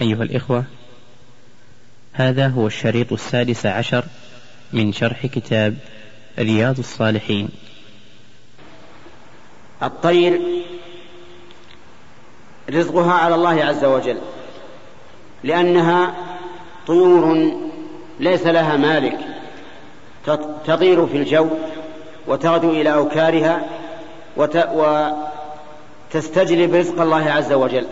[0.00, 0.64] أيها الإخوة
[2.12, 4.04] هذا هو الشريط السادس عشر
[4.72, 5.76] من شرح كتاب
[6.38, 7.48] رياض الصالحين.
[9.82, 10.40] الطير
[12.70, 14.18] رزقها على الله عز وجل
[15.44, 16.14] لأنها
[16.86, 17.52] طيور
[18.20, 19.18] ليس لها مالك
[20.66, 21.48] تطير في الجو
[22.26, 23.66] وتغدو إلى أوكارها
[26.14, 27.86] وتستجلب رزق الله عز وجل.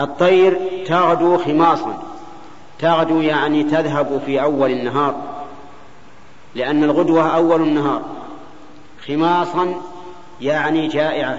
[0.00, 2.02] الطير تغدو خماصا.
[2.78, 5.14] تغدو يعني تذهب في أول النهار
[6.54, 8.02] لأن الغدوة أول النهار.
[9.06, 9.74] خماصا
[10.40, 11.38] يعني جائعة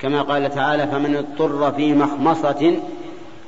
[0.00, 2.76] كما قال تعالى فمن اضطر في مخمصة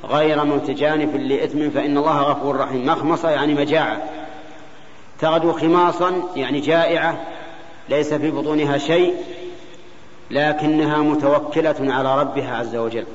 [0.09, 2.85] غير متجانف لإثم فإن الله غفور رحيم.
[2.85, 3.97] مخمصة يعني مجاعة.
[5.19, 7.17] تغدو خماصا يعني جائعة
[7.89, 9.15] ليس في بطونها شيء
[10.31, 13.05] لكنها متوكلة على ربها عز وجل.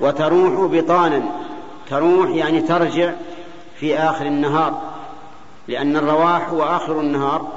[0.00, 1.22] وتروح بطانا.
[1.90, 3.12] تروح يعني ترجع
[3.80, 4.82] في آخر النهار
[5.68, 7.48] لأن الرواح هو آخر النهار.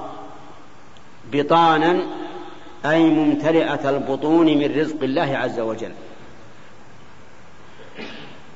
[1.32, 2.02] بطانا
[2.86, 5.92] أي ممتلئة البطون من رزق الله عز وجل.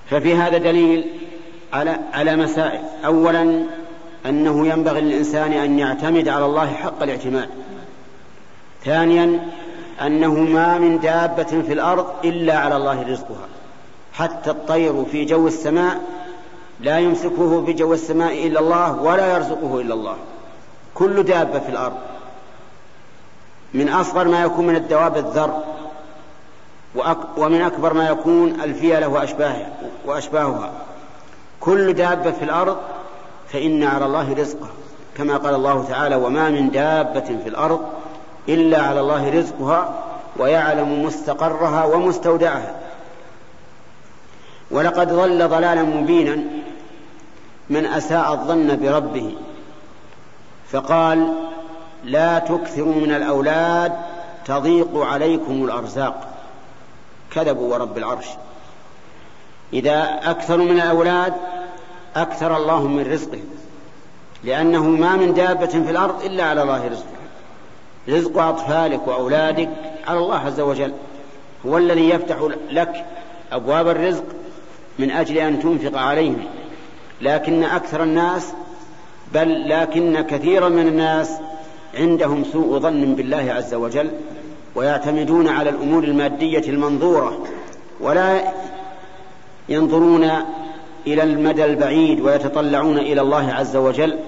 [0.09, 1.06] ففي هذا دليل
[1.73, 2.81] على على مسائل.
[3.06, 3.64] أولا
[4.25, 7.50] أنه ينبغي للإنسان أن يعتمد على الله حق الاعتماد.
[8.86, 9.47] ثانيا
[10.02, 13.47] أنه ما من دابة في الأرض إلا على الله رزقها.
[14.14, 16.02] حتى الطير في جو السماء
[16.80, 20.16] لا يمسكه في جو السماء إلا الله ولا يرزقه إلا الله.
[20.95, 21.97] كل دابة في الأرض.
[23.73, 25.64] من أصغر ما يكون من الدواب الذر
[27.38, 29.69] ومن أكبر ما يكون الفيلة وأشباهها
[30.06, 30.72] وأشباهها.
[31.59, 32.78] كل دابة في الأرض
[33.47, 34.72] فإن على الله رزقها.
[35.17, 37.81] كما قال الله تعالى وما من دابة في الأرض
[38.50, 39.94] إلا على الله رزقها
[40.38, 42.75] ويعلم مستقرها ومستودعها.
[44.74, 46.44] ولقد ضل ضلالا مبينا
[47.70, 49.36] من أساء الظن بربه
[50.72, 51.34] فقال
[52.03, 53.94] لا تكثروا من الأولاد
[54.46, 56.28] تضيق عليكم الأرزاق.
[57.31, 58.25] كذبوا ورب العرش.
[59.74, 61.34] إذا أكثروا من الأولاد
[62.16, 63.50] أكثر الله من رزقهم
[64.44, 67.14] لأنه ما من دابة في الأرض إلا على الله رزقها.
[68.09, 69.70] رزق أطفالك وأولادك
[70.08, 70.94] على الله عز وجل
[71.66, 72.38] هو الذي يفتح
[72.70, 73.06] لك
[73.52, 74.24] أبواب الرزق
[75.00, 76.46] من أجل أن تنفق عليهم.
[77.22, 78.54] لكن أكثر الناس
[79.34, 81.31] بل لكن كثيرا من الناس
[81.98, 84.12] عندهم سوء ظن بالله عز وجل
[84.76, 87.44] ويعتمدون على الأمور المادية المنظورة
[88.00, 88.42] ولا
[89.70, 90.30] ينظرون
[91.08, 94.20] إلى المدى البعيد ويتطلعون إلى الله عز وجل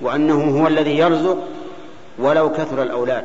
[0.00, 1.38] وأنه هو الذي يرزق
[2.18, 3.24] ولو كثر الأولاد.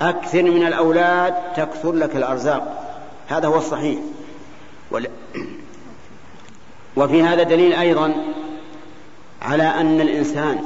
[0.00, 2.84] أكثر من الأولاد تكثر لك الأرزاق.
[3.28, 3.98] هذا هو الصحيح.
[6.96, 8.14] وفي هذا دليل أيضا
[9.42, 10.64] على أن الإنسان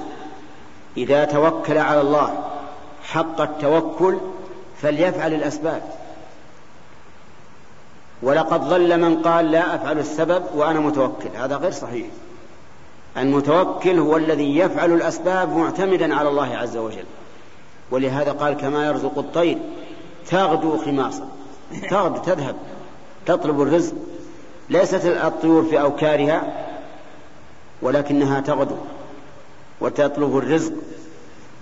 [0.97, 2.45] إذا توكل على الله
[3.03, 4.19] حق التوكل
[4.83, 5.83] فليفعل الأسباب.
[8.23, 11.29] ولقد ضل من قال لا أفعل السبب وأنا متوكل.
[11.37, 12.07] هذا غير صحيح.
[13.17, 17.05] المتوكل هو الذي يفعل الأسباب معتمدا على الله عز وجل.
[17.91, 19.59] ولهذا قال كما يرزق الطير
[20.31, 21.29] تغدو خماصا.
[21.91, 22.57] تغدو تذهب
[23.27, 23.95] تطلب الرزق.
[24.71, 26.43] ليست الطيور في أوكارها
[27.82, 28.77] ولكنها تغدو
[29.81, 30.72] وتطلب الرزق.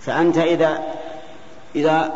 [0.00, 0.82] فأنت إذا
[1.76, 2.12] إذا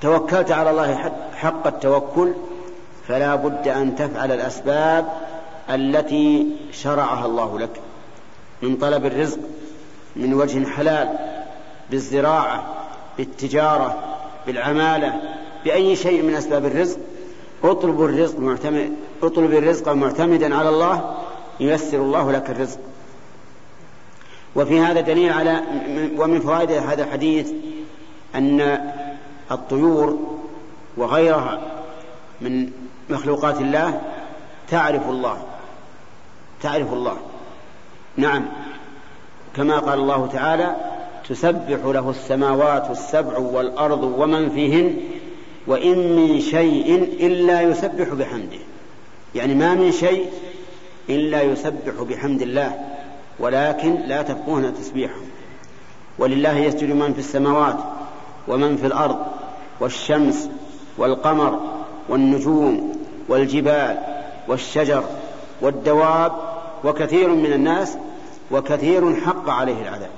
[0.00, 2.32] توكلت على الله حق التوكل
[3.08, 5.06] فلا بد أن تفعل الأسباب
[5.70, 7.80] التي شرعها الله لك
[8.62, 9.38] من طلب الرزق
[10.16, 11.08] من وجه حلال
[11.90, 12.64] بالزراعة
[13.18, 13.98] بالتجارة
[14.46, 15.20] بالعمالة
[15.64, 16.98] بأي شيء من أسباب الرزق.
[17.70, 21.14] اطلب الرزق معتمد اطلب الرزق معتمدا على الله
[21.60, 22.78] ييسر الله لك الرزق.
[24.56, 25.62] وفي هذا دليل على
[26.16, 27.50] ومن فوائد هذا الحديث
[28.34, 28.80] أن
[29.50, 30.18] الطيور
[30.96, 31.60] وغيرها
[32.40, 32.70] من
[33.10, 34.00] مخلوقات الله
[34.68, 35.36] تعرف الله.
[36.62, 37.16] تعرف الله.
[38.16, 38.46] نعم.
[39.56, 40.76] كما قال الله تعالى
[41.28, 44.96] تسبح له السماوات السبع والأرض ومن فيهن
[45.66, 48.58] وإن من شيء إلا يسبح بحمده.
[49.34, 50.26] يعني ما من شيء
[51.08, 52.80] إلا يسبح بحمد الله
[53.38, 55.20] ولكن لا تفقهون تسبيحه.
[56.18, 57.76] ولله يسجد من في السماوات
[58.48, 59.18] ومن في الأرض
[59.80, 60.48] والشمس
[60.98, 61.60] والقمر
[62.08, 62.98] والنجوم
[63.28, 63.98] والجبال
[64.48, 65.04] والشجر
[65.60, 66.32] والدواب
[66.84, 67.98] وكثير من الناس
[68.50, 70.10] وكثير حق عليه العذاب.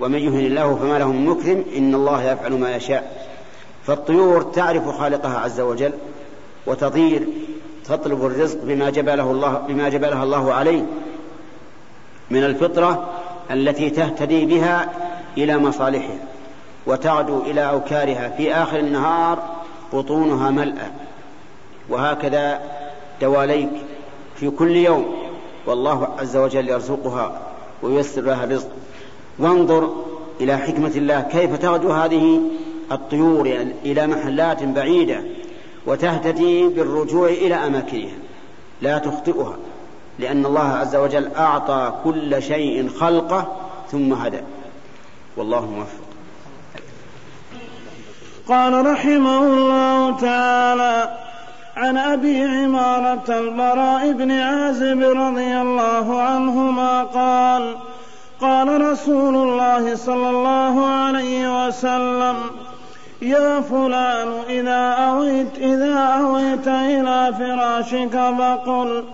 [0.00, 3.23] ومن يهن الله فما له من مكرم إن الله يفعل ما يشاء.
[3.86, 5.92] فالطيور تعرف خالقها عز وجل
[6.66, 7.26] وتطير
[7.84, 10.86] تطلب الرزق بما جبله الله بما جبلها الله عليه
[12.30, 13.10] من الفطرة
[13.50, 14.92] التي تهتدي بها
[15.38, 16.18] إلى مصالحها
[16.86, 18.28] وتغدو إلى أوكارها.
[18.28, 19.42] في آخر النهار
[19.92, 20.90] بطونها ملأى.
[21.88, 22.60] وهكذا
[23.20, 23.70] دواليك
[24.36, 25.16] في كل يوم.
[25.66, 27.40] والله عز وجل يرزقها
[27.82, 28.68] وييسر لها الرزق.
[29.38, 29.92] وانظر
[30.40, 31.20] إلى حكمة الله.
[31.20, 32.40] كيف تغدو هذه
[32.92, 35.20] الطيور إلى محلات بعيدة
[35.86, 38.14] وتهتدي بالرجوع إلى أماكنها
[38.82, 39.56] لا تخطئها
[40.18, 43.56] لأن الله عز وجل أعطى كل شيء خلقه
[43.90, 44.40] ثم هدى.
[45.36, 46.04] والله موفق.
[48.48, 51.18] قال رحمه الله تعالى
[51.76, 57.76] عن أبي عمارة البراء بن عازب رضي الله عنهما قال
[58.40, 62.36] قال رسول الله صلى الله عليه وسلم
[63.24, 69.04] يا فلان إذا أويت إذا أويت إلى فراشك فقل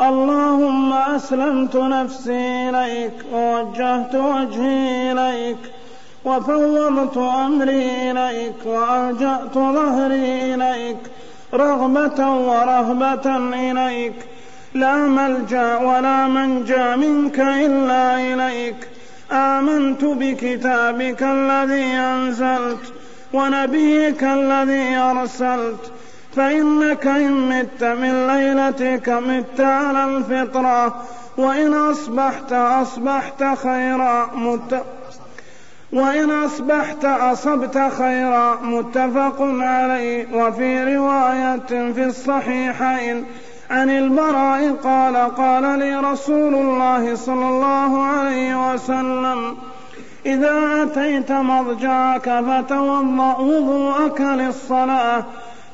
[0.00, 5.58] اللهم أسلمت نفسي إليك ووجهت وجهي إليك
[6.24, 10.98] وفوضت أمري إليك وألجأت ظهري إليك
[11.54, 13.36] رغبة ورهبة
[13.70, 14.14] إليك
[14.74, 18.88] لا ملجأ ولا منجأ منك إلا إليك
[19.32, 22.95] آمنت بكتابك الذي أنزلت
[23.36, 25.92] ونبيك الذي أرسلت.
[26.36, 31.02] فإنك إن مت من ليلتك مت على الفطرة
[31.36, 34.84] وإن أصبحت أصبحت خيرا مت.
[35.92, 40.26] وإن أصبحت أصبت خيرا متفق عليه.
[40.34, 43.24] وفي رواية في الصحيحين
[43.70, 49.56] عن البراء قال قال لي رسول الله صلى الله عليه وسلم
[50.26, 55.24] إذا أتيت مضجعك فتوضأ وضوءك للصلاة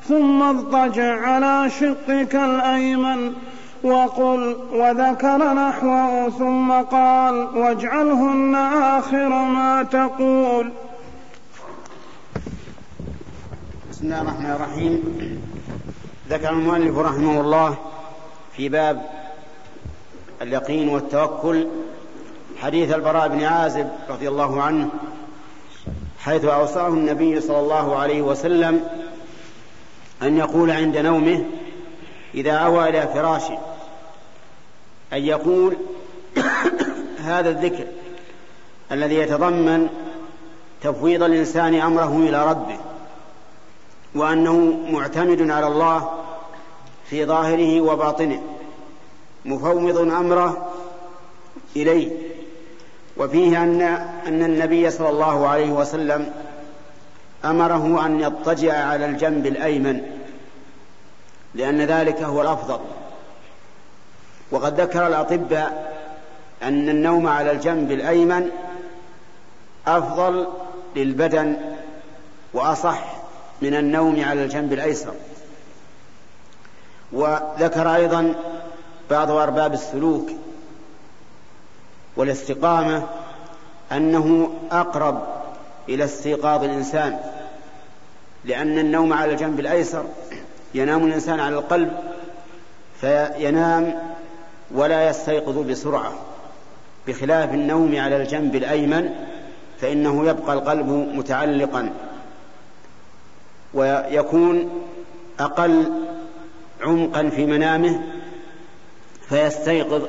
[0.07, 3.33] ثم اضطجع على شقك الأيمن
[3.83, 10.71] وقل وذكر نحوه ثم قال واجعلهن آخر ما تقول.
[13.91, 15.03] بسم الله الرحمن الرحيم.
[16.29, 17.75] ذكر المؤلف رحمه الله
[18.57, 19.09] في باب
[20.41, 21.67] اليقين والتوكل
[22.63, 24.89] حديث البراء بن عازب رضي الله عنه
[26.19, 28.83] حيث أوصاه النبي صلى الله عليه وسلم
[30.21, 31.45] أن يقول عند نومه
[32.35, 33.57] إذا أوى إلى فراشه
[35.13, 35.77] أن يقول
[37.29, 37.85] هذا الذكر
[38.91, 39.89] الذي يتضمن
[40.81, 42.77] تفويض الإنسان أمره إلى ربه
[44.15, 46.11] وأنه معتمد على الله
[47.09, 48.41] في ظاهره وباطنه
[49.45, 50.71] مفوض أمره
[51.75, 52.32] إليه.
[53.17, 53.81] وفيه أن
[54.27, 56.33] أن النبي صلى الله عليه وسلم
[57.45, 60.01] أمره أن يضطجع على الجنب الأيمن
[61.55, 62.79] لأن ذلك هو الأفضل.
[64.51, 65.93] وقد ذكر الأطباء
[66.63, 68.49] أن النوم على الجنب الأيمن
[69.87, 70.47] أفضل
[70.95, 71.57] للبدن
[72.53, 73.03] وأصح
[73.61, 75.13] من النوم على الجنب الأيسر.
[77.13, 78.33] وذكر أيضا
[79.09, 80.29] بعض أرباب السلوك
[82.17, 83.07] والاستقامة
[83.91, 85.23] أنه أقرب
[85.89, 87.19] إلى استيقاظ الإنسان
[88.45, 90.05] لأن النوم على الجنب الأيسر
[90.73, 91.91] ينام الإنسان على القلب
[93.01, 93.95] فينام
[94.71, 96.13] ولا يستيقظ بسرعة.
[97.07, 99.09] بخلاف النوم على الجنب الأيمن
[99.81, 101.93] فإنه يبقى القلب متعلقا
[103.73, 104.69] ويكون
[105.39, 105.91] أقل
[106.81, 108.01] عمقا في منامه
[109.29, 110.01] فيستيقظ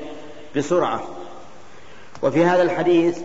[0.56, 1.02] بسرعة.
[2.24, 3.18] وفي هذا الحديث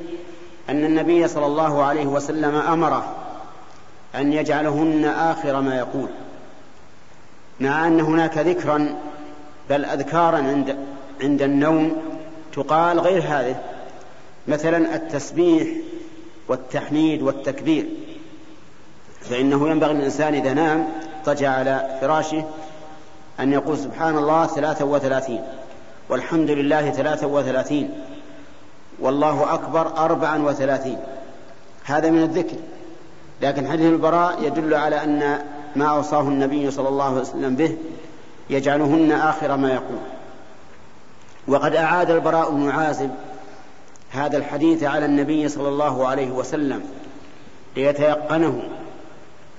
[0.69, 3.15] أن النبي صلى الله عليه وسلم أمره
[4.15, 6.07] أن يجعلهن آخر ما يقول
[7.59, 8.95] مع أن هناك ذكرا
[9.69, 10.77] بل أذكارا عند
[11.21, 11.97] عند النوم
[12.53, 13.55] تقال غير هذه
[14.47, 15.67] مثلا التسبيح
[16.47, 17.85] والتحميد والتكبير
[19.21, 20.87] فإنه ينبغي للإنسان إذا نام
[21.19, 22.43] اضطجع على فراشه
[23.39, 25.41] أن يقول سبحان الله ثلاثة وثلاثين
[26.09, 28.08] والحمد لله ثلاثة وثلاثين.
[29.01, 30.97] والله أكبر أربعا وثلاثين.
[31.83, 32.57] هذا من الذكر.
[33.41, 35.39] لكن حديث البراء يدل على أن
[35.75, 37.77] ما أوصاه النبي صلى الله عليه وسلم به
[38.49, 39.99] يجعلهن آخر ما يقول.
[41.47, 43.11] وقد أعاد البراء بن عازب
[44.11, 46.83] هذا الحديث على النبي صلى الله عليه وسلم
[47.75, 48.63] ليتيقنه.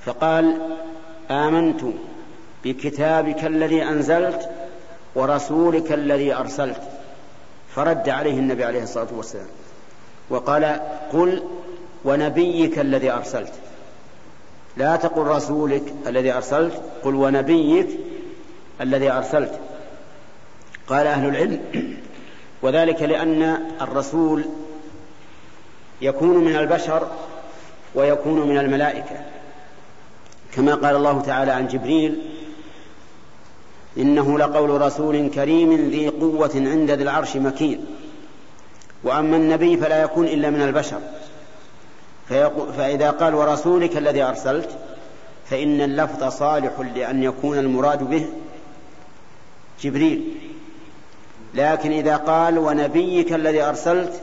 [0.05, 0.61] فقال
[1.31, 1.81] آمنت
[2.65, 4.49] بكتابك الذي أنزلت
[5.15, 6.81] ورسولك الذي أرسلت.
[7.75, 9.47] فرد عليه النبي عليه الصلاة والسلام.
[10.31, 10.81] وقال
[11.13, 11.43] قل
[12.05, 13.53] ونبيك الذي أرسلت.
[14.77, 17.89] لا تقل رسولك الذي أرسلت قل ونبيك
[18.81, 19.59] الذي أرسلت.
[20.89, 21.61] قال أهل العلم
[22.63, 24.45] وذلك لأن الرسول
[26.03, 27.09] يكون من البشر
[27.95, 29.21] ويكون من الملائكة
[30.55, 32.23] كما قال الله تعالى عن جبريل
[33.99, 37.87] إنه لقول رسول كريم ذي قوة عند ذي العرش مكين.
[39.05, 41.01] وأما النبي فلا يكون إلا من البشر.
[42.77, 44.69] فإذا قال ورسولك الذي أرسلت
[45.47, 48.27] فإن اللفظ صالح لأن يكون المراد به
[49.83, 50.35] جبريل.
[51.55, 54.23] لكن إذا قال ونبيك الذي أرسلت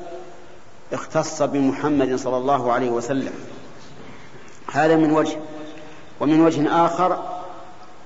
[0.94, 3.34] اختص بمحمد صلى الله عليه وسلم.
[4.72, 5.38] هذا من وجه.
[6.20, 7.37] ومن وجه آخر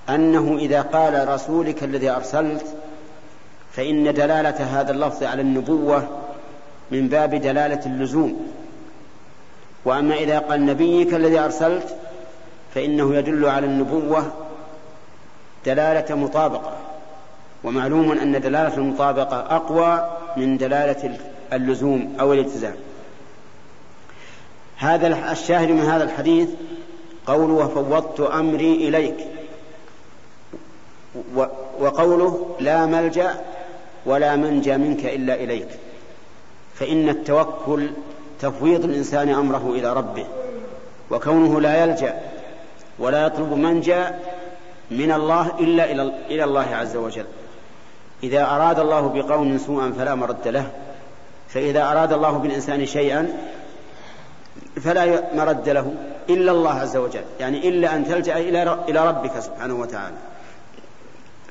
[0.09, 2.65] أنه إذا قال رسولك الذي أرسلت
[3.71, 6.07] فإن دلالة هذا اللفظ على النبوة
[6.91, 8.51] من باب دلالة اللزوم.
[9.85, 11.95] وأما إذا قال نبيك الذي أرسلت
[12.75, 14.31] فإنه يدل على النبوة
[15.65, 16.73] دلالة مطابقة.
[17.63, 21.17] ومعلوم أن دلالة المطابقة أقوى من دلالة
[21.53, 22.75] اللزوم أو الالتزام.
[24.77, 26.49] هذا الشاهد من هذا الحديث
[27.27, 29.17] قوله وفوضت أمري إليك.
[31.79, 33.35] وقوله لا ملجأ
[34.05, 35.67] ولا منجى منك إلا إليك.
[36.75, 37.89] فإن التوكل
[38.39, 40.25] تفويض الإنسان أمره إلى ربه
[41.11, 42.19] وكونه لا يلجأ
[42.99, 44.03] ولا يطلب منجى
[44.91, 45.91] من الله إلا
[46.29, 47.25] إلى الله عز وجل.
[48.23, 50.71] إذا أراد الله بقوم سوءا فلا مرد له.
[51.49, 53.37] فإذا أراد الله بالإنسان شيئا
[54.81, 55.93] فلا مرد له
[56.29, 57.23] إلا الله عز وجل.
[57.39, 58.37] يعني إلا أن تلجأ
[58.89, 60.15] إلى ربك سبحانه وتعالى.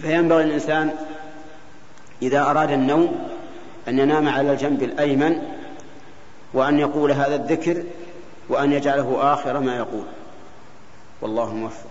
[0.03, 0.91] فينبغي الإنسان
[2.23, 3.09] إذا أراد النوم
[3.89, 5.37] أن ينام على الجنب الأيمن
[6.55, 7.83] وأن يقول هذا الذكر
[8.49, 10.05] وأن يجعله آخر ما يقول.
[11.23, 11.91] والله موفق.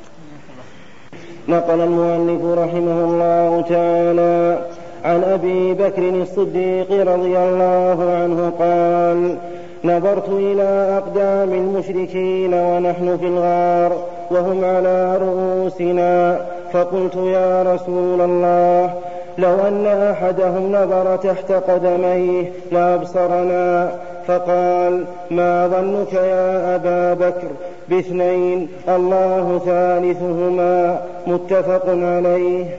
[1.48, 4.68] نقل المؤلف رحمه الله تعالى
[5.04, 9.38] عن أبي بكر الصديق رضي الله عنه قال
[9.84, 16.46] نظرت إلى أقدام المشركين ونحن في الغار وهم على رؤوسنا.
[16.74, 18.94] فقلت يا رسول الله
[19.38, 23.92] لو أن أحدهم نظر تحت قدميه لأبصرنا
[24.28, 27.48] فقال ما ظنك يا أبا بكر؟
[27.90, 31.02] باثنين الله ثالثهما.
[31.28, 32.78] متفق عليه.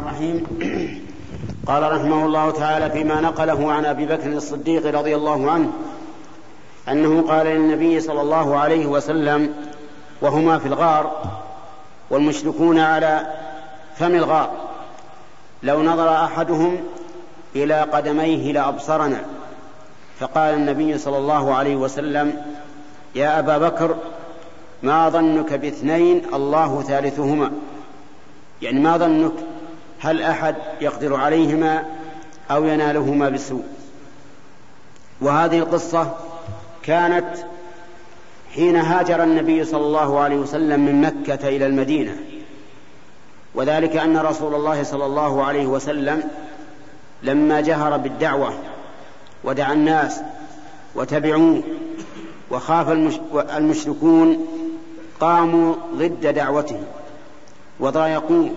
[0.00, 0.44] الرحيم.
[1.66, 5.70] قال رحمه الله تعالى فيما نقله عن أبي بكر الصديق رضي الله عنه
[6.88, 9.54] أنه قال للنبي صلى الله عليه وسلم
[10.24, 11.22] وهما في الغار
[12.10, 13.26] والمشركون على
[13.96, 14.50] فم الغار.
[15.62, 16.80] لو نظر أحدهم
[17.56, 19.20] إلى قدميه لأبصرنا.
[20.20, 22.42] فقال النبي صلى الله عليه وسلم
[23.14, 23.96] يا أبا بكر
[24.82, 27.52] ما ظنك باثنين الله ثالثهما؟
[28.62, 29.32] يعني ما ظنك
[30.00, 31.84] هل أحد يقدر عليهما
[32.50, 33.64] أو ينالهما بالسوء
[35.20, 36.14] وهذه القصة
[36.82, 37.53] كانت
[38.54, 42.16] حين هاجر النبي صلى الله عليه وسلم من مكة إلى المدينة.
[43.54, 46.30] وذلك أن رسول الله صلى الله عليه وسلم
[47.22, 48.52] لما جهر بالدعوة
[49.44, 50.20] ودعا الناس
[50.94, 51.62] وتبعوه
[52.50, 52.90] وخاف
[53.56, 54.46] المشركون
[55.20, 56.80] قاموا ضد دعوته
[57.80, 58.50] وضايقوه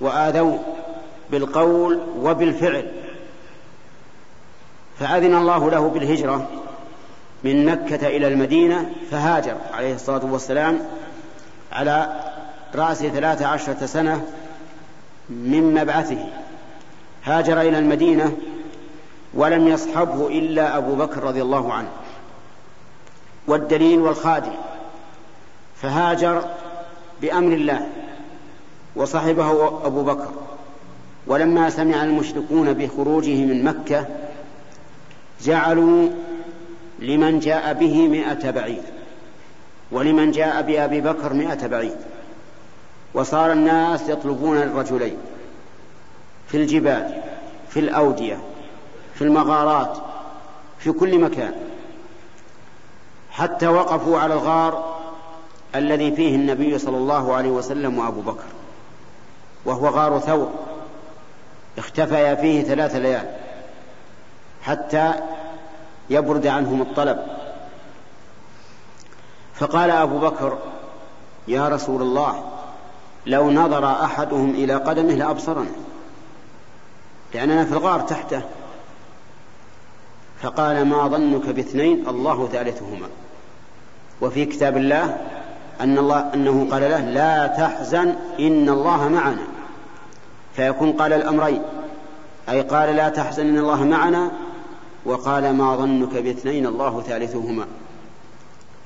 [0.00, 0.58] وآذوه
[1.30, 2.86] بالقول وبالفعل.
[4.98, 6.48] فأذن الله له بالهجرة
[7.44, 10.80] من مكة إلى المدينة فهاجر عليه الصلاة والسلام
[11.72, 12.20] على
[12.74, 14.24] رأس ثلاث عشرة سنة
[15.28, 16.26] من مبعثه.
[17.24, 18.36] هاجر إلى المدينة
[19.34, 21.88] ولم يصحبه إلا أبو بكر رضي الله عنه.
[23.46, 24.52] والدليل والخادم.
[25.82, 26.44] فهاجر
[27.22, 27.86] بأمر الله
[28.96, 30.32] وصحبه أبو بكر.
[31.26, 34.06] ولما سمع المشركون بخروجه من مكة
[35.42, 36.08] جعلوا
[36.98, 38.82] لمن جاء به مئة بعير
[39.92, 41.96] ولمن جاء بأبي بكر مئة بعير
[43.14, 45.16] وصار الناس يطلبون الرجلين
[46.48, 47.22] في الجبال
[47.68, 48.38] في الأودية
[49.14, 49.98] في المغارات
[50.78, 51.54] في كل مكان
[53.30, 54.94] حتى وقفوا على الغار
[55.74, 58.44] الذي فيه النبي صلى الله عليه وسلم وأبو بكر
[59.64, 60.50] وهو غار ثور
[61.78, 63.30] اختفيا فيه ثلاث ليال
[64.62, 65.12] حتى
[66.10, 67.18] يبرد عنهم الطلب.
[69.54, 70.58] فقال أبو بكر
[71.48, 72.44] يا رسول الله
[73.26, 75.70] لو نظر أحدهم إلى قدمه لابصرنا
[77.34, 78.42] لأننا في الغار تحته.
[80.42, 83.06] فقال ما ظنك باثنين؟ الله ثالثهما.
[84.20, 85.16] وفي كتاب الله
[85.80, 89.44] أن الله أنه قال له لا تحزن إن الله معنا.
[90.56, 91.62] فيكون قال الأمرين
[92.48, 94.30] أي قال لا تحزن إن الله معنا
[95.04, 97.66] وقال ما ظنك باثنين الله ثالثهما.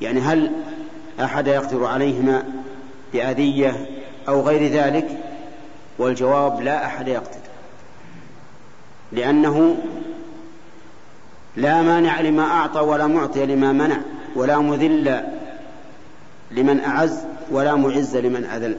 [0.01, 0.53] يعني هل
[1.21, 2.43] أحد يقدر عليهما
[3.13, 3.87] بأذية
[4.29, 5.09] أو غير ذلك؟
[5.99, 7.39] والجواب لا أحد يقدر.
[9.13, 9.77] لأنه
[11.57, 14.01] لا مانع لما أعطى ولا معطي لما منع
[14.37, 15.25] ولا مذل
[16.51, 17.19] لمن أعز
[17.51, 18.77] ولا معز لمن أذل.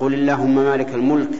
[0.00, 1.30] قل اللهم مالك الملك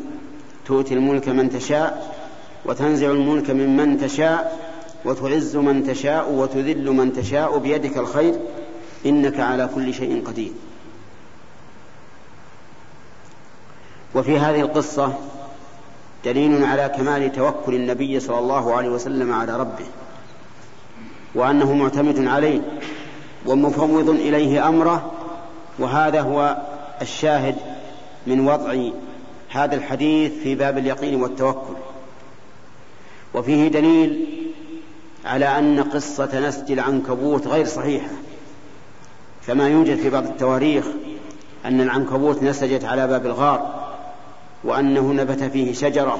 [0.66, 2.16] تؤتي الملك من تشاء
[2.64, 4.67] وتنزع الملك ممن تشاء
[5.04, 8.34] وتعز من تشاء وتذل من تشاء بيدك الخير
[9.06, 10.52] إنك على كل شيء قدير.
[14.14, 15.12] وفي هذه القصة
[16.24, 19.84] دليل على كمال توكل النبي صلى الله عليه وسلم على ربه
[21.34, 22.60] وأنه معتمد عليه
[23.46, 25.12] ومفوض إليه أمره
[25.78, 26.56] وهذا هو
[27.02, 27.56] الشاهد
[28.26, 28.76] من وضع
[29.50, 31.74] هذا الحديث في باب اليقين والتوكل.
[33.34, 34.26] وفيه دليل
[35.24, 38.10] على أن قصة نسج العنكبوت غير صحيحة.
[39.46, 40.84] كما يوجد في بعض التواريخ
[41.64, 43.88] أن العنكبوت نسجت على باب الغار
[44.64, 46.18] وأنه نبت فيه شجرة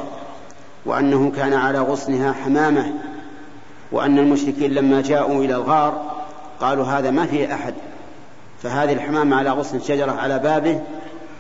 [0.87, 2.93] وأنه كان على غصنها حمامة
[3.93, 6.23] وأن المشركين لما جاءوا إلى الغار
[6.61, 7.75] قالوا هذا ما فيه أحد
[8.63, 10.81] فهذه الحمامة على غصن شجرة على بابه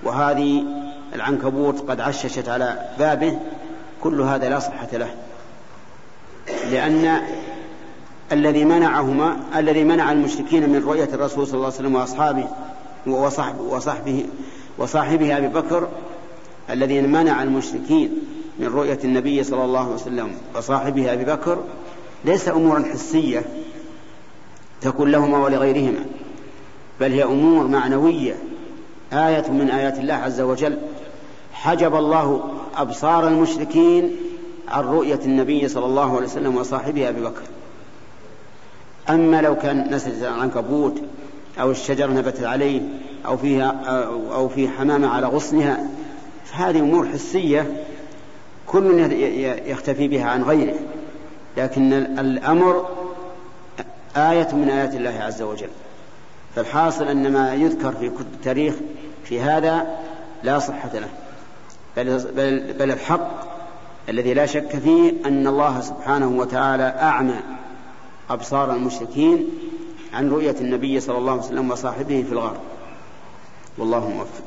[0.03, 0.65] وهذه
[1.15, 3.39] العنكبوت قد عششت على بابه
[4.03, 5.11] كل هذا لا صحة له.
[6.71, 7.23] لأن
[8.33, 12.49] الذي منعهما الذي منع المشركين من رؤية الرسول صلى الله عليه وسلم وأصحابه
[13.07, 14.27] وصحبه وصحبه
[14.79, 15.89] وصاحبه أبي بكر
[16.71, 18.19] الذي منع المشركين
[18.59, 21.59] من رؤية النبي صلى الله عليه وسلم وصاحبه أبي بكر
[22.25, 23.45] ليس أمورا حسية
[24.81, 26.05] تكون لهما ولغيرهما
[27.01, 28.35] بل هي أمور معنوية
[29.13, 30.79] آية من آيات الله عز وجل
[31.53, 32.45] حجب الله
[32.77, 34.17] أبصار المشركين
[34.69, 37.43] عن رؤية النبي صلى الله عليه وسلم وصاحبه أبي بكر.
[39.11, 41.03] أما لو كان نسجت العنكبوت
[41.61, 42.81] أو الشجرة نبتت عليه
[43.27, 43.67] أو فيها
[44.33, 45.89] أو في حمامة على غصنها
[46.45, 47.85] فهذه أمور حسية
[48.67, 49.13] كل
[49.67, 50.75] يختفي بها عن غيره.
[51.57, 52.87] لكن الأمر
[54.17, 55.69] آية من آيات الله عز وجل.
[56.57, 58.75] فالحاصل أن ما يذكر في كتب التاريخ
[59.25, 59.87] في هذا
[60.43, 61.09] لا صحة له.
[61.97, 63.31] بل, بل, بل الحق
[64.09, 67.41] الذي لا شك فيه أن الله سبحانه وتعالى أعمى
[68.31, 69.47] أبصار المشركين
[70.15, 72.57] عن رؤية النبي صلى الله عليه وسلم وصاحبه في الغار.
[73.79, 74.45] والله موفق.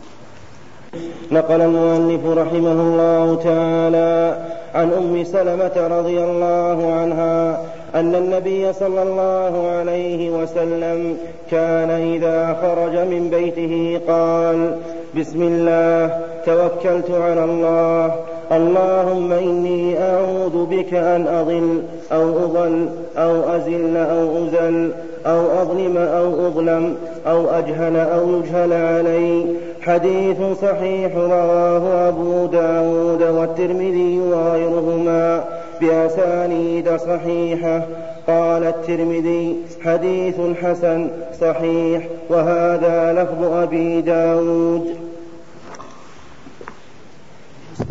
[1.32, 4.38] نقل المؤلف رحمه الله تعالى
[4.76, 7.62] عن أم سلمة رضي الله عنها
[7.96, 11.18] أن النبي صلى الله عليه وسلم
[11.52, 14.78] كان إذا خرج من بيته قال
[15.18, 18.16] بسم الله توكلت على الله
[18.52, 24.92] اللهم إني أعوذ بك أن أضل أو أضل أو أزل أو أزل
[25.26, 26.96] أو أظلم أو أظلم
[27.28, 29.46] أو أجهل أو يجهل علي.
[29.82, 35.44] حديث صحيح رواه أبو داود والترمذي وغيرهما
[35.82, 37.86] بأسانيد صحيحة.
[38.28, 41.08] قال الترمذي حديث حسن
[41.42, 44.96] صحيح وهذا لفظ أبي داود.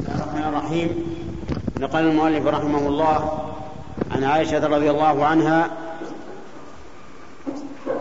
[0.08, 0.88] الرحمن الرحيم.
[1.80, 3.50] نقل المؤلف رحمه الله
[4.10, 5.70] عن عائشة رضي الله عنها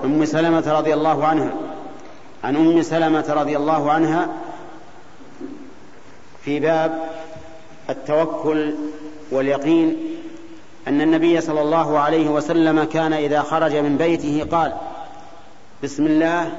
[0.04, 1.54] أم سلمة رضي الله عنها
[2.44, 4.30] عن أم سلمة رضي الله عنها
[6.46, 7.10] في باب
[7.90, 8.74] التوكل
[9.32, 9.98] واليقين
[10.88, 14.74] أن النبي صلى الله عليه وسلم كان إذا خرج من بيته قال
[15.84, 16.52] بسم الله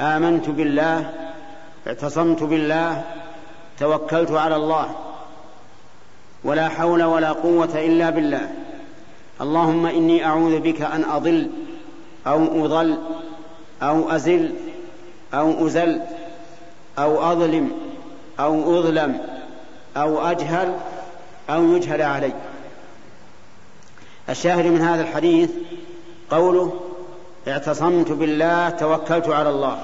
[0.00, 1.10] آمنت بالله
[1.86, 3.04] اعتصمت بالله
[3.80, 4.94] توكلت على الله
[6.44, 8.54] ولا حول ولا قوة إلا بالله.
[9.40, 11.50] اللهم إني أعوذ بك أن أضل
[12.26, 12.98] أو أضل
[13.82, 14.54] أو أزل
[15.34, 16.00] أو أزل
[16.98, 17.70] أو أظلم
[18.40, 19.18] أو أظلم
[19.96, 20.76] أو أجهل
[21.50, 22.32] أو يجهل علي.
[24.28, 25.50] الشاهد من هذا الحديث
[26.30, 26.80] قوله
[27.48, 29.78] اعتصمت بالله توكلت على الله.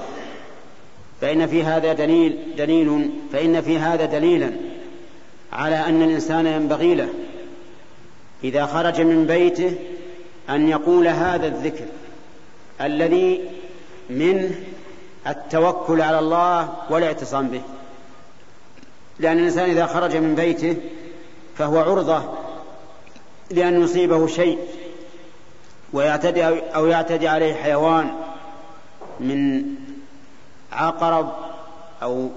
[1.21, 4.53] فإن في هذا دليل دليل فإن في هذا دليلا
[5.53, 7.09] على أن الإنسان ينبغي له
[8.45, 9.75] إذا خرج من بيته
[10.51, 11.85] أن يقول هذا الذكر
[12.81, 13.41] الذي
[14.11, 14.51] منه
[15.27, 17.63] التوكل على الله والاعتصام به.
[19.19, 20.77] لأن الإنسان إذا خرج من بيته
[21.59, 22.23] فهو عرضة
[23.51, 24.59] لأن يصيبه شيء
[25.93, 28.11] ويعتدي أو يعتدي عليه حيوان
[29.21, 29.65] من
[30.77, 31.33] عقرب
[32.03, 32.29] أو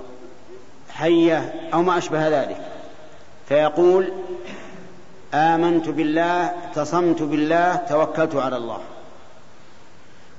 [0.89, 2.57] حية أو ما أشبه ذلك.
[3.49, 4.11] فيقول
[5.33, 8.79] آمنت بالله اعتصمت بالله توكلت على الله.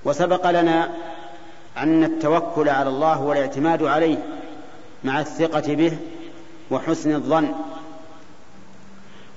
[0.05, 0.91] وسبق لنا
[1.77, 4.19] أن التوكل على الله والاعتماد عليه
[5.05, 5.97] مع الثقة به
[6.71, 7.55] وحسن الظن.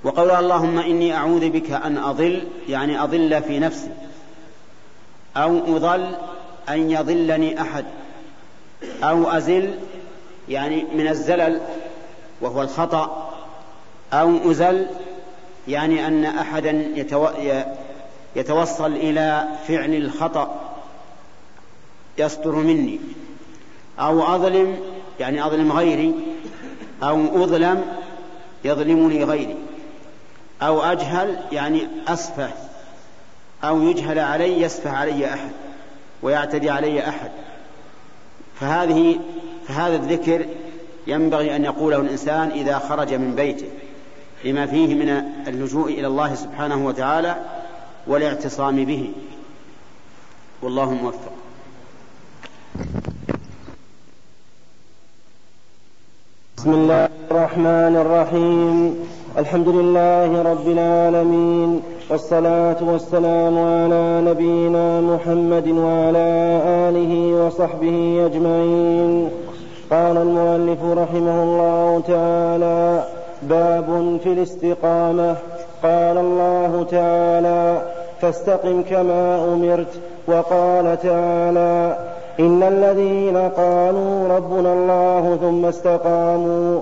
[0.04, 3.91] وقول اللهم إني أعوذ بك أن أضل يعني أضل في نفسي
[5.38, 6.15] أو أضل
[6.69, 7.86] أن يضلني أحد.
[9.03, 9.73] أو أزل
[10.49, 11.61] يعني من الزلل
[12.41, 13.33] وهو الخطأ
[14.13, 14.87] أو أزل
[15.67, 16.85] يعني أن أحدا
[18.35, 20.61] يتوصل إلى فعل الخطأ
[22.17, 22.99] يصدر مني.
[23.99, 24.77] أو أظلم
[25.19, 26.13] يعني أظلم غيري
[27.03, 27.85] أو أظلم
[28.63, 29.55] يظلمني غيري.
[30.61, 32.49] أو أجهل يعني أسفه
[33.63, 35.51] أو يجهل علي يسفه علي أحد
[36.23, 37.31] ويعتدي علي أحد.
[38.59, 39.19] فهذه
[39.67, 40.45] فهذا الذكر
[41.07, 43.67] ينبغي أن يقوله الإنسان إذا خرج من بيته
[44.45, 45.09] لما فيه من
[45.47, 47.35] اللجوء إلى الله سبحانه وتعالى
[48.07, 49.11] والاعتصام به.
[50.61, 51.31] والله موفق.
[56.57, 58.95] بسم الله الرحمن الرحيم.
[59.37, 61.92] الحمد لله رب العالمين.
[62.13, 66.28] والصلاة والسلام على نبينا محمد وعلى
[66.89, 69.30] آله وصحبه أجمعين.
[69.91, 73.04] قال المؤلف رحمه الله تعالى
[73.41, 75.36] باب في الاستقامة.
[75.84, 77.82] قال الله تعالى
[78.21, 79.93] فاستقم كما أمرت.
[80.28, 81.97] وقال تعالى
[82.39, 86.82] إن الذين قالوا ربنا الله ثم استقاموا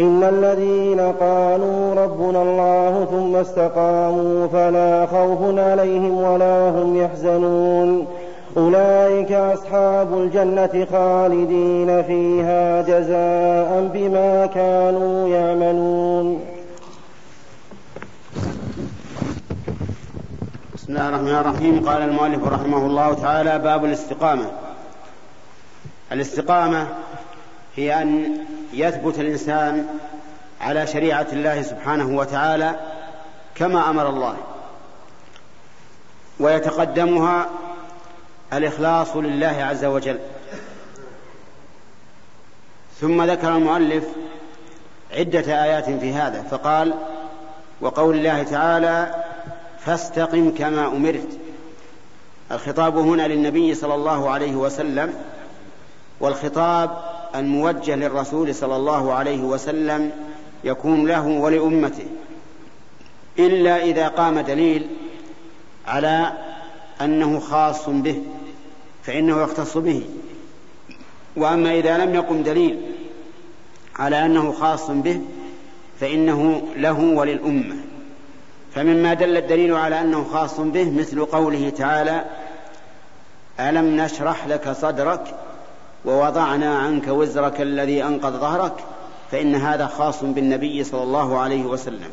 [0.00, 8.06] إن الذين قالوا ربنا الله ثم استقاموا فلا خوف عليهم ولا هم يحزنون
[8.56, 16.40] أولئك أصحاب الجنة خالدين فيها جزاء بما كانوا يعملون
[20.74, 21.88] بسم الله الرحمن الرحيم.
[21.88, 24.46] قال المؤلف رحمه الله تعالى باب الاستقامة.
[26.12, 26.86] الاستقامة
[27.76, 28.38] هي أن
[28.72, 29.86] يثبت الإنسان
[30.60, 32.80] على شريعة الله سبحانه وتعالى
[33.54, 34.36] كما أمر الله.
[36.40, 37.48] ويتقدمها
[38.52, 40.18] الإخلاص لله عز وجل.
[43.00, 44.04] ثم ذكر المؤلف
[45.12, 46.94] عدة آيات في هذا فقال
[47.80, 49.24] وقول الله تعالى
[49.78, 51.38] فاستقم كما أمرت.
[52.52, 55.14] الخطاب هنا للنبي صلى الله عليه وسلم
[56.20, 60.10] والخطاب الموجه للرسول صلى الله عليه وسلم
[60.64, 62.06] يكون له ولأمته
[63.38, 64.86] إلا إذا قام دليل
[65.86, 66.32] على
[67.00, 68.22] أنه خاص به
[69.02, 70.02] فإنه يختص به.
[71.36, 72.80] وأما إذا لم يقم دليل
[73.96, 75.20] على أنه خاص به
[76.00, 77.76] فإنه له وللأمة.
[78.74, 82.24] فمما دل الدليل على أنه خاص به مثل قوله تعالى
[83.60, 85.34] ألم نشرح لك صدرك
[86.04, 88.72] ووضعنا عنك وزرك الذي أنقض ظهرك
[89.30, 92.10] فإن هذا خاص بالنبي صلى الله عليه وسلم.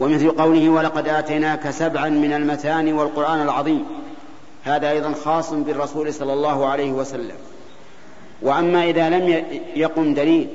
[0.00, 3.84] ومثل قوله ولقد آتيناك سبعا من المثاني والقرآن العظيم
[4.64, 7.36] هذا أيضا خاص بالرسول صلى الله عليه وسلم.
[8.42, 9.44] وأما إذا لم
[9.76, 10.48] يقم دليل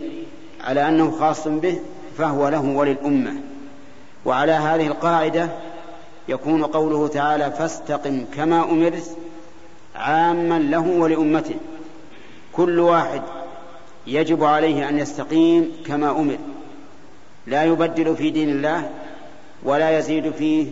[0.64, 1.80] على أنه خاص به
[2.18, 3.34] فهو له وللأمة.
[4.26, 5.50] وعلى هذه القاعدة
[6.28, 9.18] يكون قوله تعالى فاستقم كما أمرت
[9.96, 11.56] عاما له ولأمته.
[12.54, 13.22] كل واحد
[14.08, 16.38] يجب عليه أن يستقيم كما أمر.
[17.48, 18.90] لا يبدل في دين الله
[19.64, 20.72] ولا يزيد فيه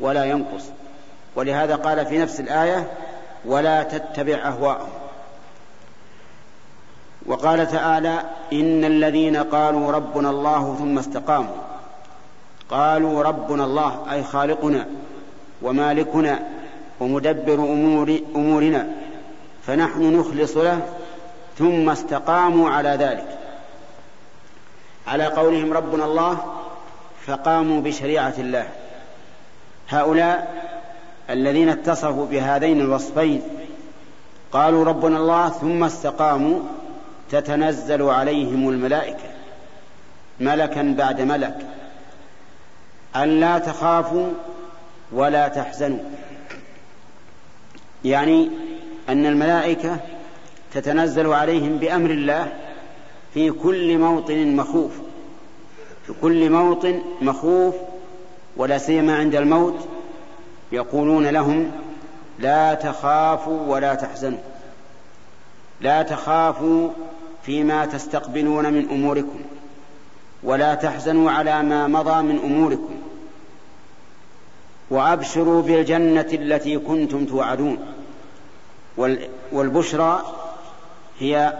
[0.00, 0.64] ولا ينقص.
[1.36, 2.90] ولهذا قال في نفس الآية
[3.44, 4.88] ولا تتبع أهواءهم.
[7.26, 11.56] وقال تعالى إن الذين قالوا ربنا الله ثم استقاموا
[12.70, 14.86] قالوا ربنا الله أي خالقنا
[15.62, 16.42] ومالكنا
[17.04, 18.88] ومدبر أمور أمورنا
[19.66, 20.80] فنحن نخلص له
[21.58, 23.38] ثم استقاموا على ذلك.
[25.06, 26.38] على قولهم ربنا الله
[27.26, 28.68] فقاموا بشريعة الله.
[29.88, 30.64] هؤلاء
[31.30, 33.42] الذين اتصفوا بهذين الوصفين
[34.52, 36.60] قالوا ربنا الله ثم استقاموا
[37.30, 39.28] تتنزل عليهم الملائكة
[40.40, 41.58] ملكا بعد ملك.
[43.16, 44.28] ألا تخافوا
[45.12, 45.98] ولا تحزنوا.
[48.04, 48.50] يعني
[49.08, 49.96] أن الملائكة
[50.74, 52.52] تتنزل عليهم بأمر الله
[53.34, 54.92] في كل موطن مخوف
[56.06, 57.74] في كل موطن مخوف
[58.56, 59.88] ولا سيما عند الموت
[60.72, 61.70] يقولون لهم
[62.38, 64.38] لا تخافوا ولا تحزنوا
[65.80, 66.88] لا تخافوا
[67.42, 69.40] فيما تستقبلون من أموركم
[70.42, 72.94] ولا تحزنوا على ما مضى من أموركم
[74.90, 77.78] وأبشروا بالجنة التي كنتم توعدون.
[79.52, 80.22] والبشرى
[81.18, 81.52] هي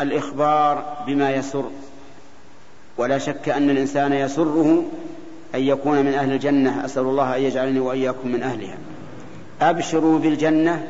[0.00, 1.64] الإخبار بما يسر.
[2.98, 4.84] ولا شك أن الإنسان يسره
[5.54, 6.84] أن يكون من أهل الجنة.
[6.84, 8.78] أسأل الله أن يجعلني وإياكم من أهلها.
[9.60, 10.88] أبشروا بالجنة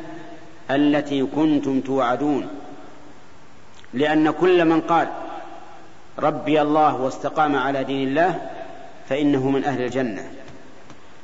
[0.71, 2.47] التي كنتم توعدون.
[3.93, 5.07] لأن كل من قال
[6.19, 8.49] ربي الله واستقام على دين الله
[9.09, 10.23] فإنه من أهل الجنة.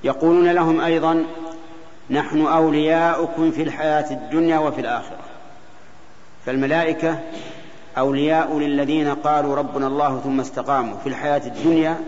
[0.04, 1.26] يقولون لهم أيضا
[2.12, 5.20] نحن أولياؤكم في الحياة الدنيا وفي الآخرة.
[6.46, 7.20] فالملائكة
[7.98, 12.00] أولياء للذين قالوا ربنا الله ثم استقاموا في الحياة الدنيا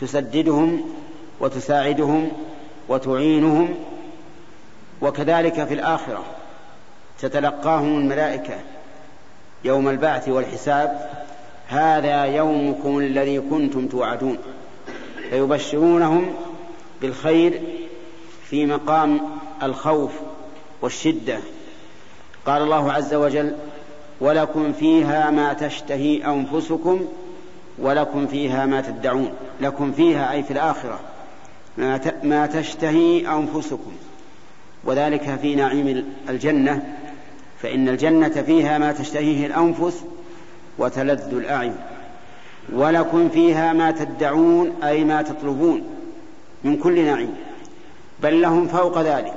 [0.00, 0.84] تسددهم
[1.40, 2.30] وتساعدهم
[2.88, 3.74] وتعينهم
[5.00, 6.24] وكذلك في الآخرة
[7.20, 8.54] تتلقاهم الملائكة
[9.64, 11.10] يوم البعث والحساب
[11.68, 14.38] هذا يومكم الذي كنتم توعدون.
[15.30, 16.34] فيبشرونهم
[17.02, 17.60] بالخير
[18.52, 19.20] في مقام
[19.62, 20.10] الخوف
[20.82, 21.38] والشدة.
[22.46, 23.52] قال الله عز وجل
[24.20, 27.06] ولكم فيها ما تشتهي أنفسكم
[27.78, 29.32] ولكم فيها ما تدعون.
[29.60, 31.00] لكم فيها أي في الآخرة
[32.22, 33.92] ما تشتهي أنفسكم.
[34.84, 36.96] وذلك في نعيم الجنة.
[37.62, 40.04] فإن الجنة فيها ما تشتهيه الأنفس
[40.78, 41.76] وتلذ الأعين.
[42.72, 45.84] ولكم فيها ما تدعون أي ما تطلبون
[46.64, 47.34] من كل نعيم.
[48.22, 49.34] بل لهم فوق ذلك.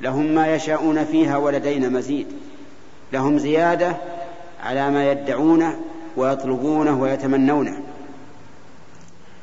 [0.00, 2.26] لهم ما يشاءون فيها ولدينا مزيد.
[3.12, 3.96] لهم زيادة
[4.62, 5.78] على ما يدعونه
[6.16, 7.80] ويطلبونه ويتمنونه.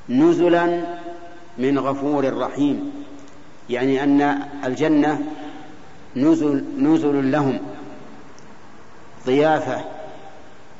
[0.09, 0.85] نزلا
[1.57, 2.91] من غفور رحيم.
[3.69, 5.21] يعني أن الجنة
[6.15, 7.59] نزل نزل لهم.
[9.25, 9.81] ضيافة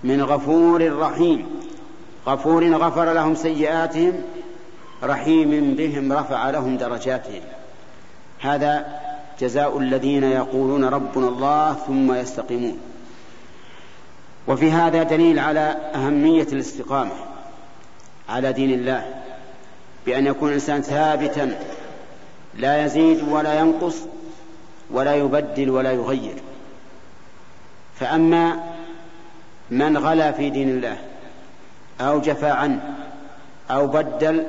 [0.04, 1.46] من غفور رحيم.
[2.28, 4.14] غفور غفر لهم سيئاتهم
[5.04, 7.42] رحيم بهم رفع لهم درجاتهم.
[8.42, 9.00] هذا
[9.40, 12.78] جزاء الذين يقولون ربنا الله ثم يستقيمون.
[14.48, 17.12] وفي هذا دليل على أهمية الاستقامة
[18.30, 19.14] على دين الله
[20.06, 21.60] بأن يكون الإنسان ثابتا
[22.56, 23.96] لا يزيد ولا ينقص
[24.92, 26.36] ولا يبدل ولا يغير.
[28.00, 28.64] فأما
[29.72, 30.98] من غلا في دين الله
[32.02, 32.96] أو جفى عنه
[33.72, 34.46] أو بدل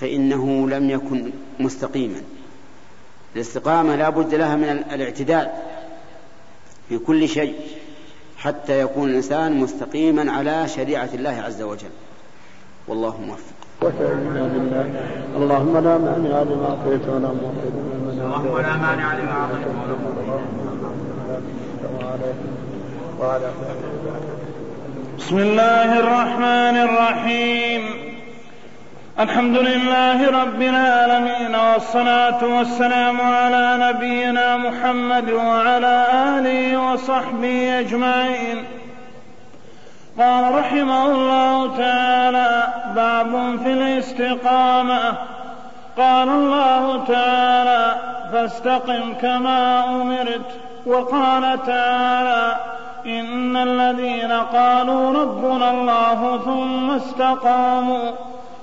[0.00, 1.30] فإنه لم يكن
[1.60, 2.20] مستقيما.
[3.36, 5.50] الاستقامة لا بد لها من الاعتدال
[6.88, 7.54] في كل شيء
[8.36, 11.90] حتى يكون الإنسان مستقيما على شريعة الله عز وجل.
[12.88, 13.54] والله موفق.
[15.36, 17.30] اللهم لا مانع لما أعطيت ولا
[18.10, 19.66] اللهم لا مانع لما أعطيت
[23.18, 23.50] ولا
[25.18, 28.13] بسم الله الرحمن الرحيم.
[29.20, 36.06] الحمد لله رب العالمين والصلاة والسلام على نبينا محمد وعلى
[36.38, 38.64] آله وصحبه أجمعين.
[40.18, 45.00] قال رحمه الله تعالى باب في الاستقامة.
[45.98, 47.94] قال الله تعالى
[48.32, 50.60] فاستقم كما أمرت.
[50.86, 52.56] وقال تعالى
[53.06, 58.10] إن الذين قالوا ربنا الله ثم استقاموا.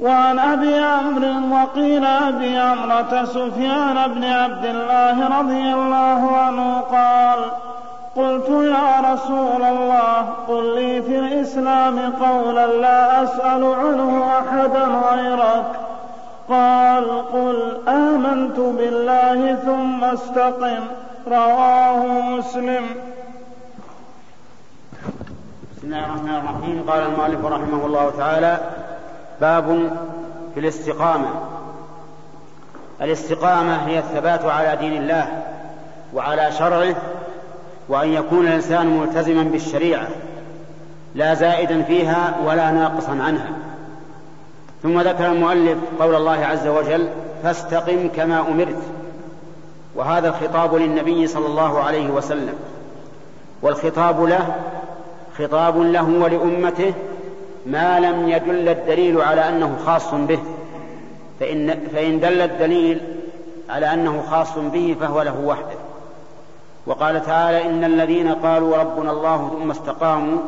[0.00, 7.38] وعن أبي عمرو وقيل أبي عمرة سفيان بن عبد الله رضي الله عنه قال
[8.16, 15.70] قلت يا رسول الله قل لي في الإسلام قولا لا أسأل عنه أحدا غيرك.
[16.48, 20.80] قال قل آمنت بالله ثم استقم
[21.28, 22.84] رواه مسلم.
[25.76, 26.84] بسم الله الرحمن الرحيم.
[26.88, 28.58] قال المؤلف رحمه الله تعالى
[29.40, 29.90] باب
[30.54, 31.28] في الاستقامة.
[33.00, 35.42] الاستقامة هي الثبات على دين الله
[36.14, 36.96] وعلى شرعه
[37.88, 40.06] وأن يكون الإنسان ملتزما بالشريعة
[41.14, 43.48] لا زائدا فيها ولا ناقصا عنها.
[44.82, 47.08] ثم ذكر المؤلف قول الله عز وجل
[47.42, 48.82] فاستقم كما أمرت
[49.94, 52.54] وهذا الخطاب للنبي صلى الله عليه وسلم.
[53.62, 54.56] والخطاب له
[55.38, 56.92] خطاب له ولأمته
[57.66, 60.38] ما لم يدل الدليل على أنه خاص به.
[61.40, 63.00] فإن, فإن دل الدليل
[63.70, 65.78] على أنه خاص به فهو له وحده.
[66.86, 70.38] وقال تعالى إن الذين قالوا ربنا الله ثم استقاموا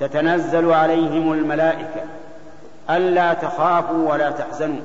[0.00, 2.02] تتنزل عليهم الملائكة
[2.90, 4.80] ألا تخافوا ولا تحزنوا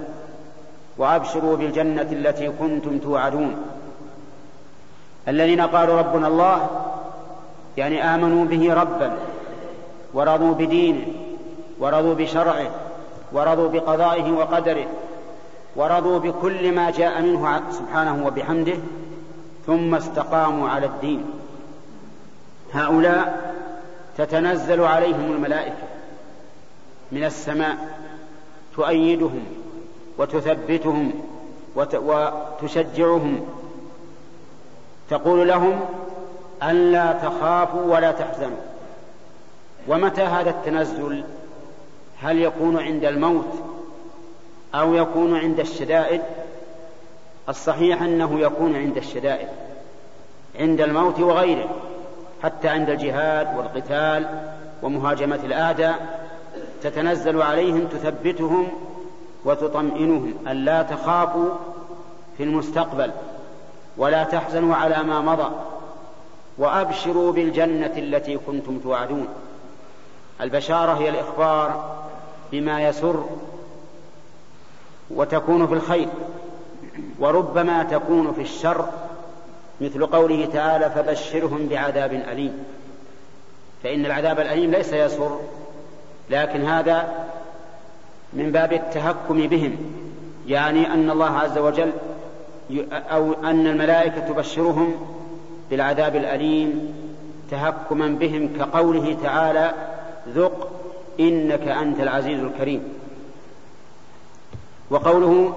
[0.97, 3.55] وأبشروا بالجنة التي كنتم توعدون.
[5.27, 6.67] الذين قالوا ربنا الله
[7.77, 9.17] يعني آمنوا به ربا
[10.13, 11.05] ورضوا بدينه
[11.79, 12.71] ورضوا بشرعه
[13.31, 14.87] ورضوا بقضائه وقدره
[15.75, 18.77] ورضوا بكل ما جاء منه سبحانه وبحمده
[19.67, 21.25] ثم استقاموا على الدين.
[22.73, 23.53] هؤلاء
[24.17, 25.87] تتنزل عليهم الملائكة
[27.11, 27.77] من السماء
[28.75, 29.45] تؤيدهم
[30.17, 31.11] وتثبتهم
[31.75, 33.45] وتشجعهم.
[35.09, 35.79] تقول لهم
[36.63, 38.57] ألا تخافوا ولا تحزنوا.
[39.87, 41.23] ومتى هذا التنزل؟
[42.21, 43.53] هل يكون عند الموت
[44.75, 46.21] أو يكون عند الشدائد؟
[47.49, 49.47] الصحيح أنه يكون عند الشدائد
[50.59, 51.69] عند الموت وغيره
[52.43, 54.51] حتى عند الجهاد والقتال
[54.83, 56.19] ومهاجمة الأعداء
[56.83, 58.67] تتنزل عليهم تثبتهم
[59.45, 61.49] وتطمئنهم ألا تخافوا
[62.37, 63.11] في المستقبل
[63.97, 65.51] ولا تحزنوا على ما مضى
[66.57, 69.27] وأبشروا بالجنة التي كنتم توعدون.
[70.41, 71.95] البشارة هي الإخبار
[72.51, 73.25] بما يسر
[75.09, 76.07] وتكون في الخير
[77.19, 78.85] وربما تكون في الشر
[79.81, 82.63] مثل قوله تعالى فبشرهم بعذاب أليم
[83.83, 85.39] فإن العذاب الأليم ليس يسر
[86.29, 87.25] لكن هذا
[88.33, 89.77] من باب التهكم بهم
[90.47, 91.91] يعني أن الله عز وجل
[92.91, 94.93] أو أن الملائكة تبشرهم
[95.71, 96.93] بالعذاب الأليم
[97.51, 99.73] تهكما بهم كقوله تعالى
[100.27, 100.69] ذق
[101.19, 102.83] إنك أنت العزيز الكريم.
[104.89, 105.55] وقوله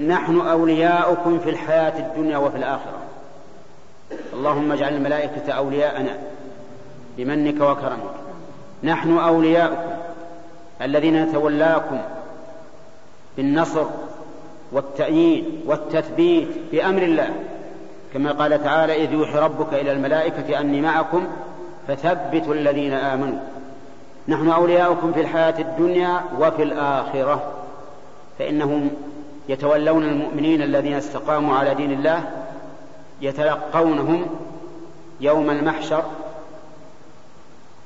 [0.00, 2.98] نحن أولياؤكم في الحياة الدنيا وفي الآخرة.
[4.32, 6.18] اللهم اجعل الملائكة أولياءنا
[7.16, 8.14] بمنك وكرمك.
[8.84, 9.96] نحن أولياؤكم
[10.82, 11.98] الذين نتولاكم
[13.36, 13.84] بالنصر
[14.72, 17.30] والتأييد والتثبيت بأمر الله.
[18.14, 21.26] كما قال تعالى إذ يوحي ربك إلى الملائكة أني معكم
[21.88, 23.38] فثبتوا الذين آمنوا.
[24.28, 27.52] نحن أولياؤكم في الحياة الدنيا وفي الآخرة.
[28.38, 28.90] فإنهم
[29.48, 32.24] يتولون المؤمنين الذين استقاموا على دين الله
[33.20, 34.26] يتلقونهم
[35.20, 36.02] يوم المحشر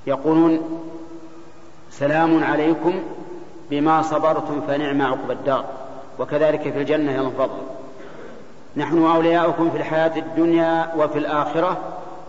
[0.06, 0.80] يقولون
[1.90, 3.02] سلام عليكم
[3.70, 5.64] بما صبرتم فنعم عقب الدار.
[6.18, 7.58] وكذلك في الجنة يوم الفضل
[8.76, 11.78] نحن أولياؤكم في الحياة الدنيا وفي الآخرة.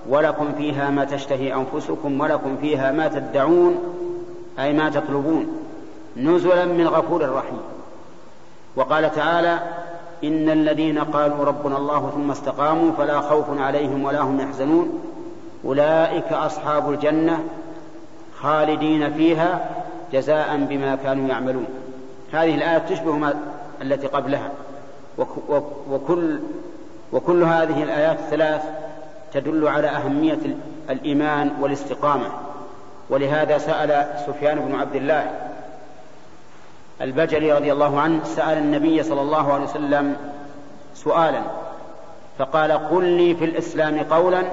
[0.10, 3.78] ولكم فيها ما تشتهي أنفسكم ولكم فيها ما تدعون
[4.60, 5.48] أي ما تطلبون.
[6.18, 7.62] نزلا من غفور رحيم.
[8.76, 9.60] وقال تعالى
[10.24, 15.00] إن الذين قالوا ربنا الله ثم استقاموا فلا خوف عليهم ولا هم يحزنون.
[15.66, 17.44] أولئك أصحاب الجنة
[18.40, 19.70] خالدين فيها
[20.14, 21.66] جزاء بما كانوا يعملون.
[22.32, 23.34] هذه الآية تشبه ما
[23.82, 24.52] التي قبلها.
[25.92, 26.40] وكل
[27.14, 28.62] وكل هذه الآيات الثلاث
[29.34, 30.40] تدل على أهمية
[30.90, 32.28] الإيمان والاستقامة.
[33.10, 35.32] ولهذا سأل سفيان بن عبد الله
[37.02, 40.16] البجلي رضي الله عنه سأل النبي صلى الله عليه وسلم
[40.96, 41.42] سؤالا
[42.38, 44.44] فقال قل لي في الإسلام قولا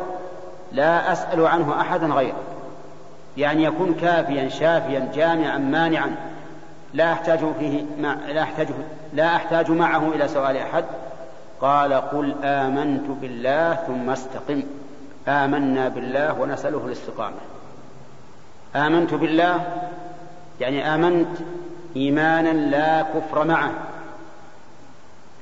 [0.72, 2.34] لا أسأل عنه أحدا غيرك
[3.36, 6.14] يعني يكون كافيا شافيا جامعا مانعا
[6.94, 8.68] لا أحتاج فيه مع لا أحتاج
[9.14, 10.84] لا أحتاج معه إلى سؤال أحد
[11.61, 14.62] قال قل آمنت بالله ثم استقم.
[15.28, 17.36] آمنا بالله ونسأله الاستقامة.
[18.76, 19.61] آمنت بالله
[20.61, 21.38] يعني آمنت
[21.96, 23.70] إيمانا لا كفر معه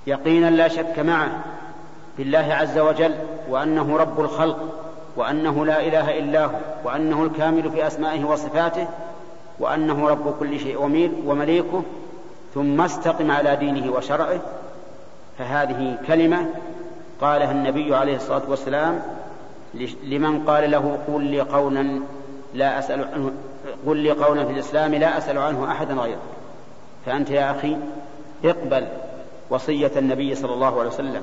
[0.06, 1.28] يقينا لا شك معه
[2.18, 3.14] بالله عز وجل
[3.48, 4.58] وأنه رب الخلق
[5.16, 8.88] وأنه لا إله إلا هو وأنه الكامل في أسمائه وصفاته
[9.58, 10.82] وأنه رب كل شيء
[11.26, 11.82] ومليكه
[12.54, 14.40] ثم استقم على دينه وشرعه
[15.38, 16.46] فهذه كلمة
[17.20, 19.02] قالها النبي عليه الصلاة والسلام
[20.04, 22.00] لمن قال له قل لي قولا
[22.54, 23.32] لا أسأل عنه
[23.86, 26.20] قل لي قولا في الإسلام لا أسأل عنه أحدا غيره.
[27.06, 27.76] فأنت يا أخي
[28.44, 28.86] اقبل
[29.50, 31.22] وصية النبي صلى الله عليه وسلم.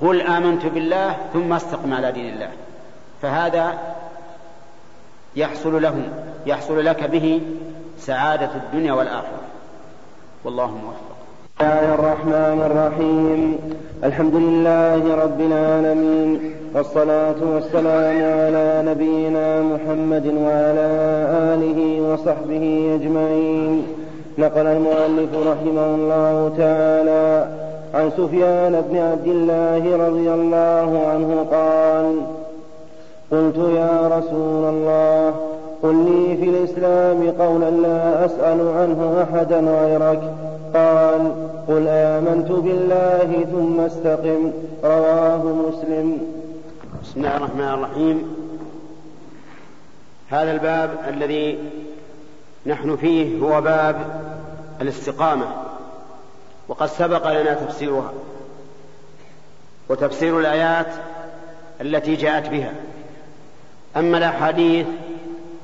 [0.00, 2.50] قل آمنت بالله ثم استقم على دين الله.
[3.22, 3.78] فهذا
[5.36, 6.08] يحصل له
[6.46, 7.40] يحصل لك به
[7.98, 9.40] سعادة الدنيا والآخرة.
[10.44, 11.11] والله موفق.
[11.62, 13.40] الله الرحمن الرحيم.
[14.04, 16.30] الحمد لله رب العالمين
[16.74, 20.88] والصلاة والسلام على نبينا محمد وعلى
[21.52, 22.64] آله وصحبه
[22.98, 23.82] أجمعين.
[24.38, 27.26] نقل المؤلف رحمه الله تعالى
[27.94, 32.06] عن سفيان بن عبد الله رضي الله عنه قال
[33.32, 35.34] قلت يا رسول الله
[35.82, 40.22] قل لي في الإسلام قولا لا أسأل عنه أحدا غيرك.
[40.74, 44.52] قال قل آمنت بالله ثم استقم.
[44.84, 46.18] رواه مسلم.
[47.02, 48.36] بسم الله الرحمن الرحيم.
[50.30, 51.58] هذا الباب الذي
[52.66, 53.96] نحن فيه هو باب
[54.80, 55.46] الاستقامة
[56.68, 58.12] وقد سبق لنا تفسيرها
[59.88, 60.86] وتفسير الآيات
[61.80, 62.72] التي جاءت بها.
[63.96, 64.86] أما الأحاديث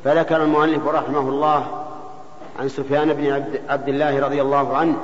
[0.05, 1.78] فذكر المؤلف رحمه الله
[2.59, 4.97] عن سفيان بن عبد الله رضي الله عنه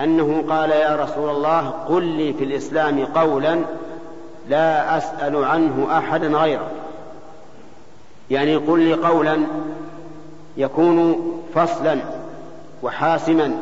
[0.00, 3.58] أنه قال يا رسول الله قل لي في الإسلام قولا
[4.48, 6.70] لا أسأل عنه أحدا غيرك
[8.30, 9.38] يعني قل لي قولا
[10.56, 11.16] يكون
[11.54, 11.98] فصلا
[12.82, 13.54] وحاسما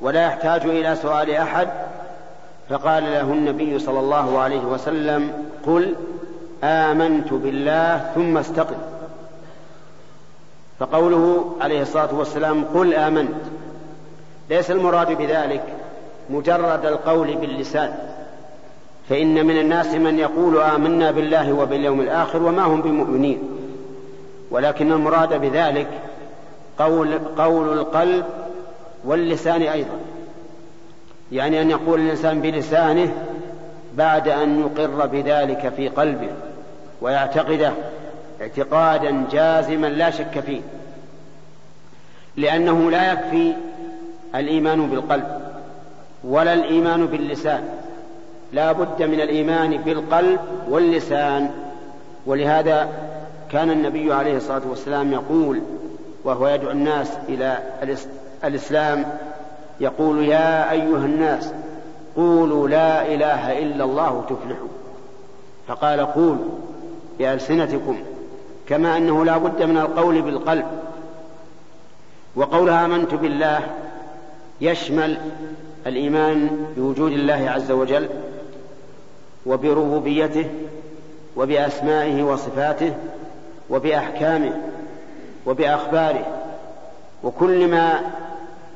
[0.00, 1.68] ولا يحتاج إلى سؤال أحد.
[2.68, 5.32] فقال له النبي صلى الله عليه وسلم
[5.66, 5.94] قل
[6.64, 8.76] آمنت بالله ثم استقم.
[10.78, 13.34] فقوله عليه الصلاة والسلام قل آمنت.
[14.50, 15.64] ليس المراد بذلك
[16.30, 17.94] مجرد القول باللسان.
[19.08, 23.38] فإن من الناس من يقول آمنا بالله وباليوم الآخر وما هم بمؤمنين.
[24.50, 25.88] ولكن المراد بذلك
[26.78, 28.24] قول, قول القلب
[29.04, 29.96] واللسان أيضا.
[31.32, 33.14] يعني أن يقول الإنسان بلسانه
[33.94, 36.30] بعد أن يقر بذلك في قلبه
[37.00, 37.72] ويعتقده.
[38.44, 40.60] اعتقادا جازما لا شك فيه
[42.36, 43.52] لأنه لا يكفي
[44.34, 45.40] الإيمان بالقلب
[46.24, 47.64] ولا الإيمان باللسان.
[48.52, 51.50] لا بد من الإيمان بالقلب واللسان.
[52.26, 52.88] ولهذا
[53.50, 55.60] كان النبي عليه الصلاة والسلام يقول
[56.24, 57.58] وهو يدعو الناس إلى
[58.44, 59.04] الإسلام
[59.80, 61.52] يقول يا أيها الناس
[62.16, 64.68] قولوا لا إله إلا الله تفلحوا.
[65.68, 66.50] فقال قولوا
[67.18, 67.96] بألسنتكم
[68.68, 70.64] كما أنه لا بد من القول بالقلب.
[72.36, 73.60] وقولها آمنت بالله
[74.60, 75.18] يشمل
[75.86, 78.08] الإيمان بوجود الله عز وجل
[79.46, 80.46] وبربوبيته
[81.36, 82.94] وبأسمائه وصفاته
[83.70, 84.52] وبأحكامه
[85.46, 86.26] وبأخباره.
[87.24, 88.00] وكل ما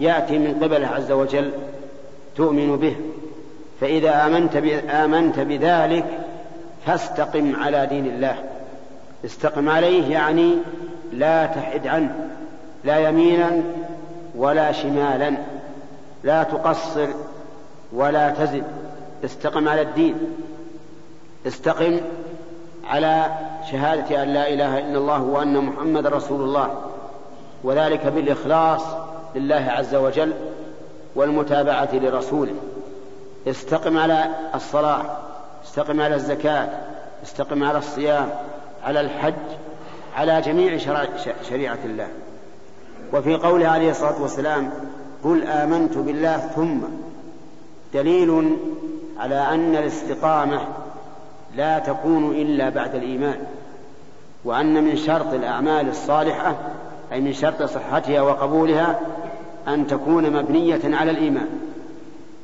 [0.01, 1.51] يأتي من قبله عز وجل
[2.37, 2.97] تؤمن به.
[3.81, 4.57] فإذا آمنت
[4.91, 6.05] آمنت بذلك
[6.87, 8.37] فاستقم على دين الله.
[9.25, 10.55] استقم عليه يعني
[11.13, 12.29] لا تحد عنه
[12.85, 13.63] لا يمينا
[14.37, 15.37] ولا شمالا
[16.25, 17.09] لا تقصر
[17.93, 18.65] ولا تزد
[19.25, 20.15] استقم على الدين.
[21.47, 22.01] استقم
[22.87, 23.27] على
[23.71, 26.83] شهادة أن لا إله إلا الله وأن محمد رسول الله.
[27.65, 28.83] وذلك بالإخلاص
[29.35, 30.33] لله عز وجل
[31.15, 32.55] والمتابعة لرسوله.
[33.47, 35.05] استقم على الصلاة
[35.65, 36.69] استقم على الزكاة
[37.23, 38.31] استقم على الصيام
[38.85, 39.35] على الحج
[40.17, 40.77] على جميع
[41.49, 42.09] شريعة الله.
[43.13, 44.71] وفي قوله عليه الصلاة والسلام
[45.25, 46.79] قل آمنت بالله ثم
[47.95, 48.57] دليل
[49.19, 50.61] على أن الاستقامة
[51.57, 53.39] لا تكون إلا بعد الإيمان
[54.45, 56.57] وأن من شرط الأعمال الصالحة
[57.13, 59.01] أي من شرط صحتها وقبولها
[59.69, 61.49] أن تكون مبنية على الإيمان.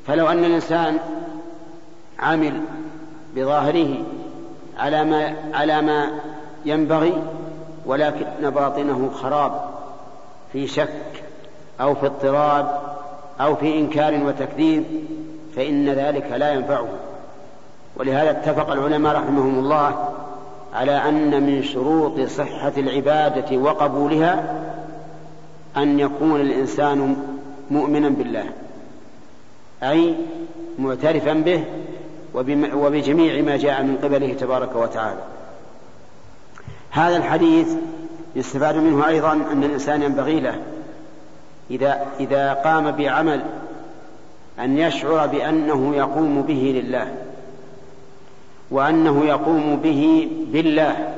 [0.07, 0.99] فلو أن الإنسان
[2.19, 2.61] عمل
[3.37, 4.05] بظاهره
[4.79, 6.11] على ما على ما
[6.65, 7.23] ينبغي
[7.87, 9.65] ولكن باطنه خراب
[10.53, 11.23] في شك
[11.81, 12.81] أو في اضطراب
[13.41, 14.85] أو في إنكار وتكذيب
[15.57, 16.89] فإن ذلك لا ينفعه.
[17.97, 20.09] ولهذا اتفق العلماء رحمهم الله
[20.75, 24.61] على أن من شروط صحة العبادة وقبولها
[25.77, 27.17] أن يكون الإنسان
[27.71, 28.45] مؤمنا بالله
[29.83, 30.15] أي
[30.79, 31.65] معترفا به
[32.75, 35.21] وبجميع ما جاء من قبله تبارك وتعالى.
[36.91, 37.69] هذا الحديث
[38.37, 40.59] يستفاد منه أيضا أن الإنسان ينبغي له
[41.71, 43.43] إذا إذا قام بعمل
[44.61, 47.15] أن يشعر بأنه يقوم به لله
[48.71, 51.15] وأنه يقوم به بالله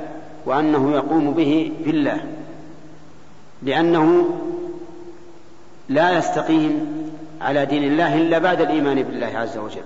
[0.47, 2.21] وأنه يقوم به بالله
[3.63, 4.29] لأنه
[5.89, 6.87] لا يستقيم
[7.41, 9.83] على دين الله إلا بعد الإيمان بالله عز وجل.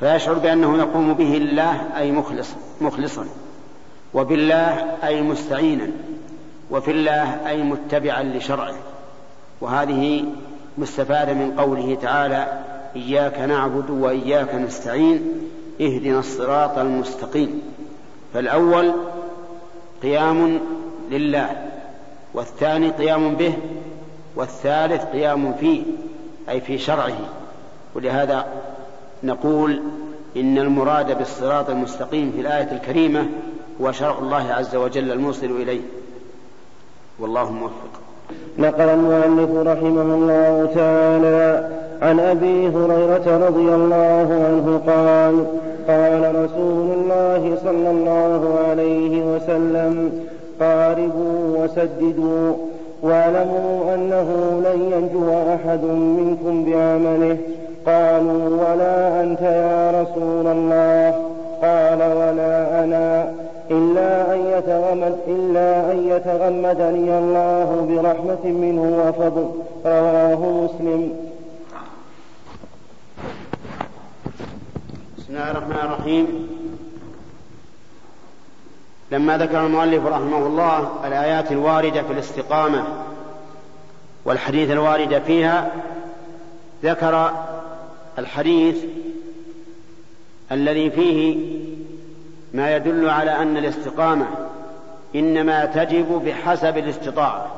[0.00, 2.48] فيشعر بأنه يقوم به لله أي مخلص
[2.80, 3.26] مخلصا
[4.14, 5.90] وبالله أي مستعينا
[6.70, 8.74] وفي الله أي متبعا لشرعه.
[9.60, 10.24] وهذه
[10.78, 12.60] مستفادة من قوله تعالى
[12.96, 15.22] إياك نعبد وإياك نستعين
[15.80, 17.62] اهدنا الصراط المستقيم.
[18.34, 18.92] فالأول
[20.02, 20.60] قيام
[21.10, 21.68] لله
[22.34, 23.54] والثاني قيام به
[24.36, 25.82] والثالث قيام فيه
[26.48, 27.18] أي في شرعه.
[27.94, 28.46] ولهذا
[29.24, 29.80] نقول
[30.36, 33.26] إن المراد بالصراط المستقيم في الآية الكريمة
[33.80, 35.80] هو شرع الله عز وجل الموصل إليه.
[37.20, 38.00] والله موفق.
[38.58, 41.68] نقل المؤلف رحمه الله تعالى
[42.02, 45.46] عن أبي هريرة رضي الله عنه قال
[45.88, 50.12] قال رسول الله صلى الله عليه وسلم
[50.60, 52.54] قاربوا وسددوا
[53.02, 57.38] واعلموا أنه لن ينجو أحد منكم بعمله.
[57.86, 61.10] قالوا ولا أنت يا رسول الله
[61.62, 63.34] قال ولا أنا
[63.70, 69.50] إلا أن يتغمد إلا أن يتغمدني الله برحمة منه وفضل
[69.86, 71.12] رواه مسلم.
[75.18, 76.48] بسم الله الرحمن الرحيم.
[79.12, 82.84] لما ذكر المؤلف رحمه الله الآيات الواردة في الاستقامة
[84.24, 85.70] والحديث الوارد فيها
[86.84, 87.30] ذكر
[88.18, 88.84] الحديث
[90.52, 91.36] الذي فيه
[92.54, 94.26] ما يدل على أن الاستقامة
[95.14, 97.50] إنما تجب بحسب الاستطاعة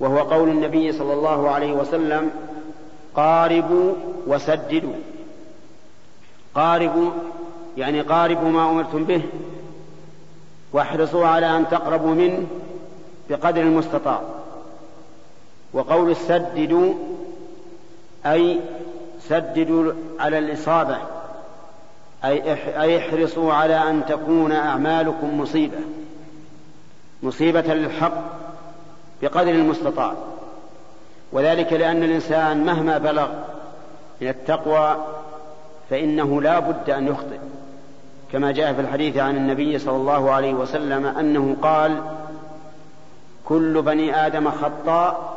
[0.00, 2.30] وهو قول النبي صلى الله عليه وسلم
[3.14, 3.92] قاربوا
[4.26, 4.94] وسددوا.
[6.54, 7.10] قاربوا
[7.76, 9.22] يعني قاربوا ما أمرتم به
[10.72, 12.46] واحرصوا على أن تقربوا منه
[13.30, 14.22] بقدر المستطاع.
[15.72, 16.94] وقول السددوا
[18.26, 18.60] أي
[19.28, 20.98] سددوا على الإصابة
[22.24, 25.78] أي احرصوا على أن تكون أعمالكم مصيبة
[27.22, 28.12] مصيبة للحق
[29.22, 30.14] بقدر المستطاع.
[31.32, 33.28] وذلك لأن الإنسان مهما بلغ
[34.20, 34.96] من التقوى
[35.90, 37.38] فإنه لا بد أن يخطئ.
[38.32, 42.02] كما جاء في الحديث عن النبي صلى الله عليه وسلم أنه قال
[43.44, 45.34] كل بني آدم خطاء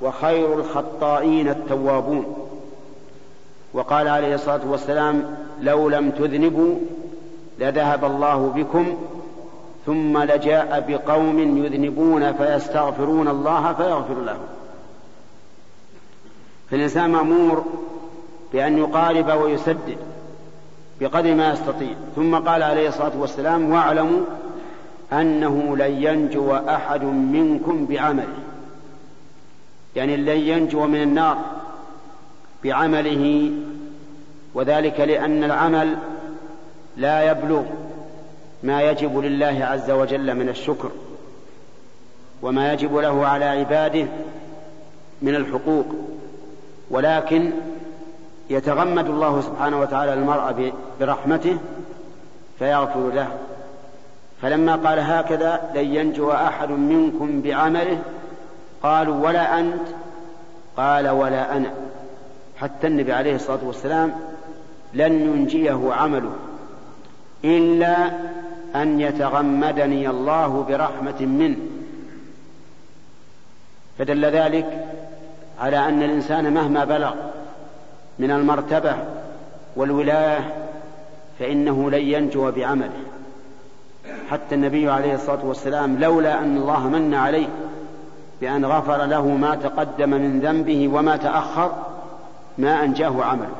[0.00, 2.43] وخير الخطائين التوابون.
[3.74, 6.74] وقال عليه الصلاة والسلام لو لم تذنبوا
[7.58, 8.96] لذهب الله بكم
[9.86, 14.46] ثم لجاء بقوم يذنبون فيستغفرون الله فيغفر لهم.
[16.70, 17.64] فالإنسان مأمور
[18.52, 19.96] بأن يقارب ويسدد
[21.00, 21.94] بقدر ما يستطيع.
[22.16, 24.20] ثم قال عليه الصلاة والسلام واعلموا
[25.12, 28.38] أنه لن ينجو أحد منكم بعمله.
[29.96, 31.36] يعني لن ينجو من النار.
[32.64, 33.50] بعمله
[34.54, 35.96] وذلك لأن العمل
[36.96, 37.62] لا يبلغ
[38.62, 40.90] ما يجب لله عز وجل من الشكر
[42.42, 44.06] وما يجب له على عباده
[45.22, 45.86] من الحقوق
[46.90, 47.50] ولكن
[48.50, 51.58] يتغمد الله سبحانه وتعالى المرء برحمته
[52.58, 53.28] فيغفر له.
[54.42, 57.98] فلما قال هكذا لن ينجو أحد منكم بعمله
[58.82, 59.88] قالوا ولا أنت؟
[60.76, 61.70] قال ولا أنا.
[62.64, 64.12] حتى النبي عليه الصلاة والسلام
[64.94, 66.30] لن ينجيه عمله
[67.44, 68.10] إلا
[68.74, 71.56] أن يتغمدني الله برحمة منه.
[73.98, 74.86] فدل ذلك
[75.60, 77.14] على أن الإنسان مهما بلغ
[78.18, 78.94] من المرتبة
[79.76, 80.54] والولاية
[81.38, 83.04] فإنه لن ينجو بعمله.
[84.30, 87.48] حتى النبي عليه الصلاة والسلام لولا أن الله من عليه
[88.40, 91.93] بأن غفر له ما تقدم من ذنبه وما تأخر
[92.58, 93.54] ما أنجاه عمله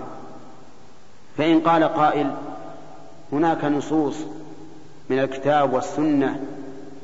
[1.38, 2.30] فإن قال قائل
[3.32, 4.16] هناك نصوص
[5.10, 6.40] من الكتاب والسنة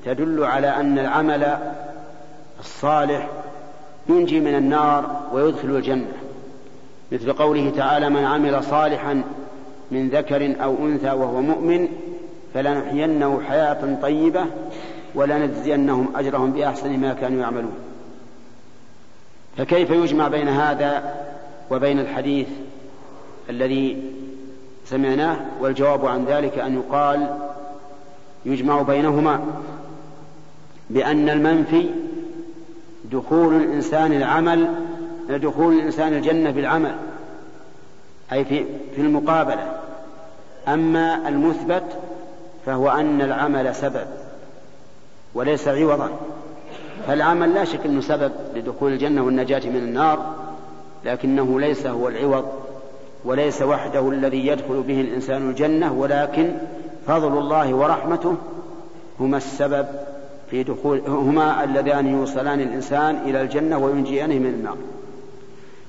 [0.05, 1.59] تدل على أن العمل
[2.61, 3.29] الصالح
[4.09, 6.13] ينجي من النار ويدخل الجنة.
[7.13, 9.23] مثل قوله تعالى من عمل صالحا
[9.91, 11.89] من ذكر أو أنثى وهو مؤمن
[12.55, 14.47] فلنحيينه حياة طيبة
[15.15, 17.75] ولنجزينهم أجرهم بأحسن ما كانوا يعملون.
[19.57, 21.15] فكيف يجمع بين هذا
[21.71, 22.49] وبين الحديث
[23.51, 24.03] الذي
[24.87, 27.39] سمعناه والجواب عن ذلك أن يقال
[28.45, 29.41] يجمع بينهما
[30.91, 31.87] بأن المنفي
[33.13, 34.69] دخول الإنسان العمل
[35.29, 36.95] دخول الإنسان الجنة بالعمل
[38.33, 38.65] أي في
[38.95, 39.81] في المقابلة.
[40.69, 41.85] أما المثبت
[42.67, 44.07] فهو أن العمل سبب
[45.35, 46.11] وليس عوضا.
[47.07, 50.35] فالعمل لا شك أنه سبب لدخول الجنة والنجاة من النار.
[51.05, 52.45] لكنه ليس هو العوض
[53.25, 56.53] وليس وحده الذي يدخل به الإنسان الجنة ولكن
[57.07, 58.37] فضل الله ورحمته
[59.21, 59.87] هما السبب
[60.51, 64.77] في دخول هما اللذان يوصلان الإنسان إلى الجنة وينجيانه من النار.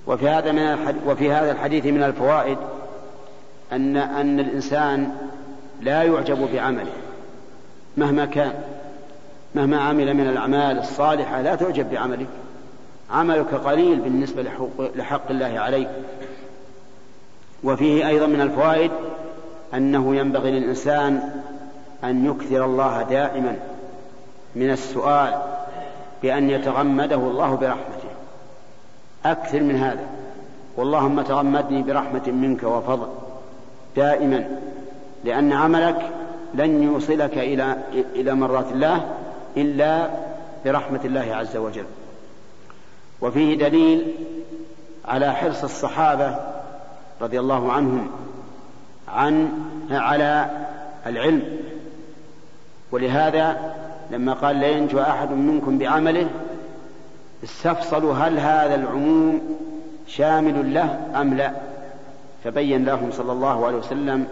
[0.07, 2.57] وفي هذا من وفي هذا الحديث من الفوائد
[3.71, 5.11] أن أن الإنسان
[5.81, 6.91] لا يعجب بعمله
[7.97, 8.53] مهما كان
[9.55, 12.27] مهما عمل من الأعمال الصالحة لا تعجب بعملك
[13.11, 14.45] عملك قليل بالنسبة
[14.95, 15.89] لحق الله عليك.
[17.63, 18.91] وفيه أيضا من الفوائد
[19.73, 21.41] أنه ينبغي للإنسان
[22.03, 23.55] أن يكثر الله دائما
[24.55, 25.41] من السؤال
[26.23, 28.09] بأن يتغمده الله برحمته.
[29.25, 30.07] أكثر من هذا.
[30.77, 33.07] واللهم تغمدني برحمة منك وفضل.
[33.95, 34.57] دائما.
[35.23, 36.09] لأن عملك
[36.53, 37.77] لن يوصلك إلى
[38.15, 39.05] إلى مرات الله
[39.57, 40.09] إلا
[40.65, 41.85] برحمة الله عز وجل.
[43.21, 44.13] وفيه دليل
[45.05, 46.35] على حرص الصحابة
[47.21, 48.07] رضي الله عنهم
[49.07, 49.51] عن
[49.91, 50.49] على
[51.05, 51.43] العلم.
[52.91, 53.73] ولهذا
[54.11, 56.29] لما قال لا ينجو أحد منكم بعمله
[57.43, 59.41] استفصلوا هل هذا العموم
[60.07, 61.51] شامل له أم لا؟
[62.43, 64.27] فبين لهم صلى الله عليه وسلم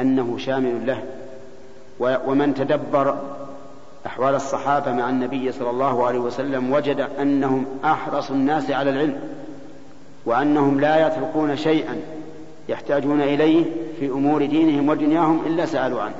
[0.00, 1.02] أنه شامل له.
[2.26, 3.18] ومن تدبر
[4.06, 9.16] أحوال الصحابة مع النبي صلى الله عليه وسلم وجد أنهم أحرص الناس على العلم
[10.26, 11.96] وأنهم لا يتركون شيئا
[12.68, 13.64] يحتاجون إليه
[14.00, 16.14] في أمور دينهم ودنياهم إلا سألوا عنه.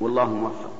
[0.00, 0.70] والله موفق.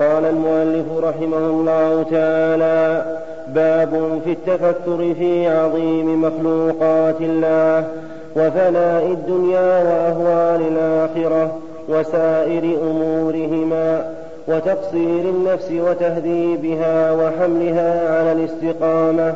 [0.00, 3.04] قال المؤلف رحمه الله تعالى
[3.48, 7.88] باب في التفكر في عظيم مخلوقات الله
[8.36, 11.58] وفناء الدنيا وأهوال الآخرة
[11.88, 14.14] وسائر أمورهما.
[14.48, 19.34] وتقصير النفس وتهذيبها وحملها على الاستقامة.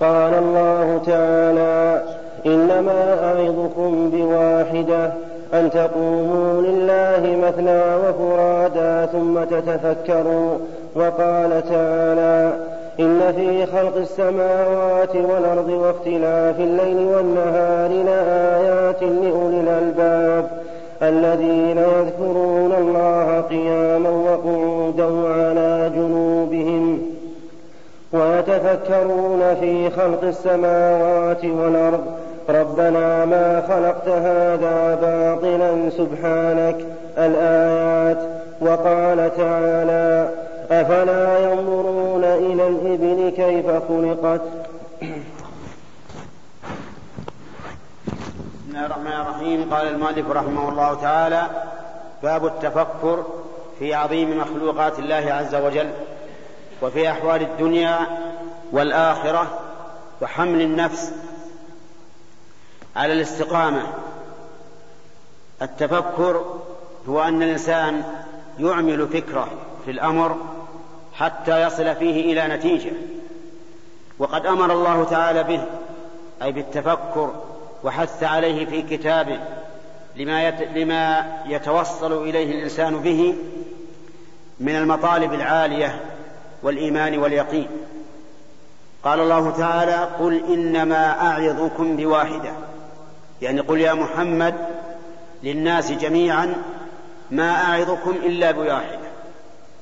[0.00, 2.02] قال الله تعالى
[2.46, 5.12] إنما أعظكم بواحدة
[5.54, 10.58] أن تقوموا لله مثنى وفرادا ثم تتفكروا.
[10.94, 12.52] وقال تعالى
[13.00, 20.50] إن في خلق السماوات والأرض واختلاف الليل والنهار لآيات لأولي الألباب.
[21.02, 27.02] الذين يذكرون الله قياما وقعودا وعلى جنوبهم
[28.12, 32.04] ويتفكرون في خلق السماوات والأرض.
[32.48, 36.76] ربنا ما خلقت هذا باطلا سبحانك.
[37.18, 38.18] الآيات
[38.60, 40.28] وقال تعالى
[40.70, 44.40] أفلا ينظرون إلى الإبل كيف خلقت
[48.65, 49.74] بسم الله الرحمن الرحيم.
[49.74, 51.46] قال المؤلف رحمه الله تعالى
[52.22, 53.24] باب التفكر
[53.78, 55.90] في عظيم مخلوقات الله عز وجل
[56.82, 57.98] وفي أحوال الدنيا
[58.72, 59.58] والآخرة
[60.22, 61.12] وحمل النفس
[62.96, 63.82] على الاستقامة.
[65.62, 66.60] التفكر
[67.08, 68.04] هو أن الإنسان
[68.58, 69.48] يعمل فكرة
[69.84, 70.36] في الأمر
[71.14, 72.92] حتى يصل فيه إلى نتيجة
[74.18, 75.64] وقد أمر الله تعالى به
[76.42, 77.45] أي بالتفكر
[77.86, 79.38] وحث عليه في كتابه
[80.16, 83.34] لما لما يتوصل إليه الإنسان به
[84.60, 86.00] من المطالب العالية
[86.62, 87.68] والإيمان واليقين.
[89.04, 92.52] قال الله تعالى قل إنما أعظكم بواحدة.
[93.42, 94.54] يعني قل يا محمد
[95.42, 96.54] للناس جميعا
[97.30, 99.08] ما أعظكم إلا بواحدة.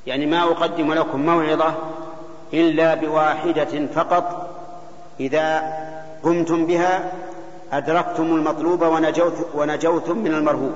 [0.07, 1.75] يعني ما أقدم لكم موعظة
[2.55, 4.51] إلا بواحدة فقط
[5.21, 5.63] إذا
[6.23, 7.13] قمتم بها
[7.75, 10.75] أدركتم المطلوب ونجوت ونجوتم من المرهوب.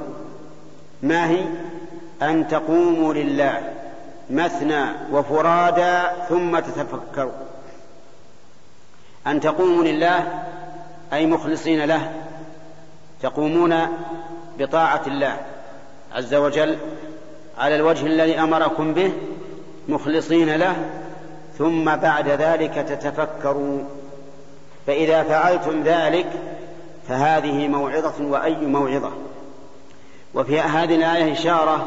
[1.03, 1.45] ما هي؟
[2.23, 3.73] أن تقوموا لله
[4.31, 7.33] مثنى وفرادى ثم تتفكروا.
[9.27, 10.45] أن تقوموا لله
[11.13, 12.13] أي مخلصين له
[13.23, 13.75] تقومون
[14.59, 15.37] بطاعة الله
[16.13, 16.79] عز وجل
[17.59, 19.13] على الوجه الذي أمركم به
[19.89, 20.77] مخلصين له
[21.59, 23.81] ثم بعد ذلك تتفكروا.
[24.87, 26.27] فإذا فعلتم ذلك
[27.09, 29.11] فهذه موعظة وأي موعظة؟
[30.35, 31.87] وفي هذه الآية إشارة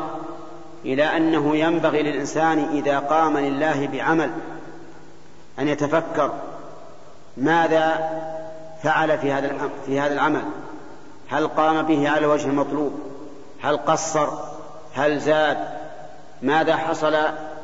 [0.85, 4.31] إلى أنه ينبغي للإنسان إذا قام لله بعمل
[5.59, 6.31] أن يتفكر
[7.37, 8.09] ماذا
[8.83, 10.41] فعل في هذا في هذا العمل؟
[11.29, 12.99] هل قام به على الوجه المطلوب؟
[13.61, 14.27] هل قصر؟
[14.93, 15.57] هل زاد؟
[16.41, 17.15] ماذا حصل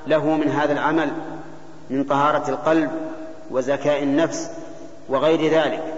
[0.08, 1.12] له من هذا العمل
[1.90, 2.92] من طهارة القلب
[3.52, 4.52] وزكاء النفس
[5.10, 5.97] وغير ذلك؟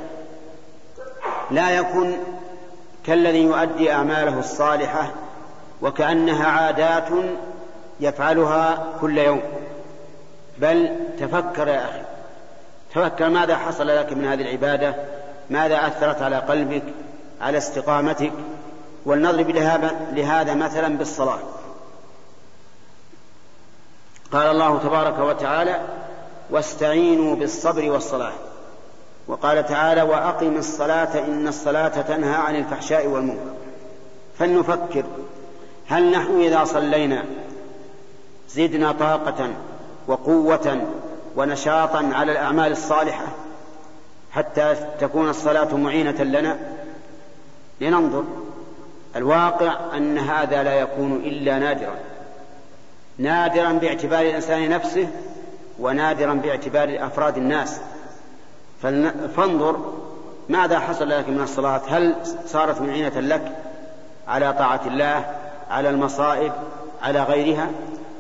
[1.52, 2.18] لا يكن
[3.06, 5.12] كالذي يؤدي أعماله الصالحة
[5.82, 7.10] وكأنها عادات
[8.00, 9.42] يفعلها كل يوم.
[10.58, 10.90] بل
[11.20, 12.02] تفكر يا أخي
[12.96, 14.96] تفكر ماذا حصل لك من هذه العبادة؟
[15.50, 16.84] ماذا أثرت على قلبك؟
[17.42, 18.34] على استقامتك؟
[19.06, 19.50] ولنضرب
[20.14, 21.40] لهذا مثلا بالصلاة.
[24.32, 25.80] قال الله تبارك وتعالى
[26.50, 28.34] واستعينوا بالصبر والصلاة.
[29.30, 33.54] وقال تعالى وأقم الصلاة إن الصلاة تنهى عن الفحشاء والمنكر.
[34.40, 35.04] فلنفكر
[35.88, 37.26] هل نحن إذا صلينا
[38.50, 39.50] زدنا طاقة
[40.08, 40.82] وقوة
[41.36, 43.26] ونشاطا على الأعمال الصالحة
[44.32, 46.58] حتى تكون الصلاة معينة لنا؟
[47.82, 48.24] لننظر.
[49.16, 51.96] الواقع أن هذا لا يكون إلا نادرا.
[53.18, 55.08] نادرا باعتبار الإنسان نفسه
[55.80, 57.80] ونادرا باعتبار أفراد الناس.
[59.36, 59.94] فانظر
[60.50, 61.82] ماذا حصل لك من الصلاة.
[61.88, 62.16] هل
[62.46, 63.52] صارت معينة لك
[64.28, 65.26] على طاعة الله
[65.70, 66.52] على المصائب
[67.02, 67.70] على غيرها؟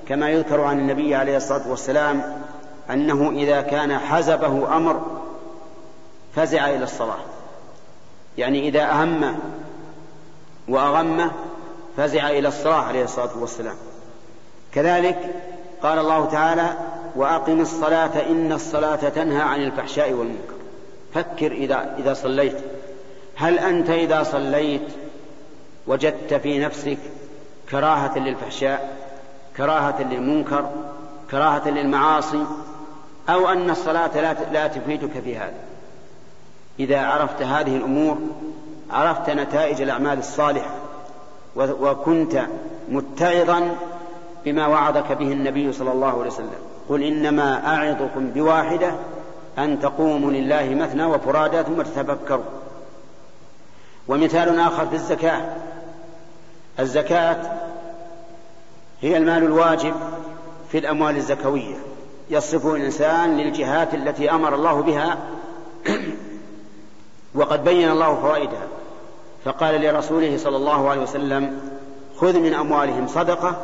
[0.07, 2.41] كما يذكر عن النبي عليه الصلاة والسلام
[2.89, 5.01] أنه إذا كان حزبه أمر
[6.35, 7.19] فزع إلى الصلاة.
[8.37, 9.39] يعني إذا أهم
[10.67, 11.31] وأغمه
[11.97, 13.75] فزع إلى الصلاة عليه الصلاة والسلام.
[14.73, 15.43] كذلك
[15.83, 16.73] قال الله تعالى
[17.15, 20.53] وأقم الصلاة إن الصلاة تنهى عن الفحشاء والمنكر.
[21.13, 22.57] فكر إذا إذا صليت.
[23.35, 24.87] هل أنت إذا صليت
[25.87, 26.97] وجدت في نفسك
[27.71, 28.97] كراهة للفحشاء
[29.57, 30.69] كراهة للمنكر
[31.31, 32.45] كراهة للمعاصي
[33.29, 35.53] أو أن الصلاة لا لا تفيدك في هذا؟
[36.79, 38.17] إذا عرفت هذه الأمور
[38.91, 40.75] عرفت نتائج الأعمال الصالحة
[41.55, 42.41] وكنت
[42.89, 43.75] متعظا
[44.45, 46.68] بما وعظك به النبي صلى الله عليه وسلم.
[46.89, 48.91] قل إنما أعظكم بواحدة
[49.57, 52.43] أن تقوموا لله مثنى وفرادى ثم تتفكروا.
[54.07, 55.41] ومثال آخر في الزكاة.
[56.79, 57.37] الزكاة
[59.01, 59.93] هي المال الواجب
[60.71, 61.75] في الأموال الزكوية.
[62.29, 65.17] يصرفه الإنسان للجهات التي أمر الله بها
[67.35, 68.67] وقد بين الله فوائدها
[69.45, 71.59] فقال لرسوله صلى الله عليه وسلم
[72.17, 73.61] خذ من أموالهم صدقة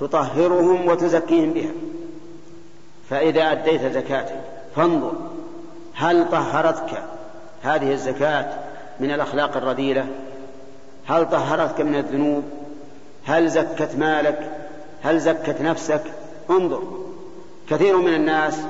[0.00, 1.70] تطهرهم وتزكيهم بها.
[3.10, 4.40] فإذا أديت زكاتك
[4.76, 5.12] فانظر
[5.94, 7.02] هل طهرتك
[7.62, 8.46] هذه الزكاة
[9.00, 10.06] من الأخلاق الرذيلة؟
[11.06, 12.44] هل طهرتك من الذنوب؟
[13.24, 14.50] هل زكت مالك؟
[15.02, 16.02] هل زكت نفسك؟
[16.50, 16.82] انظر.
[17.70, 18.60] كثير من الناس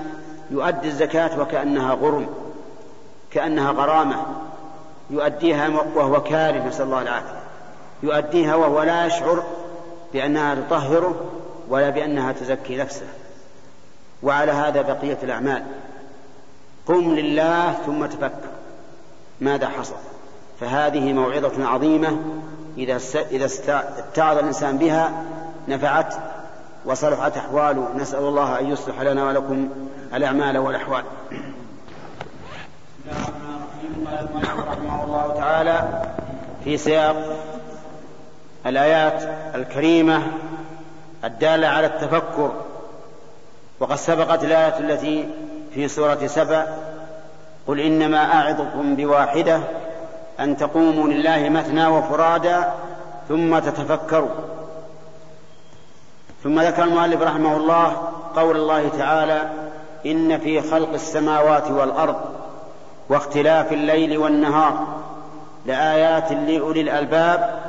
[0.51, 2.27] يؤدي الزكاة وكأنها غرم
[3.31, 4.17] كأنها غرامة
[5.11, 7.41] يؤديها وهو كاره نسأل الله العافية.
[8.03, 9.43] يؤديها وهو لا يشعر
[10.13, 11.15] بأنها تطهره
[11.69, 13.07] ولا بأنها تزكي نفسه.
[14.23, 15.63] وعلى هذا بقية الأعمال.
[16.87, 18.51] قم لله ثم تفكر
[19.41, 19.97] ماذا حصل.
[20.61, 22.19] فهذه موعظة عظيمة
[22.79, 23.01] إذا
[23.31, 23.49] إذا
[23.99, 25.25] اتعظ الإنسان بها
[25.69, 26.15] نفعت
[26.85, 29.69] وصلحت أحواله نسأل الله أن يصلح لنا ولكم
[30.15, 31.05] الأعمال والأحوال.
[34.69, 36.03] رحمه الله تعالى
[36.65, 37.17] في سياق
[38.67, 39.23] الآيات
[39.55, 40.23] الكريمة
[41.25, 42.53] الدالة على التفكر
[43.81, 45.29] وقد سبقت الآية التي
[45.75, 46.65] في سورة سبع
[47.67, 49.61] قل إنما أعظكم بواحدة
[50.41, 52.73] أن تقوموا لله مثنى وفرادا
[53.29, 54.29] ثم تتفكروا.
[56.43, 57.97] ثم ذكر المؤلف رحمه الله
[58.37, 59.43] قول الله تعالى
[60.07, 62.17] إن في خلق السماوات والأرض
[63.09, 64.87] واختلاف الليل والنهار
[65.67, 67.61] لآيات لأولي الألباب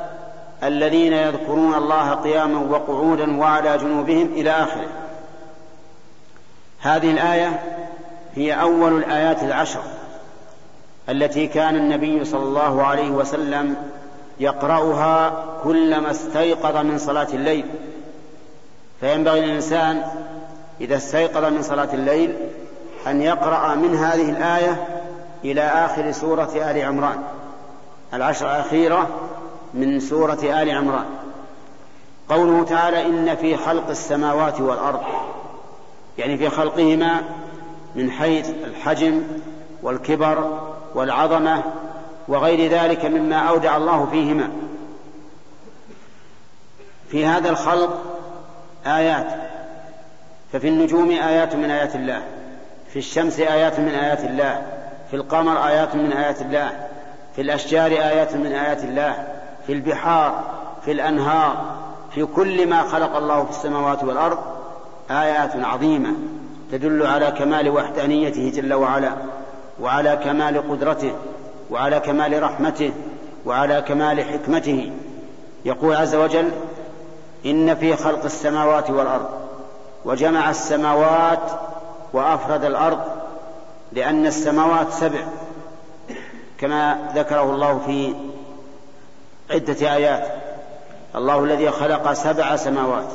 [0.62, 5.01] الذين يذكرون الله قياما وقعودا وعلى جنوبهم إلى آخره.
[6.82, 7.60] هذه الآية
[8.34, 9.82] هي أول الآيات العشر
[11.08, 13.76] التي كان النبي صلى الله عليه وسلم
[14.40, 17.66] يقرأها كلما استيقظ من صلاة الليل.
[19.00, 20.02] فينبغي للإنسان
[20.80, 22.36] إذا استيقظ من صلاة الليل
[23.06, 24.88] أن يقرأ من هذه الآية
[25.44, 27.22] إلى آخر سورة آل عمران
[28.14, 29.08] العشر الأخيرة
[29.74, 31.06] من سورة آل عمران.
[32.28, 35.02] قوله تعالى إن في خلق السماوات والأرض.
[36.18, 37.22] يعني في خلقهما
[37.94, 39.22] من حيث الحجم
[39.82, 40.60] والكبر
[40.94, 41.62] والعظمة
[42.28, 44.50] وغير ذلك مما أودع الله فيهما.
[47.08, 48.02] في هذا الخلق
[48.86, 49.26] آيات
[50.52, 52.22] ففي النجوم آيات من آيات الله
[52.92, 54.62] في الشمس آيات من آيات الله
[55.10, 56.88] في القمر آيات من آيات الله
[57.36, 59.26] في الأشجار آيات من آيات الله
[59.66, 60.44] في البحار
[60.84, 61.76] في الأنهار
[62.14, 64.38] في كل ما خلق الله في السماوات والأرض.
[65.12, 66.14] آيات عظيمة
[66.72, 69.12] تدل على كمال وحدانيته جل وعلا
[69.80, 71.12] وعلى كمال قدرته
[71.70, 72.92] وعلى كمال رحمته
[73.46, 74.92] وعلى كمال حكمته.
[75.64, 76.50] يقول عز وجل
[77.46, 79.28] إن في خلق السماوات والأرض
[80.04, 81.50] وجمع السماوات
[82.12, 83.00] وأفرد الأرض
[83.92, 85.20] لأن السماوات سبع
[86.58, 88.14] كما ذكره الله في
[89.50, 90.26] عدة آيات.
[91.14, 93.08] الله الذي خلق سبع سماوات.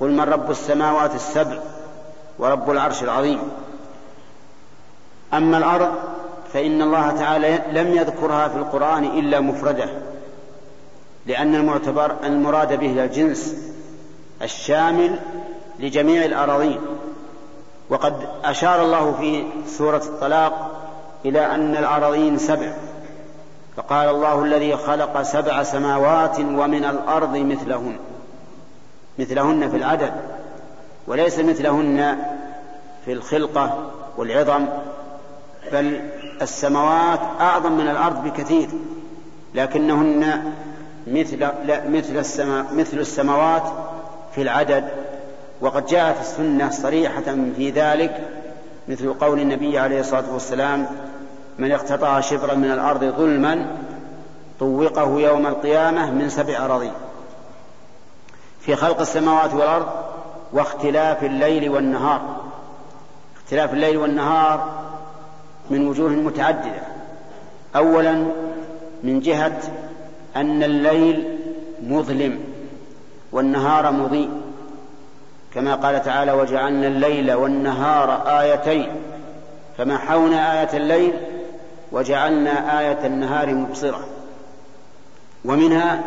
[0.00, 1.58] قل من رب السماوات السبع
[2.38, 3.38] ورب العرش العظيم.
[5.34, 5.94] أما الأرض
[6.52, 9.88] فإن الله تعالى لم يذكرها في القرآن إلا مفردة
[11.26, 13.54] لأن المعتبر المراد به الجنس
[14.42, 15.18] الشامل
[15.78, 16.80] لجميع الأراضين.
[17.90, 20.70] وقد أشار الله في سورة الطلاق
[21.24, 22.72] إلى أن الأراضين سبع.
[23.76, 27.96] فقال الله الذي خلق سبع سماوات ومن الأرض مثلهن.
[29.18, 30.12] مثلهن في العدد
[31.06, 32.18] وليس مثلهن
[33.04, 34.66] في الخلقة والعظم
[35.72, 36.00] بل
[36.42, 38.68] السماوات أعظم من الأرض بكثير
[39.54, 40.52] لكنهن
[41.06, 43.62] مثل لا مثل السماء مثل السماوات
[44.34, 44.84] في العدد
[45.60, 48.28] وقد جاءت السنة صريحة في ذلك
[48.88, 50.86] مثل قول النبي عليه الصلاة والسلام
[51.58, 53.66] من اقتطع شبرا من الأرض ظلما
[54.60, 56.92] طوقه يوم القيامة من سبع أراضين
[58.66, 59.86] في خلق السماوات والأرض
[60.52, 62.20] واختلاف الليل والنهار.
[63.36, 64.68] اختلاف الليل والنهار
[65.70, 66.82] من وجوه متعددة.
[67.76, 68.26] أولا
[69.02, 69.58] من جهة
[70.36, 71.38] أن الليل
[71.82, 72.40] مظلم
[73.32, 74.30] والنهار مضيء.
[75.54, 78.88] كما قال تعالى وجعلنا الليل والنهار آيتين.
[79.78, 81.12] فمحونا آية الليل
[81.92, 84.06] وجعلنا آية النهار مبصرة.
[85.44, 86.02] ومنها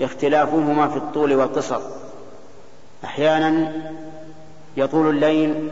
[0.00, 1.80] اختلافهما في الطول والقصر.
[3.04, 3.72] أحيانا
[4.76, 5.68] يطول الليل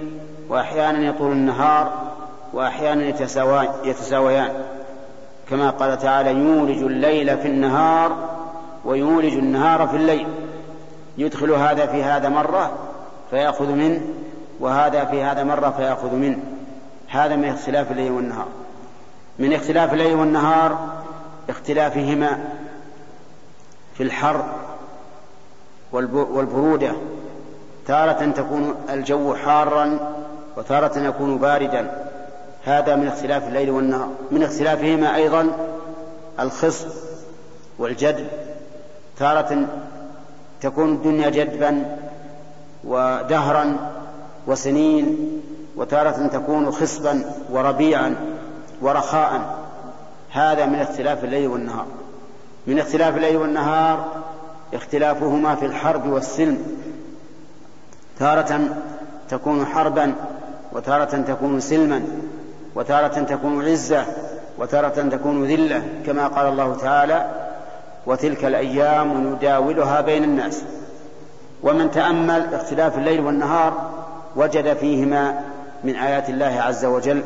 [0.48, 1.92] وأحيانا يطول النهار
[2.52, 3.04] وأحيانا
[3.84, 4.52] يتساويان.
[5.50, 8.16] كما قال تعالى يولج الليل في النهار
[8.84, 10.26] ويولج النهار في الليل.
[11.18, 12.72] يدخل هذا في هذا مرة
[13.30, 14.00] فيأخذ منه
[14.60, 16.38] وهذا في هذا مرة فيأخذ منه.
[17.08, 18.46] هذا من اختلاف الليل والنهار.
[19.38, 20.78] من اختلاف الليل والنهار
[21.48, 22.38] اختلافهما
[23.96, 24.44] في الحر
[25.92, 26.92] والبرودة
[27.86, 29.98] تارة تكون الجو حارا
[30.56, 32.10] وتارة يكون باردا.
[32.64, 34.08] هذا من اختلاف الليل والنهار.
[34.30, 35.50] من اختلافهما أيضا
[36.40, 36.88] الخصب
[37.78, 38.26] والجدب.
[39.18, 39.66] تارة
[40.60, 41.96] تكون الدنيا جدبا
[42.84, 43.76] ودهرا
[44.46, 45.18] وسنين
[45.76, 48.14] وتارة تكون خصبا وربيعا
[48.82, 49.58] ورخاء.
[50.30, 51.86] هذا من اختلاف الليل والنهار.
[52.66, 54.22] من اختلاف الليل والنهار
[54.74, 56.58] اختلافهما في الحرب والسلم.
[58.18, 58.60] تارة
[59.28, 60.14] تكون حربا
[60.72, 62.02] وتارة تكون سلما
[62.74, 64.04] وتارة تكون عزة
[64.58, 67.30] وتارة تكون ذلة كما قال الله تعالى
[68.06, 70.62] وتلك الأيام نداولها بين الناس
[71.62, 73.90] ومن تأمل اختلاف الليل والنهار
[74.36, 75.40] وجد فيهما
[75.84, 77.22] من آيات الله عز وجل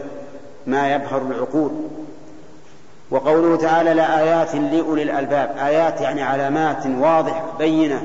[0.67, 1.71] ما يبهر العقول.
[3.11, 5.57] وقوله تعالى لآيات لأولي الألباب.
[5.59, 8.03] آيات يعني علامات واضحة بينة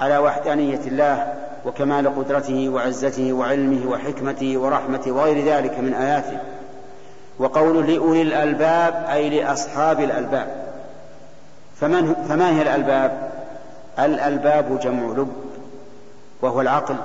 [0.00, 1.34] على وحدانية الله
[1.64, 6.38] وكمال قدرته وعزته وعلمه وحكمته ورحمته وغير ذلك من آياته
[7.38, 10.46] وقوله لأولي الألباب أي لأصحاب الألباب.
[11.80, 13.30] فمن فما هي الألباب؟
[13.98, 15.32] الألباب جمع لب
[16.42, 16.96] وهو العقل.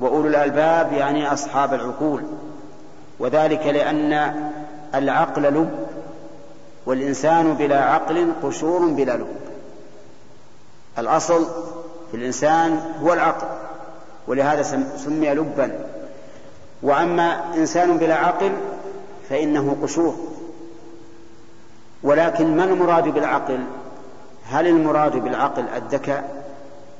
[0.00, 2.22] وأولو الألباب يعني أصحاب العقول.
[3.18, 4.34] وذلك لأن
[4.94, 5.87] العقل لب
[6.88, 9.36] والإنسان بلا عقل قشور بلا لب.
[10.98, 11.46] الأصل
[12.10, 13.46] في الإنسان هو العقل
[14.26, 14.62] ولهذا
[14.96, 15.86] سمي لبا.
[16.82, 18.52] وأما إنسان بلا عقل
[19.28, 20.16] فإنه قشور.
[22.02, 23.58] ولكن ما المراد بالعقل؟
[24.50, 26.44] هل المراد بالعقل الذكاء؟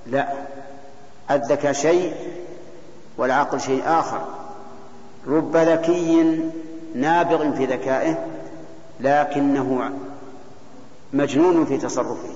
[0.07, 0.29] لا.
[1.31, 2.15] الذكاء شيء
[3.19, 4.21] والعقل شيء آخر.
[5.29, 6.41] رب ذكي
[6.95, 8.38] نابغ في ذكائه
[9.01, 9.91] لكنه
[11.13, 12.29] مجنون في تصرفه.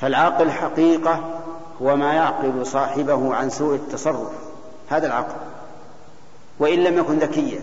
[0.00, 1.40] فالعقل حقيقة
[1.82, 4.32] هو ما يعقل صاحبه عن سوء التصرف.
[4.88, 5.34] هذا العقل.
[6.58, 7.60] وإن لم يكن ذكيا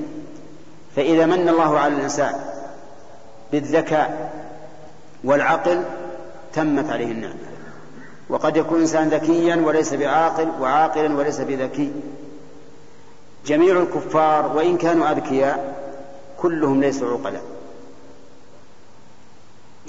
[0.96, 2.34] فإذا من الله على الإنسان
[3.52, 4.34] بالذكاء
[5.24, 5.84] والعقل
[6.54, 7.36] تمت عليه النعمة.
[8.30, 11.92] وقد يكون إنسان ذكيا وليس بعاقل وعاقلا وليس بذكي.
[13.46, 15.76] جميع الكفار وإن كانوا أذكياء
[16.38, 17.55] كلهم ليسوا عقلاء.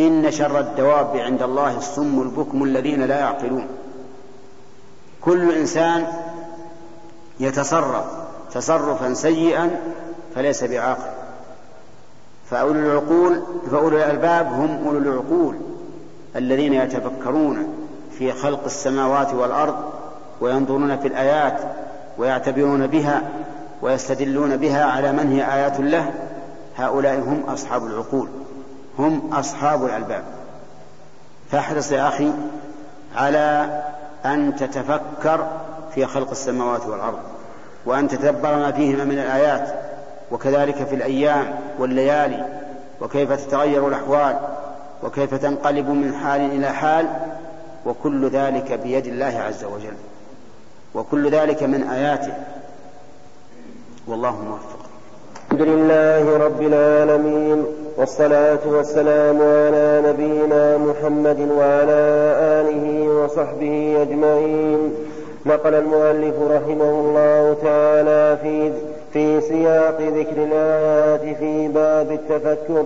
[0.00, 3.66] إن شر الدواب عند الله الصم البكم الذين لا يعقلون.
[5.20, 6.06] كل إنسان
[7.40, 8.04] يتصرف
[8.54, 9.70] تصرفا سيئا
[10.34, 11.10] فليس بعاقل.
[12.50, 15.56] فأولو العقول فأولو الألباب هم أولو العقول
[16.36, 17.74] الذين يتفكرون
[18.18, 19.76] في خلق السماوات والأرض
[20.40, 21.60] وينظرون في الآيات
[22.18, 23.22] ويعتبرون بها
[23.82, 26.12] ويستدلون بها على من هي آيات له.
[26.76, 28.28] هؤلاء هم أصحاب العقول.
[28.98, 30.24] هم أصحاب الألباب.
[31.50, 32.32] فاحرص يا أخي
[33.16, 33.82] على
[34.24, 35.46] أن تتفكر
[35.94, 37.18] في خلق السماوات والأرض
[37.86, 39.74] وأن تتدبر ما فيهما من الآيات
[40.30, 42.46] وكذلك في الأيام والليالي
[43.00, 44.38] وكيف تتغير الأحوال
[45.02, 47.08] وكيف تنقلب من حال إلى حال
[47.86, 49.96] وكل ذلك بيد الله عز وجل.
[50.94, 52.34] وكل ذلك من آياته.
[54.06, 54.78] والله موفق.
[55.44, 57.66] الحمد لله رب العالمين.
[57.96, 62.02] والصلاة والسلام على نبينا محمد وعلى
[62.60, 64.94] آله وصحبه أجمعين.
[65.46, 68.72] نقل المؤلف رحمه الله تعالى في
[69.12, 72.84] في سياق ذكر الآيات في باب التفكر.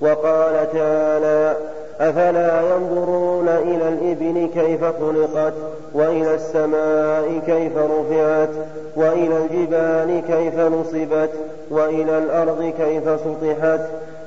[0.00, 1.56] وقال تعالى
[2.00, 5.54] أفلا ينظرون إلى الإبل كيف خلقت
[5.94, 8.48] وإلى السماء كيف رفعت
[8.96, 11.30] وإلى الجبال كيف نصبت
[11.70, 13.80] وإلى الأرض كيف سطحت.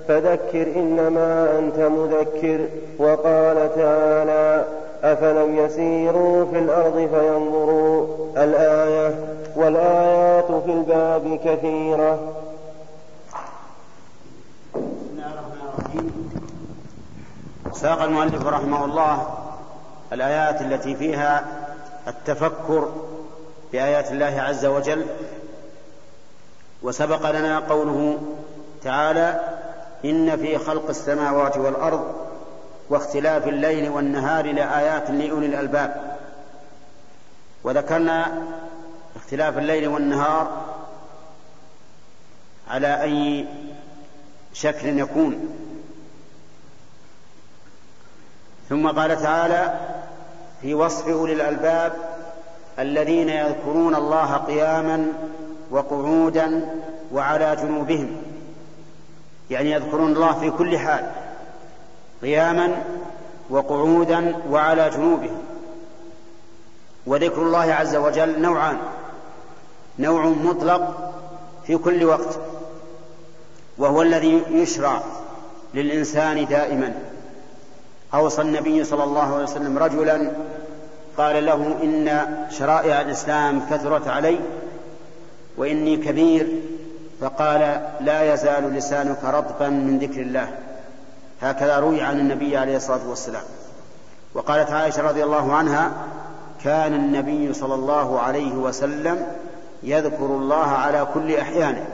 [0.07, 2.59] فذكر إنما أنت مذكر
[2.99, 4.65] وقال تعالى
[5.03, 8.07] أفلم يسيروا في الأرض فينظروا.
[8.37, 9.15] الآية
[9.55, 12.19] والآيات في الباب كثيرة.
[17.73, 19.37] ساق المؤلف رحمه الله
[20.13, 21.45] الآيات التي فيها
[22.07, 22.91] التفكر
[23.71, 25.05] بآيات الله عز وجل
[26.81, 28.17] وسبق لنا قوله
[28.83, 29.39] تعالى
[30.05, 32.15] إن في خلق السماوات والأرض
[32.89, 36.17] واختلاف الليل والنهار لآيات لأولي الألباب.
[37.63, 38.41] وذكرنا
[39.15, 40.65] اختلاف الليل والنهار
[42.69, 43.47] على أي
[44.53, 45.49] شكل يكون.
[48.69, 49.73] ثم قال تعالى
[50.61, 51.93] في وصف أولي الألباب
[52.79, 55.07] الذين يذكرون الله قياما
[55.71, 56.69] وقعودا
[57.13, 58.15] وعلى جنوبهم.
[59.49, 61.11] يعني يذكرون الله في كل حال
[62.21, 62.83] قياما
[63.49, 65.41] وقعودا وعلى جنوبهم.
[67.05, 68.77] وذكر الله عز وجل نوعان
[69.99, 71.13] نوع مطلق
[71.67, 72.39] في كل وقت
[73.77, 75.01] وهو الذي يشرع
[75.73, 77.08] للإنسان دائما.
[78.13, 80.31] أوصى النبي صلى الله عليه وسلم رجلا
[81.17, 84.39] قال له إن شرائع الإسلام كثرت علي
[85.57, 86.47] وإني كبير
[87.21, 90.49] فقال لا يزال لسانك رطبا من ذكر الله.
[91.41, 93.43] هكذا روي عن النبي عليه الصلاة والسلام.
[94.33, 95.91] وقالت عائشة رضي الله عنها
[96.63, 99.27] كان النبي صلى الله عليه وسلم
[99.83, 101.85] يذكر الله على كل أحيانه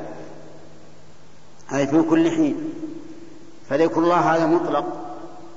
[1.74, 2.74] أي في كل حين.
[3.70, 4.86] فذكر الله هذا مطلق.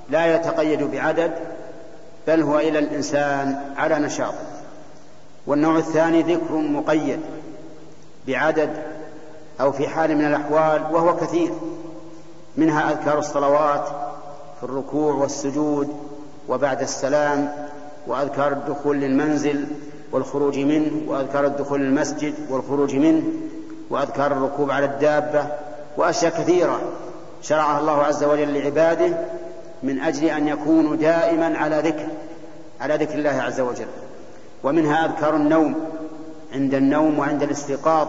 [0.09, 1.31] لا يتقيد بعدد
[2.27, 4.33] بل هو إلى الإنسان على نشاط.
[5.47, 7.19] والنوع الثاني ذكر مقيد
[8.27, 8.69] بعدد
[9.61, 11.51] أو في حال من الأحوال وهو كثير.
[12.57, 13.87] منها أذكار الصلوات
[14.57, 15.89] في الركوع والسجود
[16.49, 17.51] وبعد السلام
[18.07, 19.65] وأذكار الدخول للمنزل
[20.11, 23.23] والخروج منه وأذكار الدخول للمسجد والخروج منه
[23.89, 25.45] وأذكار الركوب على الدابة
[25.97, 26.79] وأشياء كثيرة
[27.41, 29.17] شرعها الله عز وجل لعباده.
[29.83, 32.07] من أجل أن يكونوا دائما على ذكر
[32.81, 33.87] على ذكر الله عز وجل.
[34.63, 35.75] ومنها أذكار النوم
[36.53, 38.07] عند النوم وعند الاستيقاظ.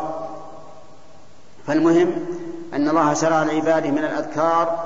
[1.66, 2.12] فالمهم
[2.74, 4.84] أن الله شرع لعباده من الأذكار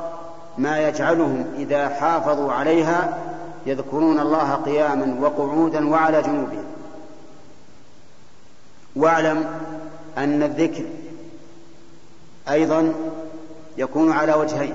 [0.59, 3.19] ما يجعلهم إذا حافظوا عليها
[3.67, 6.65] يذكرون الله قياما وقعودا وعلى جنوبهم.
[8.97, 9.45] واعلم
[10.19, 10.85] أن الذكر
[12.51, 12.93] أيضا
[13.77, 14.75] يكون على وجهين.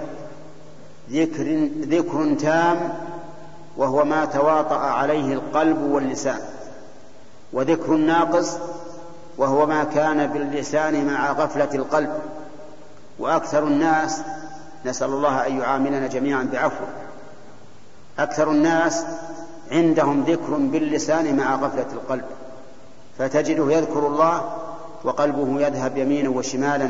[1.11, 2.93] ذكر ذكر تام
[3.77, 6.39] وهو ما تواطأ عليه القلب واللسان.
[7.53, 8.57] وذكر ناقص
[9.37, 12.09] وهو ما كان باللسان مع غفلة القلب.
[13.19, 14.21] وأكثر الناس
[14.85, 16.85] نسأل الله أن يعاملنا جميعا بعفو.
[18.19, 19.03] أكثر الناس
[19.71, 22.25] عندهم ذكر باللسان مع غفلة القلب.
[23.17, 24.55] فتجده يذكر الله
[25.03, 26.89] وقلبه يذهب يمينا وشمالا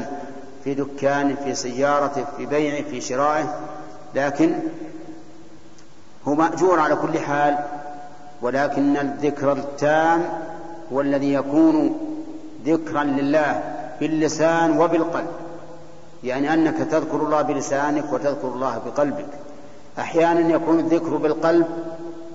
[0.63, 3.55] في دكان في سيارته في بيعه في شرائه.
[4.15, 4.55] لكن
[6.27, 7.57] هو مأجور على كل حال
[8.41, 10.25] ولكن الذكر التام
[10.93, 11.99] هو الذي يكون
[12.65, 13.63] ذكرا لله
[13.99, 15.27] باللسان وبالقلب.
[16.23, 19.29] يعني أنك تذكر الله بلسانك وتذكر الله بقلبك.
[19.99, 21.67] أحيانا يكون الذكر بالقلب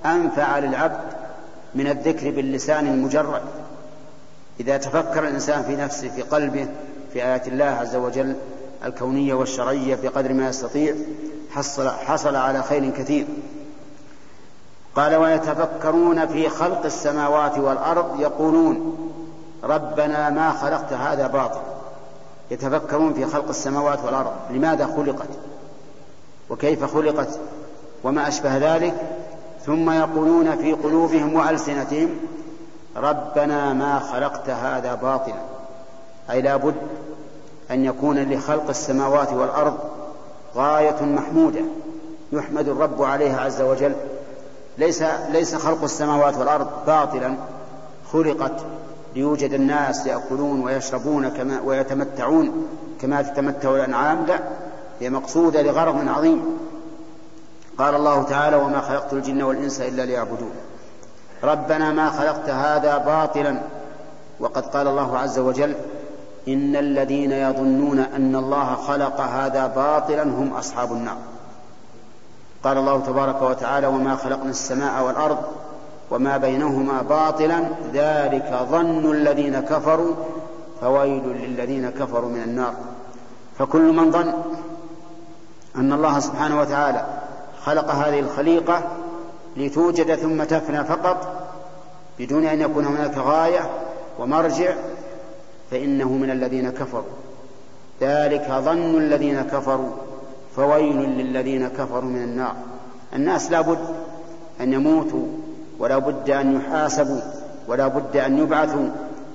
[0.06, 1.00] أنفع للعبد
[1.74, 3.42] من الذكر باللسان المجرد.
[4.60, 6.66] إذا تفكر الإنسان في نفسه في قلبه
[7.12, 8.34] في آيات الله عز وجل
[8.84, 10.94] الكونية والشرعية بقدر ما يستطيع
[11.54, 13.26] حصل, حصل على خير كثير.
[14.96, 18.96] قال ويتفكرون في خلق السماوات والأرض يقولون
[19.64, 21.60] ربنا ما خلقت هذا باطل.
[22.50, 24.32] يتفكرون في خلق السماوات والأرض.
[24.50, 25.28] لماذا خلقت؟
[26.50, 27.38] وكيف خلقت؟
[28.04, 28.94] وما أشبه ذلك؟
[29.66, 32.10] ثم يقولون في قلوبهم وألسنتهم
[32.96, 35.40] ربنا ما خلقت هذا باطلا.
[36.30, 36.74] أي لا بد
[37.70, 39.78] أن يكون لخلق السماوات والأرض
[40.56, 41.60] غاية محمودة
[42.32, 43.94] يحمد الرب عليها عز وجل.
[44.78, 47.34] ليس ليس خلق السماوات والأرض باطلا
[48.12, 48.64] خلقت
[49.16, 52.66] ليوجد الناس يأكلون ويشربون كما ويتمتعون
[53.00, 54.26] كما تتمتع الأنعام.
[54.26, 54.38] لا
[55.00, 56.58] هي مقصودة لغرض عظيم.
[57.78, 60.52] قال الله تعالى وما خلقت الجن والإنس إلا ليعبدون
[61.44, 63.60] ربنا ما خلقت هذا باطلا
[64.40, 65.74] وقد قال الله عز وجل
[66.48, 71.16] إن الذين يظنون أن الله خلق هذا باطلا هم أصحاب النار.
[72.64, 75.38] قال الله تبارك وتعالى وما خلقنا السماء والأرض
[76.10, 77.60] وما بينهما باطلا
[77.92, 80.14] ذلك ظن الذين كفروا
[80.80, 82.74] فويل للذين كفروا من النار.
[83.58, 84.32] فكل من ظن
[85.76, 87.06] أن الله سبحانه وتعالى
[87.64, 88.82] خلق هذه الخليقة
[89.56, 91.16] لتوجد ثم تفنى فقط
[92.18, 93.70] بدون أن يكون هناك غاية
[94.18, 94.74] ومرجع
[95.74, 97.14] فإنه من الذين كفروا.
[98.00, 99.90] ذلك ظن الذين كفروا
[100.56, 102.54] فويل للذين كفروا من النار.
[103.16, 103.78] الناس لا بد
[104.60, 105.26] أن يموتوا
[105.78, 107.20] ولا بد أن يحاسبوا
[107.68, 108.88] ولا بد أن يبعثوا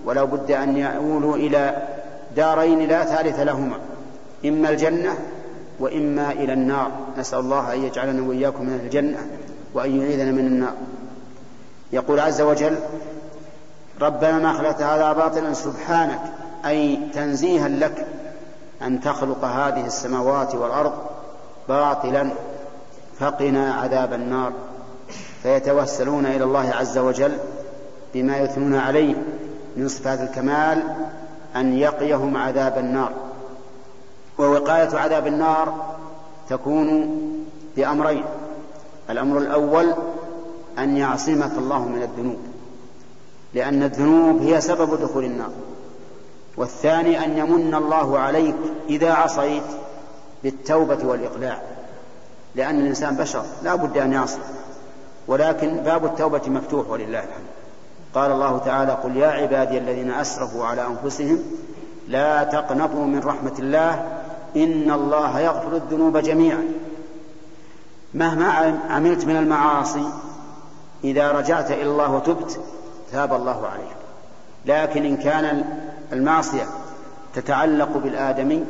[0.05, 1.87] ولا بد أن يؤولوا إلى
[2.35, 3.75] دارين لا ثالث لهما
[4.45, 5.13] إما الجنة
[5.79, 6.91] وإما إلى النار.
[7.17, 9.17] نسأل الله أن يجعلنا وإياكم من الجنة
[9.73, 10.73] وأن يعيذنا من النار.
[11.93, 12.75] يقول عز وجل
[14.01, 16.21] ربنا ما خلقت هذا باطلا سبحانك
[16.65, 18.07] أي تنزيها لك
[18.81, 20.93] أن تخلق هذه السماوات والأرض
[21.69, 22.29] باطلا
[23.19, 24.51] فقنا عذاب النار.
[25.43, 27.37] فيتوسلون إلى الله عز وجل
[28.13, 29.15] بما يثنون عليه
[29.77, 30.83] من صفات الكمال
[31.55, 33.11] أن يقيهم عذاب النار.
[34.37, 35.95] ووقاية عذاب النار
[36.49, 37.17] تكون
[37.75, 38.25] بأمرين
[39.09, 39.93] الأمر الأول
[40.79, 42.48] أن يعصمك الله من الذنوب.
[43.53, 45.51] لأن الذنوب هي سبب دخول النار.
[46.57, 48.55] والثاني أن يمن الله عليك
[48.89, 49.63] إذا عصيت
[50.43, 51.61] بالتوبة والإقلاع.
[52.55, 54.39] لأن الإنسان بشر لا بد أن يعصي.
[55.27, 57.49] ولكن باب التوبة مفتوح ولله الحمد.
[58.13, 61.39] قال الله تعالى قل يا عبادي الذين أسرفوا على أنفسهم
[62.07, 63.91] لا تقنطوا من رحمة الله
[64.55, 66.63] إن الله يغفر الذنوب جميعا.
[68.13, 70.09] مهما عملت من المعاصي
[71.03, 72.59] إذا رجعت إلى الله وتبت
[73.11, 73.95] تاب الله عليك
[74.65, 75.63] لكن إن كان
[76.13, 76.65] المعصية
[77.35, 78.65] تتعلق بالآدمي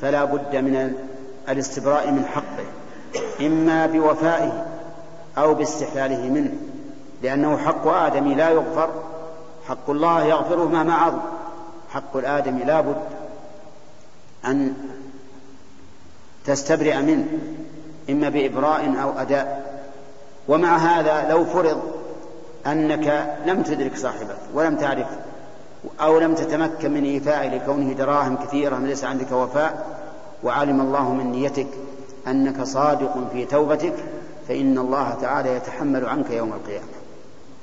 [0.00, 0.94] فلا بد من
[1.48, 2.64] الاستبراء من حقه
[3.46, 4.66] إما بوفائه
[5.38, 6.52] أو باستحلاله منه
[7.22, 8.90] لأنه حق آدم لا يغفر
[9.68, 11.20] حق الله يغفره مهما عظم
[11.90, 13.02] حق الآدم لا بد
[14.44, 14.74] أن
[16.44, 17.26] تستبرئ منه
[18.10, 19.72] إما بإبراء أو أداء.
[20.48, 22.01] ومع هذا لو فرض
[22.66, 25.16] أنك لم تدرك صاحبك ولم تعرفه
[26.00, 29.86] أو لم تتمكن من إيفائه لكونه دراهم كثيرة ليس عندك وفاء
[30.44, 31.66] وعلم الله من نيتك
[32.26, 33.94] أنك صادق في توبتك
[34.48, 36.86] فإن الله تعالى يتحمل عنك يوم القيامة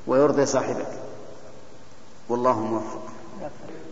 [0.07, 0.87] ويرضي صاحبك.
[2.29, 3.01] والله موفق.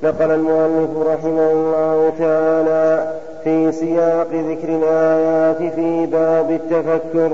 [0.03, 7.31] نقل المؤلف رحمه الله تعالى في سياق ذكر الآيات في باب التفكر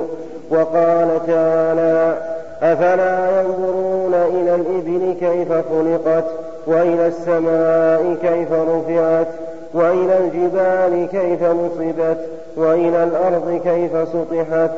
[0.53, 2.17] وقال تعالى
[2.63, 6.25] أفلا ينظرون إلى الإبل كيف خلقت
[6.67, 9.27] وإلى السماء كيف رفعت
[9.73, 12.17] وإلى الجبال كيف نصبت
[12.57, 14.71] وإلى الأرض كيف سطحت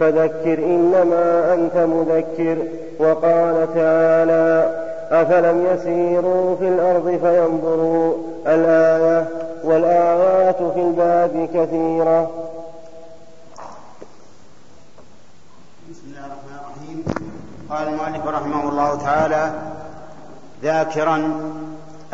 [0.00, 2.56] فذكر إنما أنت مذكر
[2.98, 4.70] وقال تعالى
[5.10, 8.14] أفلم يسيروا في الأرض فينظروا
[8.46, 9.24] الآية
[9.64, 12.30] والآيات في الباب كثيرة
[15.90, 17.04] بسم الله الرحمن الرحيم
[17.72, 19.52] قال المؤلف رحمه الله تعالى
[20.62, 21.40] ذاكرا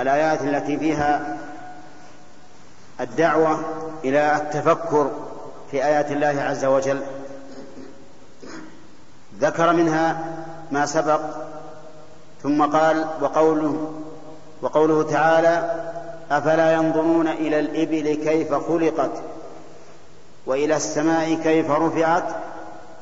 [0.01, 1.37] الآيات التي فيها
[3.01, 3.61] الدعوة
[4.05, 5.11] إلى التفكر
[5.71, 7.01] في آيات الله عز وجل.
[9.41, 10.19] ذكر منها
[10.71, 11.21] ما سبق
[12.43, 13.93] ثم قال وقوله
[14.63, 15.71] وقوله تعالى
[16.31, 19.13] أفلا ينظرون إلى الإبل كيف خلقت
[20.47, 22.25] وإلى السماء كيف رفعت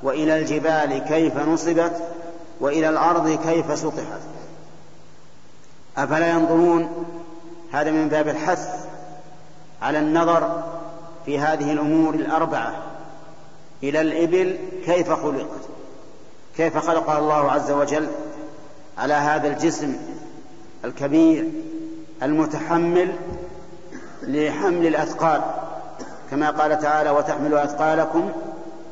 [0.02, 1.92] وإلى الجبال كيف نصبت
[2.60, 4.20] وإلى الأرض كيف سطحت.
[5.96, 7.04] أفلا ينظرون؟
[7.72, 8.86] هذا من باب الحث
[9.82, 10.62] على النظر
[11.26, 12.74] في هذه الأمور الأربعة.
[13.82, 15.68] إلى الإبل كيف خلقت؟
[16.56, 18.08] كيف خلقها الله عز وجل
[18.98, 19.96] على هذا الجسم
[20.84, 21.50] الكبير
[22.22, 23.12] المتحمل
[24.22, 25.42] لحمل الأثقال؟
[26.30, 28.30] كما قال تعالى وتحملوا أثقالكم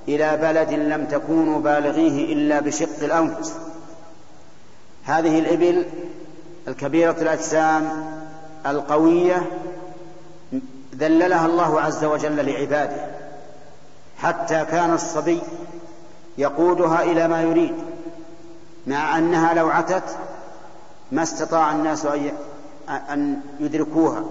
[0.08, 3.54] إلى بلد لم تكونوا بالغيه إلا بشق الأنفس.
[5.04, 5.84] هذه الإبل
[6.68, 7.90] الكبيرة الأجسام
[8.66, 9.42] القوية
[10.98, 13.06] ذللها الله عز وجل لعباده
[14.18, 15.40] حتى كان الصبي
[16.38, 17.74] يقودها إلى ما يريد
[18.86, 20.16] مع أنها لو عتت
[21.12, 22.06] ما استطاع الناس
[22.88, 24.24] أن يدركوها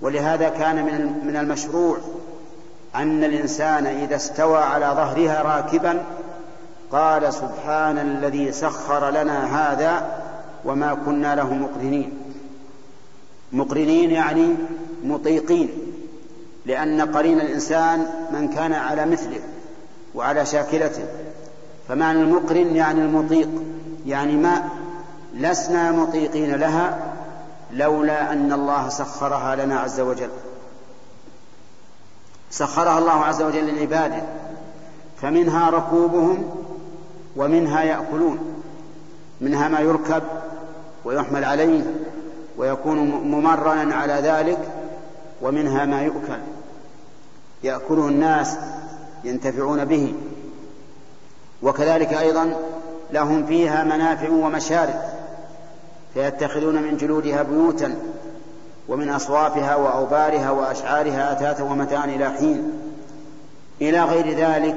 [0.00, 0.84] ولهذا كان
[1.24, 1.98] من المشروع
[2.98, 6.02] أن الإنسان إذا استوى على ظهرها راكبا
[6.92, 10.20] قال سبحان الذي سخر لنا هذا
[10.64, 12.12] وما كنا له مقرنين.
[13.52, 14.54] مقرنين يعني
[15.04, 15.68] مطيقين
[16.66, 19.40] لأن قرين الإنسان من كان على مثله
[20.14, 21.04] وعلى شاكلته.
[21.88, 23.48] فمعنى المقرن يعني المطيق
[24.06, 24.62] يعني ما
[25.34, 26.98] لسنا مطيقين لها
[27.72, 30.30] لولا أن الله سخرها لنا عز وجل.
[32.50, 34.22] سخرها الله عز وجل لعباده
[35.22, 36.50] فمنها ركوبهم
[37.36, 38.38] ومنها يأكلون
[39.40, 40.22] منها ما يركب
[41.04, 41.82] ويحمل عليه
[42.58, 44.58] ويكون ممرنا على ذلك
[45.42, 46.38] ومنها ما يؤكل.
[47.64, 48.56] يأكله الناس
[49.24, 50.14] ينتفعون به.
[51.62, 52.56] وكذلك أيضا
[53.12, 55.00] لهم فيها منافع ومشارب
[56.14, 57.94] فيتخذون من جلودها بيوتا
[58.88, 62.72] ومن أصوافها وأوبارها وأشعارها أثاثا ومتاعا إلى حين.
[63.80, 64.76] إلى غير ذلك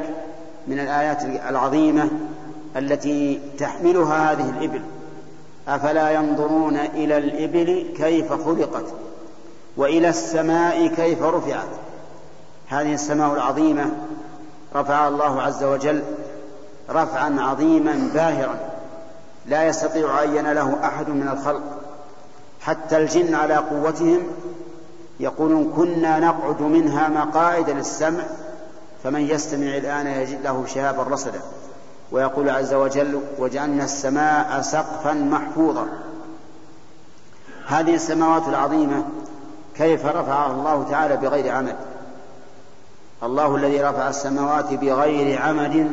[0.67, 2.09] من الآيات العظيمة
[2.77, 4.81] التي تحملها هذه الإبل.
[5.67, 8.85] أفلا ينظرون إلى الإبل كيف خلقت
[9.77, 11.69] وإلى السماء كيف رفعت.
[12.67, 13.91] هذه السماء العظيمة
[14.75, 16.01] رفعها الله عز وجل
[16.89, 18.55] رفعا عظيما باهرا.
[19.45, 21.80] لا يستطيع عين له أحد من الخلق.
[22.61, 24.19] حتى الجن على قوتهم
[25.19, 28.23] يقولون كنا نقعد منها مقاعد للسمع
[29.03, 31.41] فمن يستمع الآن يجد له شهابا رصدا.
[32.11, 35.87] ويقول عز وجل وجعلنا السماء سقفا محفوظا.
[37.67, 39.03] هذه السماوات العظيمة
[39.75, 41.75] كيف رفعها الله تعالى بغير عمد
[43.23, 45.91] الله الذي رفع السماوات بغير عمد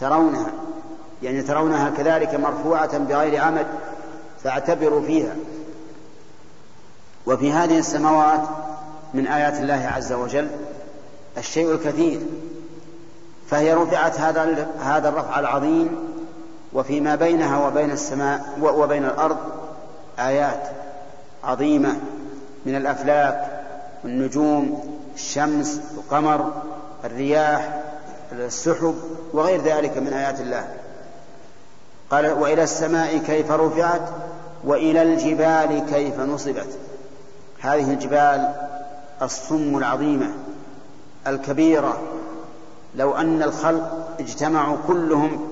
[0.00, 0.50] ترونها
[1.22, 3.66] يعني ترونها كذلك مرفوعة بغير عمد
[4.44, 5.36] فاعتبروا فيها.
[7.26, 8.40] وفي هذه السماوات
[9.14, 10.48] من آيات الله عز وجل
[11.38, 12.20] الشيء الكثير
[13.50, 15.88] فهي رفعت هذا هذا الرفع العظيم
[16.72, 19.36] وفيما بينها وبين السماء وبين الأرض
[20.18, 20.62] آيات
[21.44, 21.96] عظيمة
[22.66, 23.62] من الأفلاك
[24.04, 26.52] والنجوم الشمس القمر
[27.04, 27.82] الرياح
[28.32, 28.94] السحب
[29.32, 30.68] وغير ذلك من آيات الله.
[32.10, 34.08] قال وإلى السماء كيف رفعت
[34.64, 36.78] وإلى الجبال كيف نصبت.
[37.64, 38.54] هذه الجبال
[39.22, 40.30] الصم العظيمة
[41.26, 42.00] الكبيرة.
[42.96, 45.48] لو أن الخلق اجتمعوا كلهم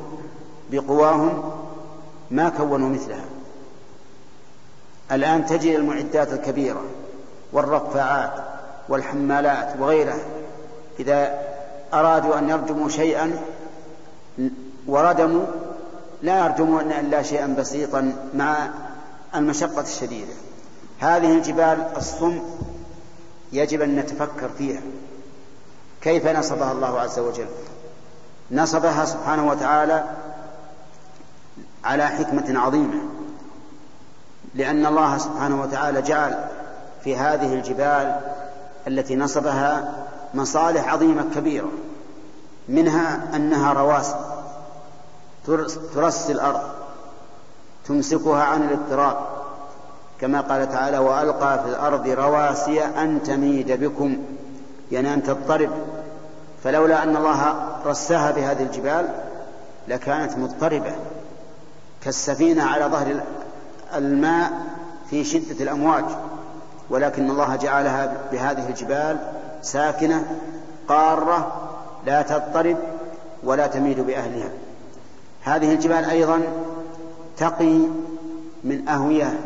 [0.70, 1.52] بقواهم
[2.30, 3.24] ما كونوا مثلها.
[5.12, 6.82] الآن تجد المعدات الكبيرة
[7.52, 8.32] والرفاعات
[8.88, 10.24] والحمالات وغيرها.
[11.00, 11.38] إذا
[11.94, 13.38] أرادوا أن يرجموا شيئا
[14.86, 15.44] وردموا
[16.22, 18.68] لا يرجمون إلا شيئا بسيطا مع
[19.34, 20.32] المشقة الشديدة.
[21.02, 22.38] هذه الجبال الصم
[23.52, 24.80] يجب أن نتفكر فيها.
[26.00, 27.46] كيف نصبها الله عز وجل؟
[28.50, 30.04] نصبها سبحانه وتعالى
[31.84, 33.00] على حكمة عظيمة
[34.54, 36.44] لأن الله سبحانه وتعالى جعل
[37.04, 38.20] في هذه الجبال
[38.86, 39.94] التي نصبها
[40.34, 41.70] مصالح عظيمة كبيرة
[42.68, 44.16] منها أنها رواسي
[45.94, 46.60] ترسي الأرض
[47.86, 49.41] تمسكها عن الاضطراب.
[50.22, 54.16] كما قال تعالى وألقى في الأرض رواسي أن تميد بكم
[54.92, 55.70] يعني أن تضطرب.
[56.64, 57.54] فلولا أن الله
[57.86, 59.08] رساها بهذه الجبال
[59.88, 60.92] لكانت مضطربة
[62.04, 63.20] كالسفينة على ظهر
[63.94, 64.52] الماء
[65.10, 66.04] في شدة الأمواج.
[66.90, 69.18] ولكن الله جعلها بهذه الجبال
[69.62, 70.24] ساكنة
[70.88, 71.68] قارة
[72.06, 72.76] لا تضطرب
[73.44, 74.50] ولا تميد بأهلها.
[75.42, 76.40] هذه الجبال أيضا
[77.36, 77.78] تقي
[78.64, 79.40] من أهوية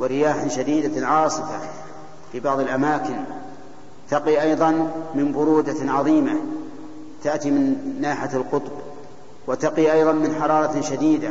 [0.00, 1.60] ورياح شديدة عاصفة
[2.32, 3.16] في بعض الأماكن
[4.10, 6.32] تقي أيضا من برودة عظيمة
[7.22, 8.72] تأتي من ناحية القطب
[9.46, 11.30] وتقي أيضا من حرارة شديدة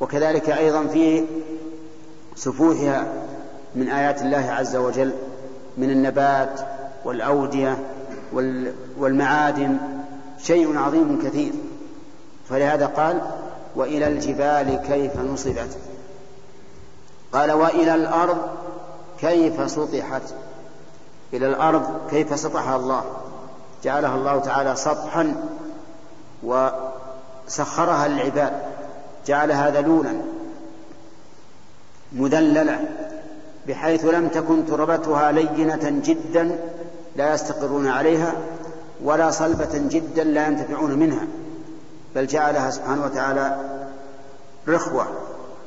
[0.00, 1.24] وكذلك أيضا في
[2.36, 3.12] سفوحها
[3.74, 5.12] من آيات الله عز وجل
[5.78, 6.60] من النبات
[7.04, 7.78] والأودية
[8.98, 9.76] والمعادن
[10.38, 11.52] شيء عظيم كثير.
[12.48, 13.20] فلهذا قال
[13.76, 15.78] وإلى الجبال كيف نصبت؟
[17.34, 18.38] قال وإلى الأرض
[19.20, 20.22] كيف سطحت؟
[21.32, 23.04] إلى الأرض كيف سطحها الله؟
[23.84, 25.34] جعلها الله تعالى سطحا
[26.42, 28.52] وسخرها للعباد.
[29.26, 30.12] جعلها ذلولا
[32.12, 32.80] مذللة
[33.68, 36.58] بحيث لم تكن تربتها لينة جدا
[37.16, 38.32] لا يستقرون عليها
[39.04, 41.26] ولا صلبة جدا لا ينتفعون منها
[42.14, 43.56] بل جعلها سبحانه وتعالى
[44.68, 45.06] رخوة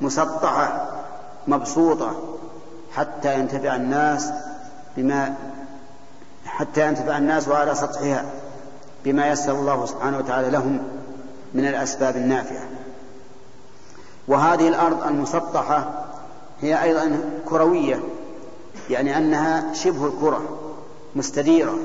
[0.02, 0.88] مسطحة
[1.48, 2.38] مبسوطة
[2.94, 4.30] حتى ينتفع الناس
[4.98, 5.36] بما
[6.46, 8.26] حتى ينتفع الناس على سطحها
[9.06, 10.80] بما يسر الله سبحانه وتعالى لهم
[11.54, 12.64] من الأسباب النافعة.
[14.28, 16.06] وهذه الأرض المسطحة
[16.62, 18.00] هي أيضا كروية
[18.90, 20.42] يعني أنها شبه الكرة
[21.16, 21.78] مستديرة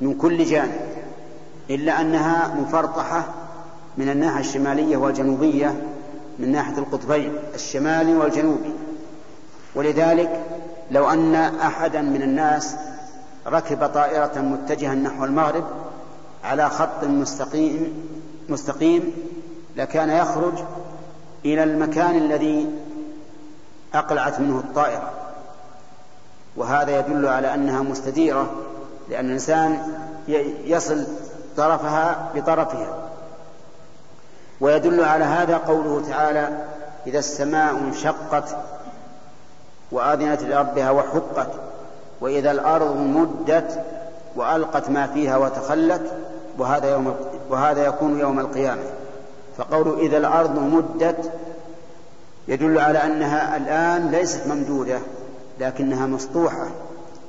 [0.00, 0.80] من كل جانب
[1.70, 3.24] إلا أنها مفرطحة
[3.98, 5.82] من الناحية الشمالية والجنوبية
[6.38, 8.72] من ناحية القطبين الشمالي والجنوبي.
[9.74, 10.40] ولذلك
[10.90, 12.76] لو أن أحدا من الناس
[13.46, 15.64] ركب طائرة متجها نحو المغرب
[16.44, 18.06] على خط مستقيم
[18.48, 19.12] مستقيم
[19.76, 20.52] لكان يخرج
[21.44, 22.70] إلى المكان الذي
[23.94, 25.10] أقلعت منه الطائرة.
[26.56, 28.52] وهذا يدل على أنها مستديرة
[29.10, 29.78] لأن الإنسان
[30.64, 31.06] يصل
[31.56, 33.08] طرفها بطرفها.
[34.60, 36.64] ويدل على هذا قوله تعالى
[37.06, 38.56] إذا السماء انشقت
[39.94, 41.48] وآذنت لربها وحقت
[42.20, 43.84] وإذا الأرض مدت
[44.36, 46.02] وألقت ما فيها وتخلت
[46.58, 47.14] وهذا يوم
[47.50, 48.82] وهذا يكون يوم القيامة.
[49.58, 51.32] فقول إذا الأرض مدت
[52.48, 54.98] يدل على أنها الآن ليست ممدودة
[55.60, 56.66] لكنها مسطوحة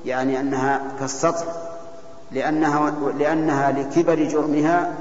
[0.05, 1.45] يعني أنها كالسطح
[2.31, 4.93] لأنها, لأنها لكبر جرمها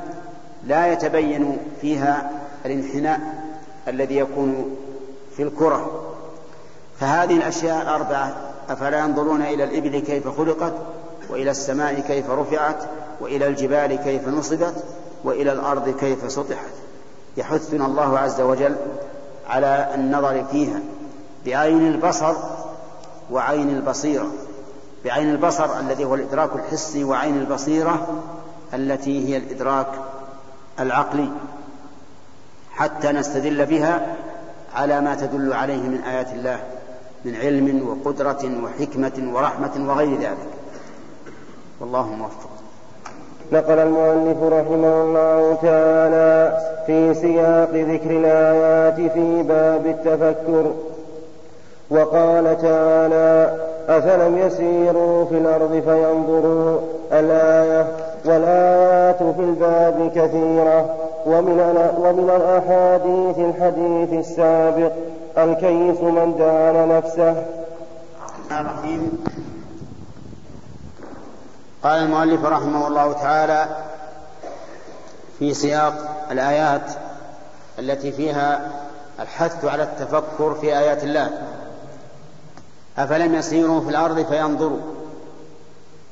[0.66, 2.30] لا يتبين فيها
[2.66, 3.20] الانحناء
[3.88, 4.76] الذي يكون
[5.36, 6.03] في الكرة.
[7.00, 8.36] فهذه الأشياء الأربعة
[8.68, 10.72] أفلا ينظرون إلى الإبل كيف خلقت
[11.30, 12.76] وإلى السماء كيف رفعت
[13.20, 14.84] وإلى الجبال كيف نصبت
[15.24, 16.70] وإلى الأرض كيف سطحت.
[17.36, 18.76] يحثنا الله عز وجل
[19.48, 20.80] على النظر فيها
[21.46, 22.34] بعين البصر
[23.30, 24.26] وعين البصيرة.
[25.04, 28.22] بعين البصر الذي هو الإدراك الحسي وعين البصيرة
[28.74, 29.86] التي هي الإدراك
[30.80, 31.28] العقلي.
[32.72, 34.16] حتى نستدل بها
[34.74, 36.73] على ما تدل عليه من آيات الله.
[37.24, 40.50] من علم وقدرة وحكمة ورحمة وغير ذلك.
[41.80, 42.50] والله موفق.
[43.52, 50.72] نقل المؤلف رحمه الله تعالى في سياق ذكر الآيات في باب التفكر.
[51.90, 56.78] وقال تعالى أفلم يسيروا في الأرض فينظروا
[57.12, 57.86] الآية
[58.24, 60.94] والآيات في الباب كثيرة
[61.26, 61.58] ومن
[61.98, 64.92] ومن الأحاديث الحديث السابق
[65.38, 67.46] الكيس من دان نفسه.
[68.50, 69.24] الرحيم.
[71.82, 73.68] قال المؤلف رحمه الله تعالى
[75.38, 76.90] في سياق الآيات
[77.78, 78.70] التي فيها
[79.20, 81.30] الحث على التفكر في آيات الله.
[82.98, 84.80] أفلم يسيروا في الأرض فينظروا.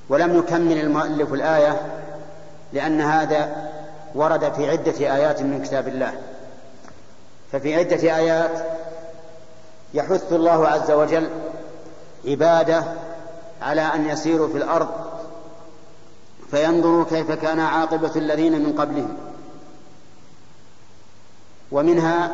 [0.09, 1.81] ولم يكمل المؤلف الآية
[2.73, 3.71] لأن هذا
[4.15, 6.13] ورد في عدة آيات من كتاب الله.
[7.53, 8.83] ففي عدة آيات
[9.95, 11.29] يحث الله عز وجل
[12.27, 12.85] عباده
[13.63, 14.89] على أن يسيروا في الأرض
[16.51, 19.17] فينظروا كيف كان عاقبة الذين من قبلهم.
[21.73, 22.31] ومنها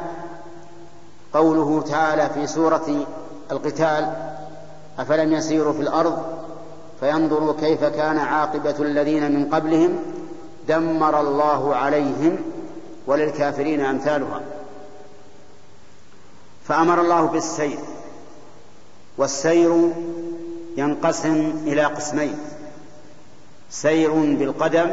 [1.33, 3.07] قوله تعالى في سورة
[3.53, 4.13] القتال
[4.99, 6.23] أفلم يسيروا في الأرض
[7.01, 9.99] فينظروا كيف كان عاقبة الذين من قبلهم
[10.69, 12.39] دمر الله عليهم
[13.07, 14.41] وللكافرين أمثالها.
[16.69, 17.79] فأمر الله بالسير
[19.19, 19.93] والسير
[20.77, 22.39] ينقسم إلى قسمين
[23.71, 24.91] سير بالقدم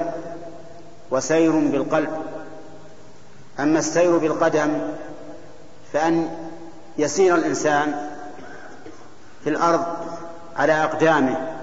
[1.12, 2.10] وسير بالقلب.
[3.60, 4.82] أما السير بالقدم
[5.94, 6.30] فأن
[6.98, 8.10] يسير الإنسان
[9.44, 9.86] في الأرض
[10.56, 11.58] على أقدامه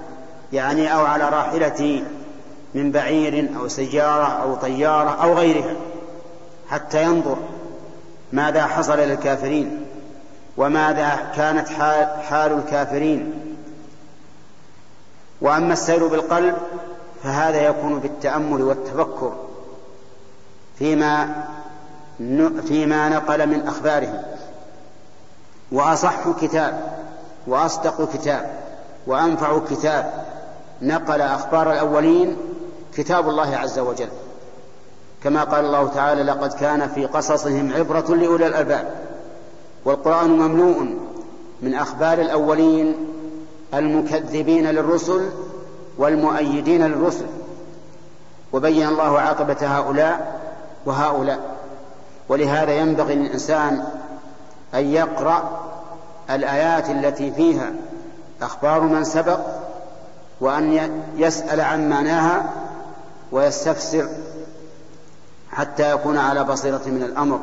[0.53, 2.05] يعني أو على راحلة
[2.75, 5.77] من بعير أو سيارة أو طيارة أو غيرها
[6.71, 7.37] حتى ينظر
[8.33, 9.82] ماذا حصل للكافرين.
[10.57, 11.69] وماذا كانت
[12.29, 13.33] حال, الكافرين.
[15.41, 16.55] وأما السير بالقلب
[17.23, 19.33] فهذا يكون بالتأمل والتفكر
[20.79, 21.45] فيما
[22.67, 24.23] فيما نقل من أخبارهم.
[25.73, 26.99] وأصح كتاب
[27.47, 28.61] وأصدق كتاب
[29.07, 30.25] وأنفع كتاب.
[30.83, 32.37] نقل أخبار الأولين
[32.95, 34.09] كتاب الله عز وجل.
[35.25, 39.12] كما قال الله تعالى لقد كان في قصصهم عبرة لأولي الألباب.
[39.85, 40.87] والقرآن مملوء
[41.63, 42.95] من أخبار الأولين
[43.75, 45.31] المكذبين للرسل
[45.99, 47.27] والمؤيدين للرسل.
[48.53, 50.41] وبين الله عاقبة هؤلاء
[50.87, 51.41] وهؤلاء.
[52.29, 53.85] ولهذا ينبغي للإنسان
[54.75, 55.61] أن يقرأ
[56.31, 57.73] الآيات التي فيها
[58.43, 59.41] أخبار من سبق
[60.41, 62.53] وأن يسأل عن معناها
[63.33, 64.09] ويستفسر
[65.53, 67.41] حتى يكون على بصيرة من الأمر.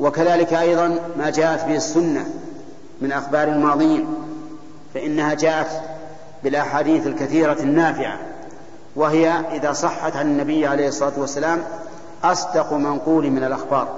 [0.00, 2.26] وكذلك أيضا ما جاءت به السنة
[3.00, 4.06] من أخبار الماضين
[4.94, 5.82] فإنها جاءت
[6.44, 8.18] بالأحاديث الكثيرة النافعة
[8.96, 11.62] وهي إذا صحت عن النبي عليه الصلاة والسلام
[12.24, 13.88] أصدق منقول من الأخبار.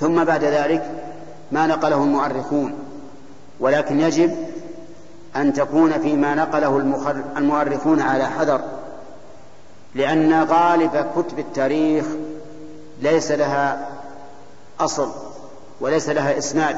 [0.00, 0.90] ثم بعد ذلك
[1.52, 2.74] ما نقله المؤرخون
[3.60, 4.36] ولكن يجب
[5.36, 6.76] أن تكون فيما نقله
[7.36, 8.60] المؤرخون على حذر
[9.94, 12.04] لأن غالب كتب التاريخ
[13.02, 13.97] ليس لها
[14.80, 15.10] أصل
[15.80, 16.76] وليس لها إسناد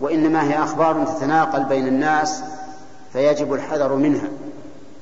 [0.00, 2.42] وإنما هي أخبار تتناقل بين الناس
[3.12, 4.28] فيجب الحذر منها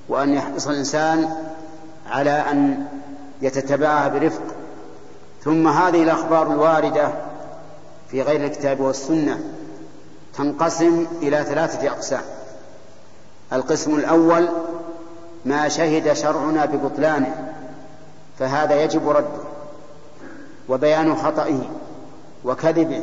[0.08, 1.30] وأن يحرص الإنسان
[2.10, 2.86] على أن
[3.42, 4.42] يتتبعها برفق.
[5.44, 7.08] ثم هذه الأخبار الواردة
[8.10, 9.40] في غير الكتاب والسنة
[10.36, 12.22] تنقسم إلى ثلاثة أقسام.
[13.52, 14.48] القسم الأول
[15.44, 17.54] ما شهد شرعنا ببطلانه
[18.38, 19.40] فهذا يجب رده
[20.68, 21.70] وبيان خطئه.
[22.44, 23.02] وكذبه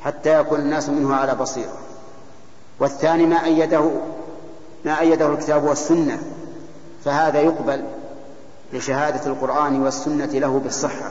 [0.00, 1.72] حتى يكون الناس منه على بصيرة.
[2.80, 3.90] والثاني ما أيده
[4.84, 6.18] ما أيده الكتاب والسنة
[7.04, 7.84] فهذا يقبل
[8.72, 11.10] لشهادة القرآن والسنة له بالصحة.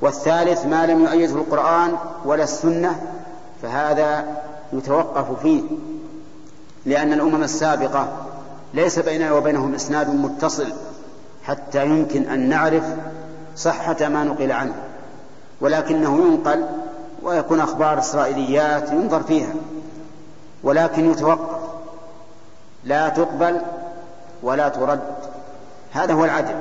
[0.00, 3.00] والثالث ما لم يؤيده القرآن ولا السنة
[3.62, 4.24] فهذا
[4.72, 5.62] يتوقف فيه
[6.86, 8.08] لأن الأمم السابقة
[8.74, 10.72] ليس بيننا وبينهم إسناد متصل
[11.44, 12.84] حتى يمكن أن نعرف
[13.56, 14.74] صحة ما نقل عنه.
[15.62, 16.66] ولكنه ينقل
[17.22, 19.54] ويكون أخبار إسرائيليات ينظر فيها
[20.62, 21.60] ولكن يتوقف
[22.84, 23.60] لا تقبل
[24.42, 25.00] ولا ترد
[25.92, 26.54] هذا هو العدل.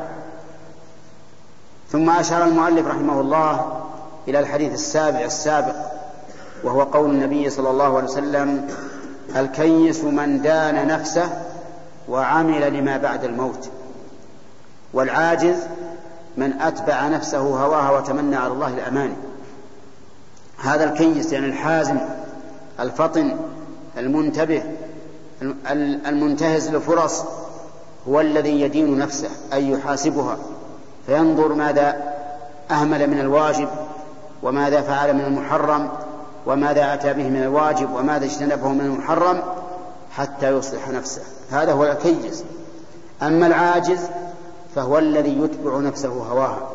[1.92, 3.82] ثم أشار المؤلف رحمه الله
[4.28, 5.76] إلى الحديث السابع السابق
[6.64, 8.68] وهو قول النبي صلى الله عليه وسلم
[9.36, 11.30] الكيس من دان نفسه
[12.10, 13.70] وعمل لما بعد الموت
[14.94, 15.56] والعاجز
[16.38, 19.14] من أتبع نفسه هواها وتمنى على الله الأماني
[20.58, 21.98] هذا الكيس يعني الحازم
[22.80, 23.38] الفطن
[23.98, 24.64] المنتبه
[26.08, 27.24] المنتهز للفرص
[28.08, 30.38] هو الذي يدين نفسه أي يحاسبها.
[31.06, 32.14] فينظر ماذا
[32.72, 33.68] أهمل من الواجب
[34.44, 35.90] وماذا فعل من المحرم
[36.46, 39.42] وماذا أتى به من الواجب وماذا اجتنبه من المحرم
[40.12, 41.22] حتى يصلح نفسه.
[41.52, 42.44] هذا هو الكيس
[43.22, 44.00] أما العاجز
[44.76, 46.70] فهو الذي يتبع نفسه هواها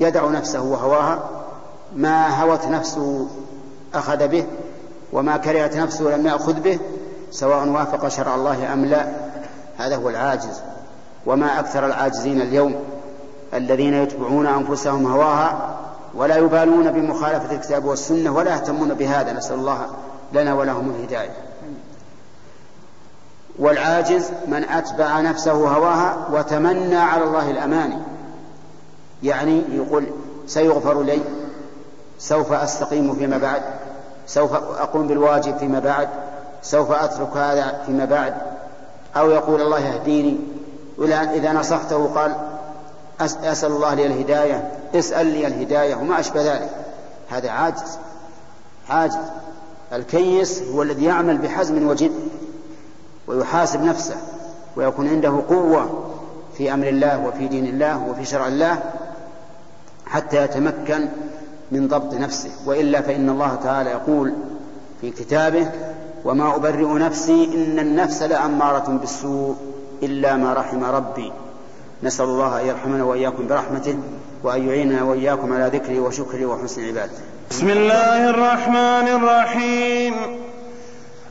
[0.00, 1.28] يدع نفسه وهواها
[1.96, 3.26] ما هوت نفسه
[3.94, 4.46] أخذ به
[5.12, 6.78] وما كرهت نفسه لم يأخذ به
[7.30, 9.06] سواء وافق شرع الله أم لا
[9.78, 10.62] هذا هو العاجز.
[11.26, 12.74] وما أكثر العاجزين اليوم
[13.54, 15.78] الذين يتبعون أنفسهم هواها
[16.14, 19.86] ولا يبالون بمخالفة الكتاب والسنة ولا يهتمون بهذا نسأل الله
[20.32, 21.47] لنا ولهم الهداية.
[23.58, 27.98] والعاجز من أتبع نفسه هواها وتمنى على الله الأماني
[29.22, 30.04] يعني يقول
[30.46, 31.20] سيغفر لي
[32.18, 33.62] سوف أستقيم فيما بعد
[34.26, 36.08] سوف أقوم بالواجب فيما بعد
[36.62, 38.34] سوف أترك هذا فيما بعد.
[39.16, 40.36] أو يقول الله يهديني
[41.34, 42.36] إذا نصحته قال
[43.20, 46.70] أسأل الله لي الهداية اسأل لي الهداية وما أشبه ذلك.
[47.30, 47.98] هذا عاجز
[48.90, 49.16] عاجز.
[49.92, 52.12] الكيس هو الذي يعمل بحزم وجد.
[53.28, 54.16] ويحاسب نفسه
[54.76, 56.10] ويكون عنده قوة
[56.56, 58.82] في أمر الله وفي دين الله وفي شرع الله
[60.06, 61.08] حتى يتمكن
[61.72, 62.50] من ضبط نفسه.
[62.66, 64.32] وإلا فإن الله تعالى يقول
[65.00, 65.70] في كتابه
[66.24, 69.56] وما أبرئ نفسي إن النفس لأمارة بالسوء
[70.02, 71.32] إلا ما رحم ربي.
[72.02, 73.98] نسأل الله أن يرحمنا وإياكم برحمته
[74.42, 77.22] وأن يعيننا وإياكم على ذكره وشكره وحسن عبادته.
[77.50, 80.14] بسم الله الرحمن الرحيم.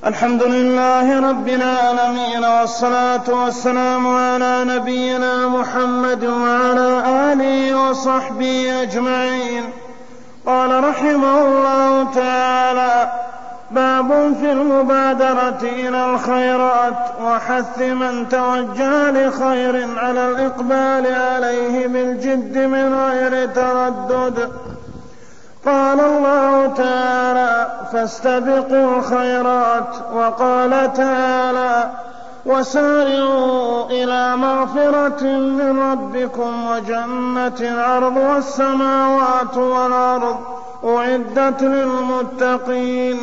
[0.05, 7.03] الحمد لله رب العالمين والصلاة والسلام على نبينا محمد وعلى
[7.33, 9.63] آله وصحبه أجمعين.
[10.45, 13.11] قال رحمه الله تعالى
[13.71, 23.45] باب في المبادرة إلى الخيرات وحث من توجه لخير على الإقبال عليه بالجد من غير
[23.45, 24.51] تردد.
[25.67, 31.89] قال الله تعالى فاستبقوا الخيرات وقال تعالى
[32.45, 40.37] وسارعوا إلى مغفرة من ربكم وجنة عرضها السماوات والأرض.
[40.83, 43.17] أعدت للمتقين.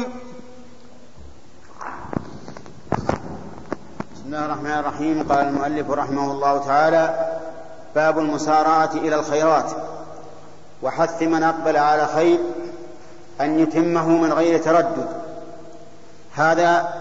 [4.15, 5.27] بسم الله الرحمن الرحيم.
[5.29, 7.15] قال المؤلف رحمه الله تعالى
[7.95, 9.94] باب المسارعة إلى الخيرات.
[10.85, 12.39] وحث من أقبل على خير
[13.41, 15.09] أن يتمه من غير تردد.
[16.35, 16.95] هذا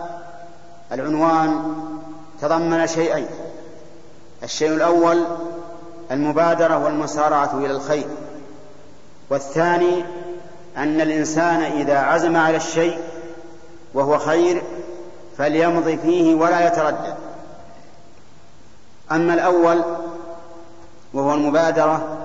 [0.91, 1.75] العنوان
[2.41, 3.27] تضمن شيئين.
[4.43, 5.23] الشيء الأول
[6.11, 8.07] المبادرة والمسارعة إلى الخير.
[9.29, 10.05] والثاني
[10.77, 12.97] أن الإنسان إذا عزم على الشيء
[13.93, 14.63] وهو خير
[15.37, 17.15] فليمضي فيه ولا يتردد.
[19.11, 19.81] أما الأول
[21.13, 22.22] وهو المبادرة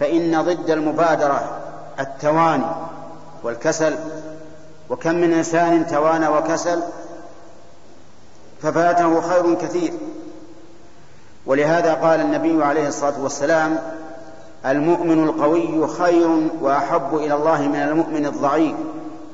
[0.00, 1.58] فإن ضد المبادرة
[2.00, 2.66] التواني
[3.42, 3.94] والكسل
[4.90, 6.82] وكم من إنسان توانى وكسل
[8.62, 9.92] ففاته خير كثير.
[11.46, 13.78] ولهذا قال النبي عليه الصلاة والسلام
[14.66, 16.28] المؤمن القوي خير
[16.60, 18.76] وأحب إلى الله من المؤمن الضعيف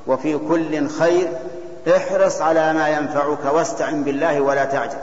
[0.06, 1.32] وفي كل خير
[1.97, 4.94] احرص على ما ينفعك واستعن بالله ولا تعجز.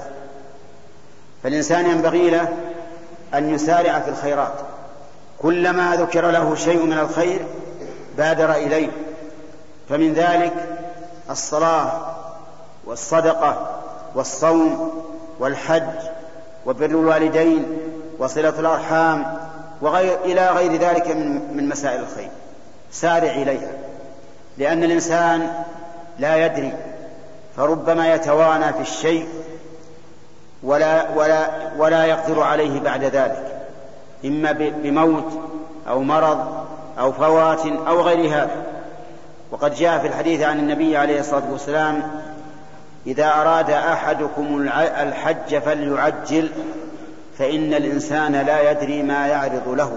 [1.44, 2.53] فالإنسان ينبغي له
[3.34, 4.53] أن يسارع في الخيرات.
[5.41, 7.45] كلما ذكر له شيء من الخير
[8.18, 8.90] بادر إليه.
[9.90, 10.53] فمن ذلك
[11.30, 11.91] الصلاة
[12.86, 13.80] والصدقة
[14.16, 14.91] والصوم
[15.40, 15.99] والحج
[16.66, 17.78] وبر الوالدين
[18.20, 19.38] وصلة الأرحام
[19.82, 22.30] وغير إلى غير ذلك من من مسائل الخير.
[22.91, 23.72] سارع إليها.
[24.57, 25.64] لأن الإنسان
[26.20, 26.74] لا يدري
[27.57, 29.28] فربما يتوانى في الشيء
[30.64, 31.48] ولا ولا
[31.78, 33.59] ولا يقدر عليه بعد ذلك.
[34.26, 35.40] إما بموت
[35.88, 36.66] أو مرض
[37.00, 38.64] أو فوات أو غير هذا.
[39.52, 42.12] وقد جاء في الحديث عن النبي عليه الصلاة والسلام
[43.08, 46.50] إذا أراد أحدكم الحج فليعجل
[47.38, 49.91] فإن الإنسان لا يدري ما يعرض له.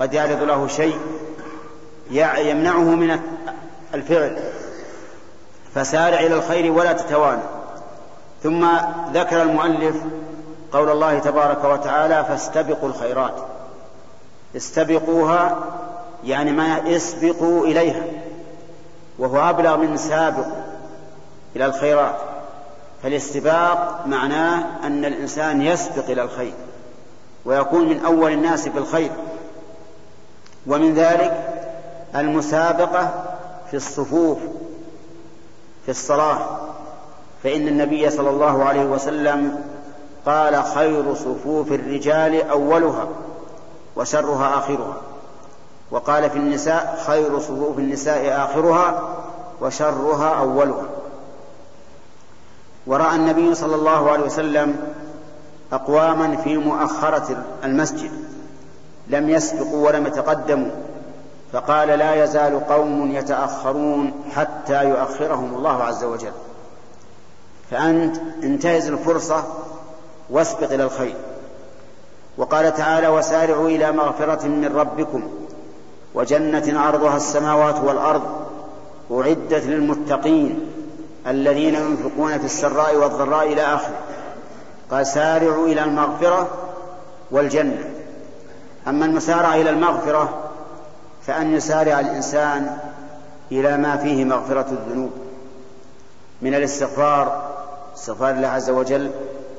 [0.00, 0.98] قد يعرض له شيء
[2.38, 3.20] يمنعه من
[3.94, 4.36] الفعل
[5.74, 7.42] فسارع إلى الخير ولا تتوانى.
[8.42, 8.66] ثم
[9.14, 9.96] ذكر المؤلف
[10.74, 13.34] قول الله تبارك وتعالى فاستبقوا الخيرات.
[14.56, 15.56] استبقوها
[16.24, 18.02] يعني ما اسبقوا إليها
[19.18, 20.46] وهو أبلغ من سابق
[21.56, 22.16] إلى الخيرات.
[23.02, 26.54] فالاستباق معناه أن الإنسان يسبق إلى الخير
[27.44, 29.10] ويكون من أول الناس بالخير.
[30.66, 31.54] ومن ذلك
[32.14, 33.24] المسابقة
[33.70, 34.38] في الصفوف
[35.84, 36.46] في الصلاة.
[37.42, 39.73] فإن النبي صلى الله عليه وسلم
[40.26, 43.08] قال خير صفوف الرجال أولها
[43.96, 44.96] وشرها آخرها.
[45.90, 49.02] وقال في النساء خير صفوف النساء آخرها
[49.60, 50.86] وشرها أولها.
[52.86, 54.76] ورأى النبي صلى الله عليه وسلم
[55.72, 58.10] أقواما في مؤخرة المسجد
[59.08, 60.70] لم يسبقوا ولم يتقدموا
[61.52, 66.32] فقال لا يزال قوم يتأخرون حتى يؤخرهم الله عز وجل.
[67.70, 69.44] فأنت انتهز الفرصة
[70.30, 71.14] واسبق إلى الخير.
[72.38, 75.28] وقال تعالى وسارعوا إلى مغفرة من ربكم
[76.14, 78.22] وجنة عرضها السماوات والأرض
[79.10, 80.70] أعدت للمتقين
[81.26, 83.98] الذين ينفقون في السراء والضراء إلى آخره.
[84.90, 86.48] قال سارعوا إلى المغفرة
[87.30, 87.90] والجنة.
[88.88, 90.50] أما المسارعة إلى المغفرة
[91.26, 92.78] فأن يسارع الإنسان
[93.52, 95.10] إلى ما فيه مغفرة الذنوب
[96.42, 97.54] من الاستغفار
[97.96, 99.10] استغفار الله عز وجل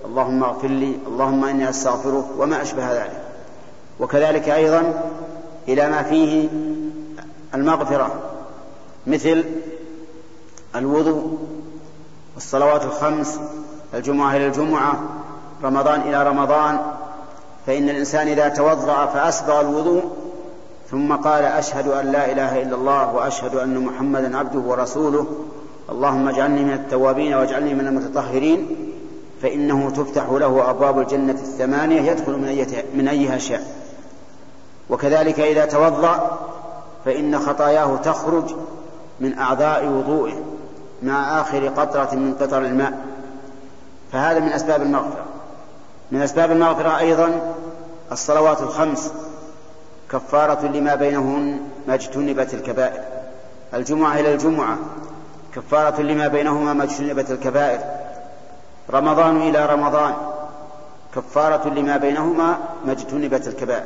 [0.05, 3.21] اللهم اغفر لي اللهم إني أستغفرك وما أشبه ذلك.
[3.99, 5.03] وكذلك أيضا
[5.67, 6.49] إلى ما فيه
[7.55, 8.11] المغفرة
[9.07, 9.43] مثل
[10.75, 11.37] الوضوء
[12.35, 13.39] والصلوات الخمس
[13.93, 14.99] الجمعة إلى الجمعة
[15.63, 16.79] رمضان إلى رمضان.
[17.67, 20.03] فإن الإنسان إذا توضأ فأسبغ الوضوء
[20.91, 25.25] ثم قال أشهد أن لا إله إلا الله وأشهد أن محمدا عبده ورسوله.
[25.89, 28.67] اللهم اجعلني من التوابين واجعلني من المتطهرين.
[29.41, 33.63] فإنه تفتح له أبواب الجنة الثمانية يدخل من, من أيها شاء.
[34.89, 36.39] وكذلك إذا توضأ
[37.05, 38.55] فإن خطاياه تخرج
[39.19, 40.43] من أعضاء وضوئه
[41.03, 43.05] مع آخر قطرة من قطر الماء.
[44.11, 45.25] فهذا من أسباب المغفرة.
[46.11, 47.53] من أسباب المغفرة أيضا
[48.11, 49.11] الصلوات الخمس
[50.11, 53.03] كفارة لما بينهن ما اجتنبت الكبائر.
[53.73, 54.77] الجمعة إلى الجمعة
[55.55, 58.04] كفارة لما بينهما ما اجتنبت الكبائر.
[58.93, 60.13] رمضان إلى رمضان.
[61.15, 63.85] كفارة لما بينهما ما اجتنبت الكبائر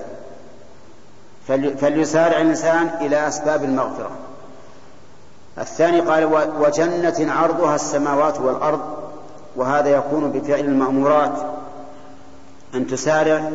[1.82, 4.12] فليسارع الإنسان إلى أسباب المغفرة.
[5.58, 6.26] الثاني قال
[6.60, 8.82] وجنة عرضها السماوات والأرض.
[9.56, 11.34] وهذا يكون بفعل المأمورات.
[12.76, 13.50] أن تسارع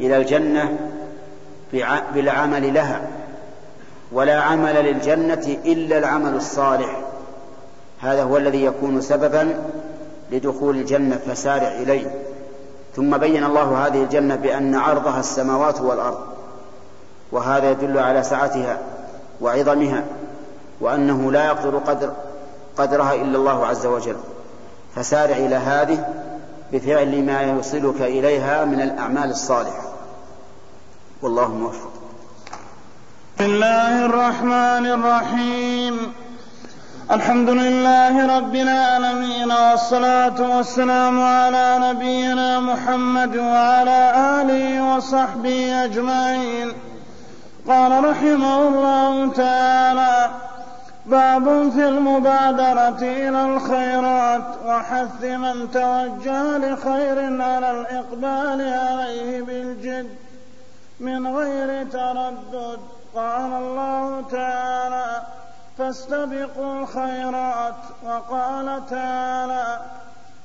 [0.00, 0.78] إلى الجنة
[2.14, 3.00] بالعمل لها.
[4.12, 7.00] ولا عمل للجنة إلا العمل الصالح.
[8.00, 9.64] هذا هو الذي يكون سببا
[10.32, 12.24] لدخول الجنة فسارع إليه.
[12.96, 16.18] ثم بين الله هذه الجنة بأن عرضها السماوات والأرض
[17.32, 18.78] وهذا يدل على سعتها
[19.40, 20.04] وعظمها
[20.80, 22.12] وأنه لا يقدر قدر
[22.76, 24.16] قدرها إلا الله عز وجل.
[24.94, 26.06] فسارع إلى هذه
[26.72, 29.82] بفعل ما يوصلك إليها من الأعمال الصالحة.
[31.22, 31.92] والله موفق.
[33.38, 36.12] بسم الله الرحمن الرحيم.
[37.10, 46.72] الحمد لله رب العالمين والصلاة والسلام على نبينا محمد وعلى آله وصحبه أجمعين.
[47.68, 50.30] قال رحمه الله تعالى
[51.06, 60.08] باب في المبادرة إلى الخيرات وحث من توجه لخير على الإقبال عليه بالجد
[61.00, 62.78] من غير تردد.
[63.14, 65.22] قال الله تعالى
[65.78, 67.74] فاستبقوا الخيرات
[68.04, 69.80] وقال تعالى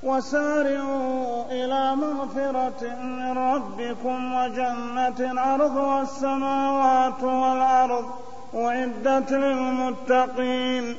[0.03, 8.11] وسارعوا إلى مغفرة من ربكم وجنة عرضها السماوات والأرض
[8.55, 10.95] أعدت للمتقين.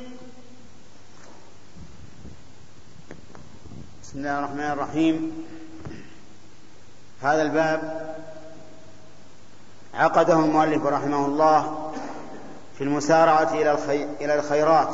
[4.03, 5.47] بسم الله الرحمن الرحيم.
[7.23, 8.15] هذا الباب
[9.95, 11.93] عقده المؤلف رحمه الله
[12.79, 13.55] في المسارعة
[14.21, 14.89] إلى الخيرات.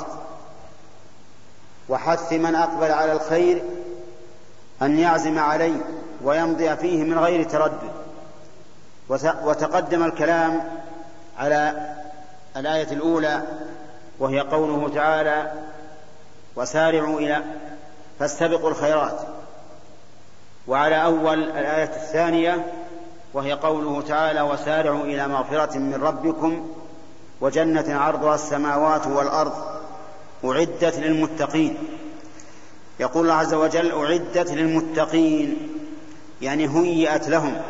[1.89, 3.63] وحث من أقبل على الخير
[4.83, 5.81] أن يعزم عليه
[6.23, 7.91] ويمضي فيه من غير تردد.
[9.45, 10.65] وتقدم الكلام
[11.39, 11.95] على
[12.57, 13.43] الآية الأولى
[14.19, 15.53] وهي قوله تعالى
[16.57, 17.43] وسارعوا إلى
[18.19, 19.21] فاستبقوا الخيرات.
[20.67, 22.67] وعلى أول الآية الثانية
[23.35, 26.69] وهي قوله تعالى وسارعوا إلى مغفرة من ربكم
[27.45, 29.53] وجنة عرضها السماوات والأرض
[30.45, 31.77] أعدت للمتقين.
[33.01, 35.69] يقول الله عز وجل أعدت للمتقين
[36.43, 37.63] يعني هيئت لهم.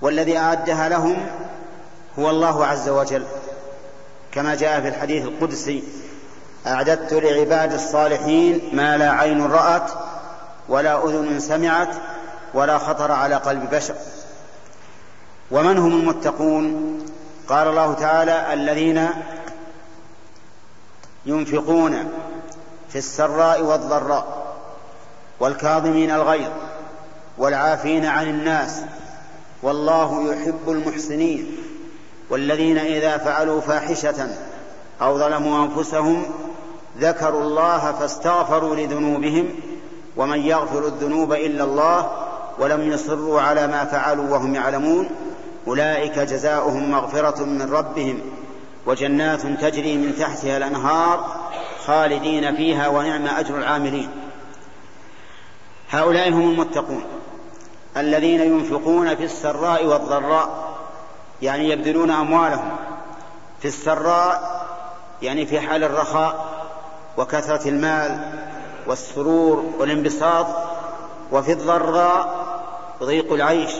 [0.00, 1.26] والذي أعدها لهم
[2.18, 3.24] هو الله عز وجل.
[4.32, 5.82] كما جاء في الحديث القدسي
[6.66, 9.90] أعددت لعباد الصالحين ما لا عين رأت
[10.68, 11.94] ولا أذن سمعت
[12.54, 13.94] ولا خطر على قلب بشر.
[15.50, 16.98] ومن هم المتقون؟
[17.48, 19.08] قال الله تعالى الذين
[21.26, 22.12] ينفقون
[22.88, 24.56] في السراء والضراء
[25.40, 26.50] والكاظمين الغيظ
[27.38, 28.80] والعافين عن الناس
[29.62, 31.56] والله يحب المحسنين
[32.30, 34.28] والذين إذا فعلوا فاحشة
[35.02, 36.22] أو ظلموا أنفسهم
[37.00, 39.48] ذكروا الله فاستغفروا لذنوبهم
[40.16, 42.10] ومن يغفر الذنوب إلا الله
[42.58, 45.08] ولم يصروا على ما فعلوا وهم يعلمون
[45.66, 48.20] أولئك جزاؤهم مغفرة من ربهم
[48.86, 51.46] وجنات تجري من تحتها الأنهار
[51.86, 54.10] خالدين فيها ونعم أجر العاملين.
[55.90, 57.04] هؤلاء هم المتقون
[57.96, 60.76] الذين ينفقون في السراء والضراء
[61.42, 62.76] يعني يبذلون أموالهم.
[63.60, 64.66] في السراء
[65.22, 66.46] يعني في حال الرخاء
[67.16, 68.32] وكثرة المال
[68.86, 70.46] والسرور والانبساط
[71.32, 72.46] وفي الضراء
[73.02, 73.70] ضيق العيش.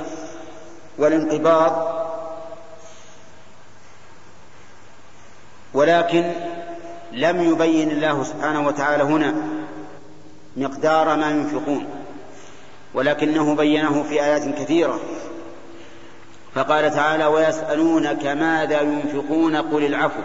[0.98, 1.96] والانقباض
[5.74, 6.32] ولكن
[7.12, 9.34] لم يبين الله سبحانه وتعالى هنا
[10.56, 11.86] مقدار ما ينفقون
[12.94, 15.00] ولكنه بينه في آيات كثيرة.
[16.54, 20.20] فقال تعالى ويسألونك ماذا ينفقون؟ قل العفو.